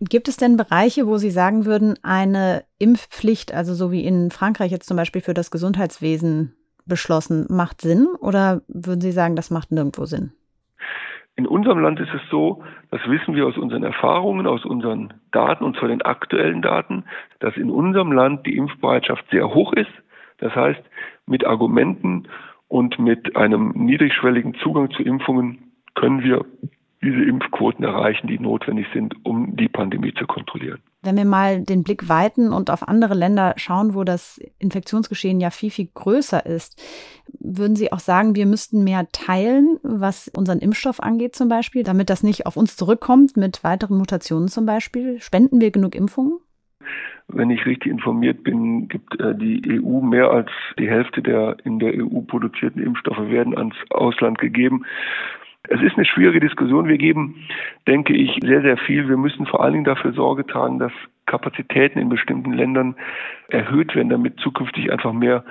Gibt 0.00 0.28
es 0.28 0.36
denn 0.36 0.58
Bereiche, 0.58 1.06
wo 1.06 1.16
Sie 1.16 1.30
sagen 1.30 1.64
würden, 1.64 1.94
eine 2.02 2.64
Impfpflicht, 2.78 3.54
also 3.54 3.72
so 3.72 3.90
wie 3.90 4.04
in 4.04 4.30
Frankreich 4.30 4.70
jetzt 4.70 4.86
zum 4.86 4.98
Beispiel 4.98 5.22
für 5.22 5.32
das 5.32 5.50
Gesundheitswesen 5.50 6.54
beschlossen, 6.84 7.46
macht 7.48 7.80
Sinn? 7.80 8.06
Oder 8.20 8.60
würden 8.68 9.00
Sie 9.00 9.12
sagen, 9.12 9.34
das 9.34 9.50
macht 9.50 9.72
nirgendwo 9.72 10.04
Sinn? 10.04 10.34
In 11.36 11.46
unserem 11.46 11.80
Land 11.80 12.00
ist 12.00 12.14
es 12.14 12.22
so, 12.30 12.64
das 12.90 13.00
wissen 13.06 13.34
wir 13.34 13.46
aus 13.46 13.58
unseren 13.58 13.82
Erfahrungen, 13.82 14.46
aus 14.46 14.64
unseren 14.64 15.12
Daten 15.32 15.64
und 15.64 15.76
zwar 15.76 15.88
den 15.88 16.00
aktuellen 16.00 16.62
Daten, 16.62 17.04
dass 17.40 17.56
in 17.58 17.70
unserem 17.70 18.10
Land 18.10 18.46
die 18.46 18.56
Impfbereitschaft 18.56 19.24
sehr 19.30 19.54
hoch 19.54 19.74
ist. 19.74 19.90
Das 20.38 20.54
heißt, 20.54 20.82
mit 21.26 21.44
Argumenten 21.46 22.28
und 22.68 22.98
mit 22.98 23.36
einem 23.36 23.72
niedrigschwelligen 23.74 24.54
Zugang 24.54 24.90
zu 24.90 25.02
Impfungen 25.02 25.72
können 25.94 26.22
wir 26.22 26.44
diese 27.02 27.22
Impfquoten 27.22 27.84
erreichen, 27.84 28.26
die 28.26 28.38
notwendig 28.38 28.86
sind, 28.94 29.14
um 29.24 29.56
die 29.56 29.68
Pandemie 29.68 30.14
zu 30.14 30.26
kontrollieren. 30.26 30.80
Wenn 31.06 31.16
wir 31.16 31.24
mal 31.24 31.62
den 31.62 31.84
Blick 31.84 32.08
weiten 32.08 32.52
und 32.52 32.68
auf 32.68 32.86
andere 32.86 33.14
Länder 33.14 33.54
schauen, 33.56 33.94
wo 33.94 34.02
das 34.02 34.40
Infektionsgeschehen 34.58 35.40
ja 35.40 35.50
viel, 35.50 35.70
viel 35.70 35.88
größer 35.94 36.44
ist, 36.44 36.82
würden 37.38 37.76
Sie 37.76 37.92
auch 37.92 38.00
sagen, 38.00 38.34
wir 38.34 38.44
müssten 38.46 38.82
mehr 38.84 39.06
teilen, 39.12 39.78
was 39.82 40.28
unseren 40.36 40.58
Impfstoff 40.58 41.00
angeht 41.00 41.36
zum 41.36 41.48
Beispiel, 41.48 41.84
damit 41.84 42.10
das 42.10 42.22
nicht 42.22 42.46
auf 42.46 42.56
uns 42.56 42.76
zurückkommt 42.76 43.36
mit 43.36 43.62
weiteren 43.62 43.98
Mutationen 43.98 44.48
zum 44.48 44.66
Beispiel? 44.66 45.20
Spenden 45.20 45.60
wir 45.60 45.70
genug 45.70 45.94
Impfungen? 45.94 46.38
Wenn 47.28 47.50
ich 47.50 47.66
richtig 47.66 47.90
informiert 47.90 48.44
bin, 48.44 48.88
gibt 48.88 49.18
äh, 49.20 49.34
die 49.34 49.80
EU 49.80 50.00
mehr 50.00 50.30
als 50.30 50.50
die 50.78 50.88
Hälfte 50.88 51.22
der 51.22 51.56
in 51.64 51.78
der 51.78 51.94
EU 51.94 52.20
produzierten 52.20 52.82
Impfstoffe 52.82 53.28
werden 53.28 53.56
ans 53.56 53.74
Ausland 53.90 54.38
gegeben. 54.38 54.84
Es 55.68 55.80
ist 55.80 55.96
eine 55.96 56.04
schwierige 56.04 56.40
Diskussion. 56.40 56.88
Wir 56.88 56.98
geben, 56.98 57.44
denke 57.86 58.14
ich, 58.14 58.38
sehr, 58.42 58.62
sehr 58.62 58.76
viel. 58.76 59.08
Wir 59.08 59.16
müssen 59.16 59.46
vor 59.46 59.62
allen 59.62 59.72
Dingen 59.72 59.84
dafür 59.84 60.12
Sorge 60.12 60.46
tragen, 60.46 60.78
dass 60.78 60.92
Kapazitäten 61.26 61.98
in 61.98 62.08
bestimmten 62.08 62.52
Ländern 62.52 62.94
erhöht 63.48 63.94
werden, 63.94 64.08
damit 64.08 64.38
zukünftig 64.40 64.92
einfach 64.92 65.12
mehr 65.12 65.44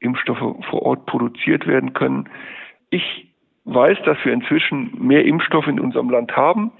Impfstoffe 0.00 0.64
vor 0.68 0.82
Ort 0.82 1.06
produziert 1.06 1.66
werden 1.66 1.92
können. 1.94 2.28
Ich 2.90 3.28
weiß, 3.64 3.98
dass 4.04 4.18
wir 4.24 4.32
inzwischen 4.32 4.90
mehr 4.98 5.24
Impfstoff 5.24 5.66
in 5.66 5.80
unserem 5.80 6.10
Land 6.10 6.36
haben, 6.36 6.72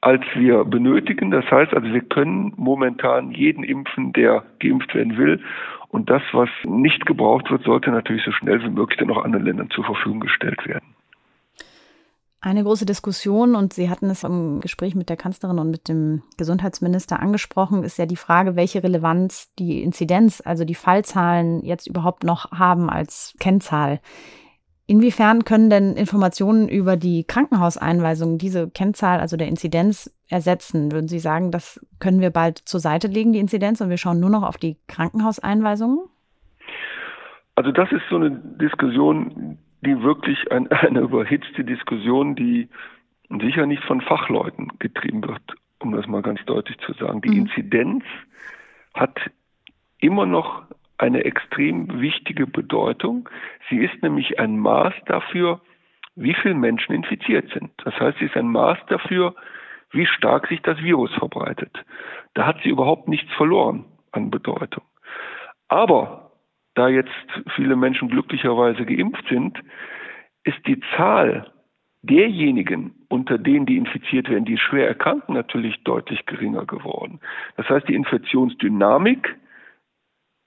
als 0.00 0.22
wir 0.34 0.64
benötigen. 0.64 1.30
Das 1.30 1.50
heißt 1.50 1.72
also, 1.72 1.92
wir 1.92 2.02
können 2.02 2.52
momentan 2.56 3.30
jeden 3.30 3.64
impfen, 3.64 4.12
der 4.12 4.44
geimpft 4.60 4.94
werden 4.94 5.16
will. 5.16 5.40
Und 5.88 6.10
das, 6.10 6.22
was 6.32 6.50
nicht 6.64 7.06
gebraucht 7.06 7.50
wird, 7.50 7.62
sollte 7.62 7.90
natürlich 7.90 8.24
so 8.24 8.32
schnell 8.32 8.62
wie 8.62 8.70
möglich 8.70 8.98
dann 8.98 9.10
auch 9.10 9.24
anderen 9.24 9.46
Ländern 9.46 9.70
zur 9.70 9.84
Verfügung 9.84 10.20
gestellt 10.20 10.66
werden. 10.66 10.95
Eine 12.46 12.62
große 12.62 12.86
Diskussion, 12.86 13.56
und 13.56 13.72
Sie 13.72 13.90
hatten 13.90 14.08
es 14.08 14.22
im 14.22 14.60
Gespräch 14.60 14.94
mit 14.94 15.08
der 15.08 15.16
Kanzlerin 15.16 15.58
und 15.58 15.68
mit 15.68 15.88
dem 15.88 16.22
Gesundheitsminister 16.36 17.18
angesprochen, 17.18 17.82
ist 17.82 17.98
ja 17.98 18.06
die 18.06 18.14
Frage, 18.14 18.54
welche 18.54 18.84
Relevanz 18.84 19.52
die 19.58 19.82
Inzidenz, 19.82 20.40
also 20.46 20.64
die 20.64 20.76
Fallzahlen 20.76 21.64
jetzt 21.64 21.88
überhaupt 21.88 22.22
noch 22.22 22.52
haben 22.52 22.88
als 22.88 23.34
Kennzahl. 23.40 23.98
Inwiefern 24.86 25.44
können 25.44 25.70
denn 25.70 25.96
Informationen 25.96 26.68
über 26.68 26.96
die 26.96 27.24
Krankenhauseinweisungen 27.24 28.38
diese 28.38 28.70
Kennzahl, 28.70 29.18
also 29.18 29.36
der 29.36 29.48
Inzidenz, 29.48 30.16
ersetzen? 30.28 30.92
Würden 30.92 31.08
Sie 31.08 31.18
sagen, 31.18 31.50
das 31.50 31.84
können 31.98 32.20
wir 32.20 32.30
bald 32.30 32.58
zur 32.58 32.78
Seite 32.78 33.08
legen, 33.08 33.32
die 33.32 33.40
Inzidenz, 33.40 33.80
und 33.80 33.90
wir 33.90 33.98
schauen 33.98 34.20
nur 34.20 34.30
noch 34.30 34.44
auf 34.44 34.56
die 34.56 34.76
Krankenhauseinweisungen? 34.86 35.98
Also 37.56 37.72
das 37.72 37.90
ist 37.90 38.02
so 38.08 38.14
eine 38.14 38.30
Diskussion, 38.30 39.58
die 39.86 40.02
wirklich 40.02 40.50
ein, 40.50 40.70
eine 40.70 41.00
überhitzte 41.00 41.64
Diskussion, 41.64 42.34
die 42.34 42.68
sicher 43.28 43.66
nicht 43.66 43.82
von 43.84 44.00
Fachleuten 44.00 44.72
getrieben 44.78 45.26
wird, 45.26 45.42
um 45.80 45.92
das 45.92 46.06
mal 46.06 46.22
ganz 46.22 46.44
deutlich 46.44 46.78
zu 46.78 46.92
sagen. 46.94 47.22
Die 47.22 47.30
mhm. 47.30 47.46
Inzidenz 47.46 48.04
hat 48.94 49.18
immer 50.00 50.26
noch 50.26 50.62
eine 50.98 51.24
extrem 51.24 52.00
wichtige 52.00 52.46
Bedeutung. 52.46 53.28
Sie 53.68 53.78
ist 53.78 54.02
nämlich 54.02 54.38
ein 54.38 54.58
Maß 54.58 54.94
dafür, 55.06 55.60
wie 56.14 56.34
viele 56.34 56.54
Menschen 56.54 56.94
infiziert 56.94 57.50
sind. 57.52 57.70
Das 57.84 57.98
heißt, 57.98 58.18
sie 58.18 58.26
ist 58.26 58.36
ein 58.36 58.48
Maß 58.48 58.78
dafür, 58.88 59.34
wie 59.90 60.06
stark 60.06 60.48
sich 60.48 60.62
das 60.62 60.78
Virus 60.78 61.12
verbreitet. 61.14 61.84
Da 62.34 62.46
hat 62.46 62.56
sie 62.62 62.70
überhaupt 62.70 63.08
nichts 63.08 63.30
verloren 63.34 63.84
an 64.12 64.30
Bedeutung. 64.30 64.84
Aber 65.68 66.25
da 66.76 66.88
jetzt 66.88 67.10
viele 67.56 67.74
Menschen 67.74 68.08
glücklicherweise 68.08 68.84
geimpft 68.84 69.26
sind, 69.28 69.58
ist 70.44 70.58
die 70.66 70.80
Zahl 70.96 71.50
derjenigen, 72.02 72.94
unter 73.08 73.38
denen 73.38 73.66
die 73.66 73.78
infiziert 73.78 74.28
werden, 74.28 74.44
die 74.44 74.58
schwer 74.58 74.86
erkranken, 74.86 75.34
natürlich 75.34 75.82
deutlich 75.82 76.24
geringer 76.26 76.64
geworden. 76.64 77.18
Das 77.56 77.68
heißt, 77.68 77.88
die 77.88 77.94
Infektionsdynamik 77.94 79.34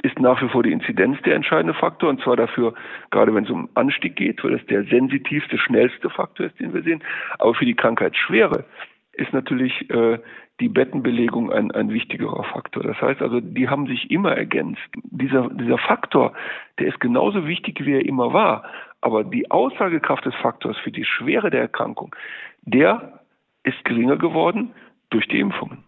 ist 0.03 0.17
nach 0.19 0.41
wie 0.41 0.47
vor 0.47 0.63
die 0.63 0.71
Inzidenz 0.71 1.21
der 1.23 1.35
entscheidende 1.35 1.73
Faktor 1.73 2.09
und 2.09 2.21
zwar 2.21 2.37
dafür, 2.37 2.73
gerade 3.11 3.35
wenn 3.35 3.43
es 3.43 3.49
um 3.49 3.67
Anstieg 3.73 4.15
geht, 4.15 4.41
weil 4.43 4.51
das 4.51 4.65
der 4.67 4.85
sensitivste, 4.85 5.57
schnellste 5.57 6.09
Faktor 6.09 6.45
ist, 6.45 6.59
den 6.59 6.73
wir 6.73 6.83
sehen. 6.83 7.03
Aber 7.39 7.53
für 7.53 7.65
die 7.65 7.75
Krankheitsschwere 7.75 8.63
ist 9.13 9.33
natürlich 9.33 9.89
äh, 9.89 10.19
die 10.59 10.69
Bettenbelegung 10.69 11.51
ein, 11.51 11.71
ein 11.71 11.89
wichtigerer 11.89 12.43
Faktor. 12.43 12.83
Das 12.83 12.99
heißt 13.01 13.21
also, 13.21 13.39
die 13.39 13.69
haben 13.69 13.87
sich 13.87 14.11
immer 14.11 14.35
ergänzt. 14.35 14.81
Dieser, 15.03 15.49
dieser 15.49 15.77
Faktor, 15.77 16.33
der 16.79 16.87
ist 16.87 16.99
genauso 16.99 17.47
wichtig, 17.47 17.85
wie 17.85 17.93
er 17.93 18.05
immer 18.05 18.33
war. 18.33 18.63
Aber 19.01 19.23
die 19.23 19.49
Aussagekraft 19.49 20.25
des 20.25 20.35
Faktors 20.35 20.77
für 20.77 20.91
die 20.91 21.05
Schwere 21.05 21.49
der 21.49 21.61
Erkrankung, 21.61 22.15
der 22.61 23.19
ist 23.63 23.83
geringer 23.85 24.17
geworden 24.17 24.71
durch 25.09 25.27
die 25.27 25.39
Impfungen. 25.39 25.83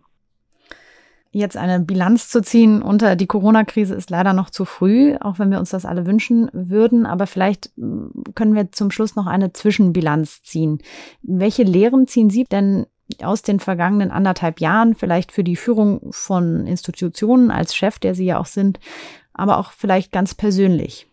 Jetzt 1.33 1.55
eine 1.55 1.79
Bilanz 1.79 2.27
zu 2.27 2.41
ziehen 2.41 2.81
unter 2.81 3.15
die 3.15 3.27
Corona-Krise 3.27 3.95
ist 3.95 4.09
leider 4.09 4.33
noch 4.33 4.49
zu 4.49 4.65
früh, 4.65 5.15
auch 5.21 5.39
wenn 5.39 5.49
wir 5.49 5.59
uns 5.59 5.69
das 5.69 5.85
alle 5.85 6.05
wünschen 6.05 6.49
würden. 6.51 7.05
Aber 7.05 7.25
vielleicht 7.25 7.71
mm, 7.77 8.33
können 8.35 8.53
wir 8.53 8.73
zum 8.73 8.91
Schluss 8.91 9.15
noch 9.15 9.27
eine 9.27 9.53
Zwischenbilanz 9.53 10.43
ziehen. 10.43 10.79
Welche 11.21 11.63
Lehren 11.63 12.05
ziehen 12.05 12.29
Sie 12.29 12.43
denn 12.43 12.85
aus 13.23 13.41
den 13.41 13.59
vergangenen 13.59 14.11
anderthalb 14.11 14.59
Jahren, 14.59 14.95
vielleicht 14.95 15.31
für 15.31 15.43
die 15.43 15.55
Führung 15.55 16.11
von 16.11 16.65
Institutionen 16.65 17.51
als 17.51 17.75
Chef, 17.75 17.99
der 17.99 18.13
Sie 18.13 18.25
ja 18.25 18.39
auch 18.39 18.45
sind, 18.45 18.79
aber 19.33 19.57
auch 19.57 19.71
vielleicht 19.71 20.11
ganz 20.11 20.35
persönlich? 20.35 21.07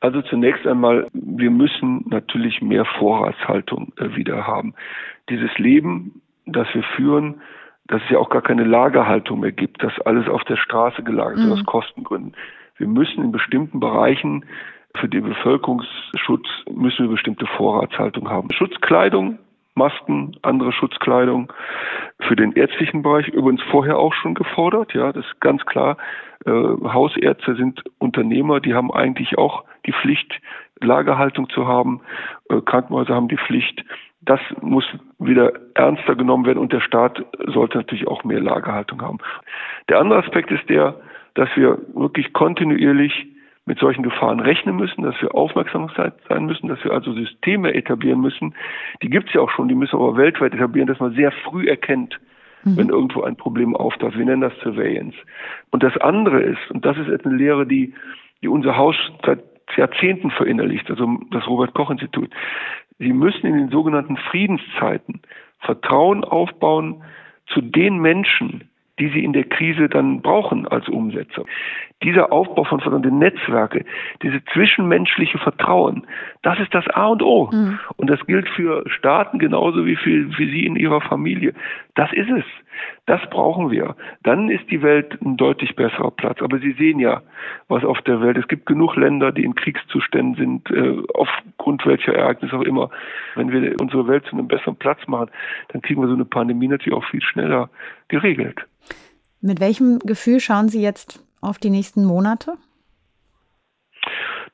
Also 0.00 0.20
zunächst 0.22 0.66
einmal, 0.66 1.06
wir 1.12 1.50
müssen 1.50 2.04
natürlich 2.08 2.60
mehr 2.60 2.84
Vorratshaltung 2.98 3.92
äh, 3.98 4.16
wieder 4.16 4.46
haben. 4.46 4.74
Dieses 5.30 5.56
Leben, 5.58 6.22
das 6.44 6.66
wir 6.74 6.82
führen, 6.96 7.40
dass 7.86 8.02
es 8.02 8.10
ja 8.10 8.18
auch 8.18 8.30
gar 8.30 8.42
keine 8.42 8.64
Lagerhaltung 8.64 9.40
mehr 9.40 9.52
gibt, 9.52 9.82
dass 9.82 9.92
alles 10.00 10.28
auf 10.28 10.42
der 10.44 10.56
Straße 10.56 11.02
gelagert 11.02 11.38
ist, 11.38 11.46
mhm. 11.46 11.52
aus 11.52 11.64
Kostengründen. 11.64 12.34
Wir 12.78 12.88
müssen 12.88 13.22
in 13.22 13.32
bestimmten 13.32 13.80
Bereichen 13.80 14.44
für 14.96 15.08
den 15.08 15.24
Bevölkerungsschutz 15.24 16.46
müssen 16.70 17.06
wir 17.06 17.12
bestimmte 17.12 17.46
Vorratshaltung 17.46 18.28
haben. 18.28 18.48
Schutzkleidung 18.52 19.38
Masken, 19.74 20.36
andere 20.42 20.72
Schutzkleidung. 20.72 21.52
Für 22.20 22.36
den 22.36 22.52
ärztlichen 22.52 23.02
Bereich 23.02 23.28
übrigens 23.28 23.62
vorher 23.70 23.98
auch 23.98 24.12
schon 24.14 24.34
gefordert. 24.34 24.92
Ja, 24.94 25.12
das 25.12 25.24
ist 25.24 25.40
ganz 25.40 25.64
klar. 25.66 25.96
Äh, 26.44 26.50
Hausärzte 26.50 27.54
sind 27.54 27.82
Unternehmer, 27.98 28.60
die 28.60 28.74
haben 28.74 28.92
eigentlich 28.92 29.38
auch 29.38 29.64
die 29.86 29.92
Pflicht, 29.92 30.40
Lagerhaltung 30.80 31.48
zu 31.50 31.66
haben. 31.66 32.00
Äh, 32.48 32.60
Krankenhäuser 32.60 33.14
haben 33.14 33.28
die 33.28 33.38
Pflicht. 33.38 33.84
Das 34.20 34.40
muss 34.60 34.84
wieder 35.18 35.52
ernster 35.74 36.14
genommen 36.14 36.46
werden 36.46 36.58
und 36.58 36.72
der 36.72 36.80
Staat 36.80 37.24
sollte 37.46 37.78
natürlich 37.78 38.06
auch 38.06 38.22
mehr 38.24 38.40
Lagerhaltung 38.40 39.02
haben. 39.02 39.18
Der 39.88 39.98
andere 39.98 40.20
Aspekt 40.20 40.50
ist 40.52 40.68
der, 40.68 40.94
dass 41.34 41.48
wir 41.56 41.78
wirklich 41.94 42.32
kontinuierlich 42.32 43.31
mit 43.64 43.78
solchen 43.78 44.02
Gefahren 44.02 44.40
rechnen 44.40 44.76
müssen, 44.76 45.02
dass 45.02 45.20
wir 45.22 45.34
aufmerksam 45.34 45.90
sein 45.96 46.46
müssen, 46.46 46.68
dass 46.68 46.82
wir 46.84 46.92
also 46.92 47.12
Systeme 47.12 47.74
etablieren 47.74 48.20
müssen. 48.20 48.54
Die 49.02 49.08
gibt 49.08 49.28
es 49.28 49.34
ja 49.34 49.40
auch 49.40 49.50
schon, 49.50 49.68
die 49.68 49.74
müssen 49.74 49.98
wir 49.98 50.04
aber 50.04 50.16
weltweit 50.16 50.52
etablieren, 50.52 50.88
dass 50.88 50.98
man 50.98 51.14
sehr 51.14 51.30
früh 51.30 51.68
erkennt, 51.68 52.18
mhm. 52.64 52.76
wenn 52.76 52.88
irgendwo 52.88 53.22
ein 53.22 53.36
Problem 53.36 53.76
auftaucht. 53.76 54.18
Wir 54.18 54.24
nennen 54.24 54.42
das 54.42 54.58
Surveillance. 54.62 55.16
Und 55.70 55.82
das 55.84 55.96
andere 55.98 56.40
ist, 56.40 56.70
und 56.70 56.84
das 56.84 56.96
ist 56.98 57.24
eine 57.24 57.36
Lehre, 57.36 57.66
die, 57.66 57.94
die 58.42 58.48
unser 58.48 58.76
Haus 58.76 58.96
seit 59.24 59.44
Jahrzehnten 59.76 60.30
verinnerlicht, 60.30 60.90
also 60.90 61.18
das 61.30 61.46
Robert 61.46 61.72
Koch 61.72 61.90
Institut. 61.90 62.30
Sie 62.98 63.12
müssen 63.12 63.46
in 63.46 63.56
den 63.56 63.68
sogenannten 63.70 64.16
Friedenszeiten 64.16 65.22
Vertrauen 65.60 66.24
aufbauen 66.24 67.02
zu 67.46 67.60
den 67.60 67.98
Menschen, 67.98 68.68
die 69.02 69.08
sie 69.08 69.24
in 69.24 69.32
der 69.32 69.42
Krise 69.42 69.88
dann 69.88 70.22
brauchen 70.22 70.68
als 70.68 70.88
Umsetzer. 70.88 71.44
Dieser 72.04 72.30
Aufbau 72.30 72.62
von 72.62 72.78
verdammten 72.78 73.18
Netzwerke, 73.18 73.84
diese 74.22 74.44
zwischenmenschliche 74.52 75.38
Vertrauen, 75.38 76.06
das 76.42 76.60
ist 76.60 76.72
das 76.72 76.86
A 76.86 77.08
und 77.08 77.20
O. 77.20 77.50
Mhm. 77.52 77.80
Und 77.96 78.08
das 78.08 78.24
gilt 78.26 78.48
für 78.48 78.88
Staaten 78.88 79.40
genauso 79.40 79.84
wie 79.86 79.96
für, 79.96 80.30
für 80.30 80.46
Sie 80.46 80.66
in 80.66 80.76
Ihrer 80.76 81.00
Familie. 81.00 81.52
Das 81.96 82.12
ist 82.12 82.30
es. 82.30 82.44
Das 83.06 83.20
brauchen 83.30 83.72
wir. 83.72 83.96
Dann 84.22 84.48
ist 84.48 84.70
die 84.70 84.82
Welt 84.82 85.20
ein 85.20 85.36
deutlich 85.36 85.74
besserer 85.74 86.12
Platz. 86.12 86.40
Aber 86.40 86.60
Sie 86.60 86.72
sehen 86.72 87.00
ja, 87.00 87.22
was 87.66 87.84
auf 87.84 88.00
der 88.02 88.20
Welt. 88.20 88.38
Es 88.38 88.46
gibt 88.46 88.66
genug 88.66 88.94
Länder, 88.94 89.32
die 89.32 89.42
in 89.42 89.56
Kriegszuständen 89.56 90.36
sind, 90.36 90.70
äh, 90.70 91.02
aufgrund 91.14 91.84
welcher 91.86 92.14
Ereignisse 92.14 92.56
auch 92.56 92.62
immer. 92.62 92.90
Wenn 93.34 93.50
wir 93.50 93.74
unsere 93.80 94.06
Welt 94.06 94.24
zu 94.26 94.36
einem 94.36 94.46
besseren 94.46 94.76
Platz 94.76 95.08
machen, 95.08 95.30
dann 95.68 95.82
kriegen 95.82 96.00
wir 96.00 96.06
so 96.06 96.14
eine 96.14 96.24
Pandemie 96.24 96.68
natürlich 96.68 96.96
auch 96.96 97.08
viel 97.10 97.22
schneller 97.22 97.68
geregelt. 98.06 98.64
Mit 99.42 99.60
welchem 99.60 99.98
Gefühl 99.98 100.38
schauen 100.38 100.68
Sie 100.68 100.80
jetzt 100.80 101.20
auf 101.40 101.58
die 101.58 101.70
nächsten 101.70 102.04
Monate? 102.04 102.52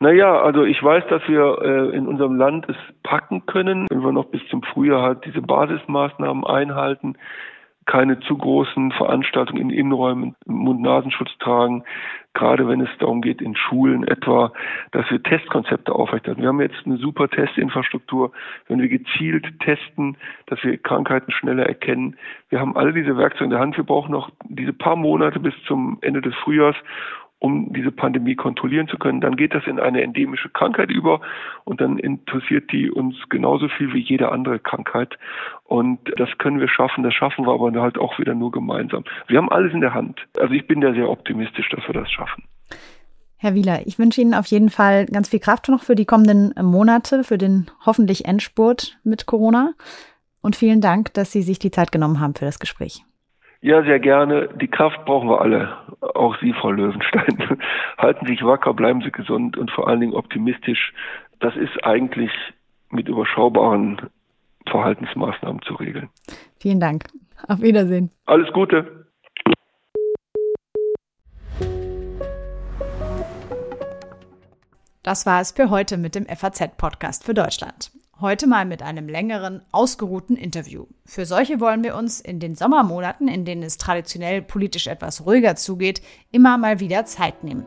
Naja, 0.01 0.41
also 0.41 0.65
ich 0.65 0.83
weiß, 0.83 1.05
dass 1.11 1.23
wir 1.29 1.59
äh, 1.61 1.97
in 1.97 2.07
unserem 2.07 2.37
Land 2.37 2.67
es 2.69 2.77
packen 3.03 3.45
können, 3.47 3.87
wenn 3.91 4.01
wir 4.01 4.13
noch 4.13 4.27
bis 4.27 4.41
zum 4.49 4.63
Frühjahr 4.63 5.03
halt 5.03 5.25
diese 5.27 5.43
Basismaßnahmen 5.43 6.45
einhalten, 6.45 7.17
keine 7.89 8.21
zu 8.21 8.37
großen 8.37 8.93
Veranstaltungen 8.93 9.63
in 9.63 9.71
Innenräumen, 9.71 10.37
Mund-Nasenschutz 10.45 11.31
tragen, 11.41 11.85
gerade 12.35 12.69
wenn 12.69 12.83
es 12.83 12.91
darum 12.99 13.23
geht, 13.23 13.41
in 13.41 13.57
Schulen 13.57 14.07
etwa, 14.07 14.53
dass 14.93 15.11
wir 15.11 15.23
Testkonzepte 15.23 15.93
aufrechterhalten. 15.93 16.43
Wir 16.43 16.49
haben 16.51 16.61
jetzt 16.61 16.85
eine 16.85 16.99
super 16.99 17.29
Testinfrastruktur, 17.29 18.33
wenn 18.69 18.81
wir 18.81 18.89
gezielt 18.89 19.59
testen, 19.61 20.19
dass 20.47 20.63
wir 20.63 20.77
Krankheiten 20.77 21.33
schneller 21.33 21.65
erkennen. 21.65 22.17
Wir 22.51 22.61
haben 22.61 22.77
alle 22.77 22.93
diese 22.93 23.17
Werkzeuge 23.17 23.45
in 23.45 23.51
der 23.51 23.61
Hand. 23.61 23.79
Wir 23.79 23.85
brauchen 23.85 24.13
noch 24.13 24.31
diese 24.45 24.75
paar 24.75 24.97
Monate 24.97 25.41
bis 25.41 25.55
zum 25.67 25.97
Ende 26.03 26.21
des 26.21 26.35
Frühjahrs, 26.37 26.77
um 27.41 27.73
diese 27.73 27.93
Pandemie 27.93 28.35
kontrollieren 28.35 28.89
zu 28.89 28.99
können. 28.99 29.21
Dann 29.21 29.37
geht 29.37 29.55
das 29.55 29.67
in 29.67 29.79
eine 29.79 30.03
endemische 30.03 30.49
Krankheit 30.49 30.91
über 30.91 31.21
und 31.65 31.81
dann 31.81 31.99
interessiert 31.99 32.73
die 32.73 32.91
uns 32.91 33.17
genauso 33.29 33.69
viel 33.69 33.93
wie 33.93 34.01
jede 34.01 34.33
andere 34.33 34.59
Krankheit. 34.59 35.19
Und 35.65 36.01
das 36.17 36.29
können 36.39 36.59
wir 36.59 36.69
schaffen, 36.69 37.05
das 37.05 37.15
schaffen 37.15 37.47
wir 37.47 37.53
aber 37.53 37.73
halt 37.81 37.99
auch 37.99 38.19
wieder 38.19 38.35
nur 38.35 38.51
gemeinsam. 38.51 39.05
Wir 39.29 39.39
haben 39.39 39.51
alles 39.51 39.73
in 39.73 39.81
der 39.81 39.95
Hand. 39.95 40.21
Also 40.39 40.55
ich 40.55 40.67
bin 40.67 40.81
da 40.81 40.93
sehr 40.93 41.09
optimistisch, 41.09 41.69
dass 41.71 41.87
wir 41.87 41.95
das 41.95 42.11
schaffen. 42.11 42.45
Herr 43.37 43.55
Wieler, 43.55 43.87
ich 43.87 44.01
wünsche 44.01 44.21
Ihnen 44.21 44.35
auf 44.35 44.47
jeden 44.47 44.69
Fall 44.69 45.07
ganz 45.07 45.29
viel 45.29 45.39
Kraft 45.39 45.69
noch 45.69 45.85
für 45.85 45.95
die 45.95 46.07
kommenden 46.07 46.53
Monate, 46.61 47.23
für 47.23 47.39
den 47.39 47.71
hoffentlich 47.87 48.25
Endspurt 48.25 48.99
mit 49.05 49.27
Corona. 49.27 49.75
Und 50.41 50.57
vielen 50.57 50.81
Dank, 50.81 51.15
dass 51.15 51.31
Sie 51.31 51.43
sich 51.43 51.61
die 51.61 51.71
Zeit 51.71 51.93
genommen 51.93 52.19
haben 52.19 52.35
für 52.35 52.47
das 52.47 52.59
Gespräch. 52.59 53.05
Ja, 53.61 53.83
sehr 53.83 53.99
gerne. 53.99 54.49
Die 54.61 54.69
Kraft 54.69 55.05
brauchen 55.05 55.29
wir 55.29 55.41
alle. 55.41 55.77
Auch 56.01 56.37
Sie, 56.41 56.53
Frau 56.53 56.71
Löwenstein. 56.71 57.59
Halten 57.99 58.27
Sie 58.27 58.35
sich 58.35 58.45
wacker, 58.45 58.73
bleiben 58.73 59.03
Sie 59.03 59.11
gesund 59.11 59.57
und 59.57 59.71
vor 59.71 59.89
allen 59.89 60.01
Dingen 60.01 60.15
optimistisch. 60.15 60.93
Das 61.41 61.57
ist 61.57 61.85
eigentlich 61.85 62.31
mit 62.91 63.09
überschaubaren 63.09 64.01
Verhaltensmaßnahmen 64.69 65.63
zu 65.63 65.75
regeln. 65.75 66.09
Vielen 66.61 66.79
Dank. 66.79 67.05
Auf 67.49 67.61
Wiedersehen. 67.61 68.11
Alles 68.27 68.53
Gute. 68.53 69.07
Das 75.03 75.27
war 75.27 75.41
es 75.41 75.53
für 75.53 75.71
heute 75.71 75.97
mit 75.97 76.15
dem 76.15 76.27
FAZ-Podcast 76.27 77.25
für 77.25 77.35
Deutschland. 77.35 77.91
Heute 78.21 78.49
mal 78.49 78.65
mit 78.65 78.83
einem 78.83 79.09
längeren, 79.09 79.63
ausgeruhten 79.71 80.35
Interview. 80.35 80.87
Für 81.05 81.25
solche 81.25 81.61
wollen 81.61 81.85
wir 81.85 81.95
uns 81.95 82.21
in 82.21 82.41
den 82.41 82.57
Sommermonaten, 82.57 83.29
in 83.29 83.45
denen 83.45 83.63
es 83.63 83.79
traditionell 83.79 84.43
politisch 84.43 84.89
etwas 84.89 85.25
ruhiger 85.25 85.55
zugeht, 85.55 86.03
immer 86.33 86.59
mal 86.59 86.81
wieder 86.81 87.05
Zeit 87.05 87.45
nehmen. 87.45 87.65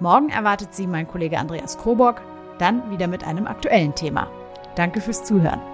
Morgen 0.00 0.28
erwartet 0.28 0.74
Sie 0.74 0.86
mein 0.86 1.08
Kollege 1.08 1.38
Andreas 1.38 1.78
Krobock, 1.78 2.20
dann 2.58 2.90
wieder 2.90 3.06
mit 3.06 3.24
einem 3.24 3.46
aktuellen 3.46 3.94
Thema. 3.94 4.30
Danke 4.76 5.00
fürs 5.00 5.24
Zuhören. 5.24 5.73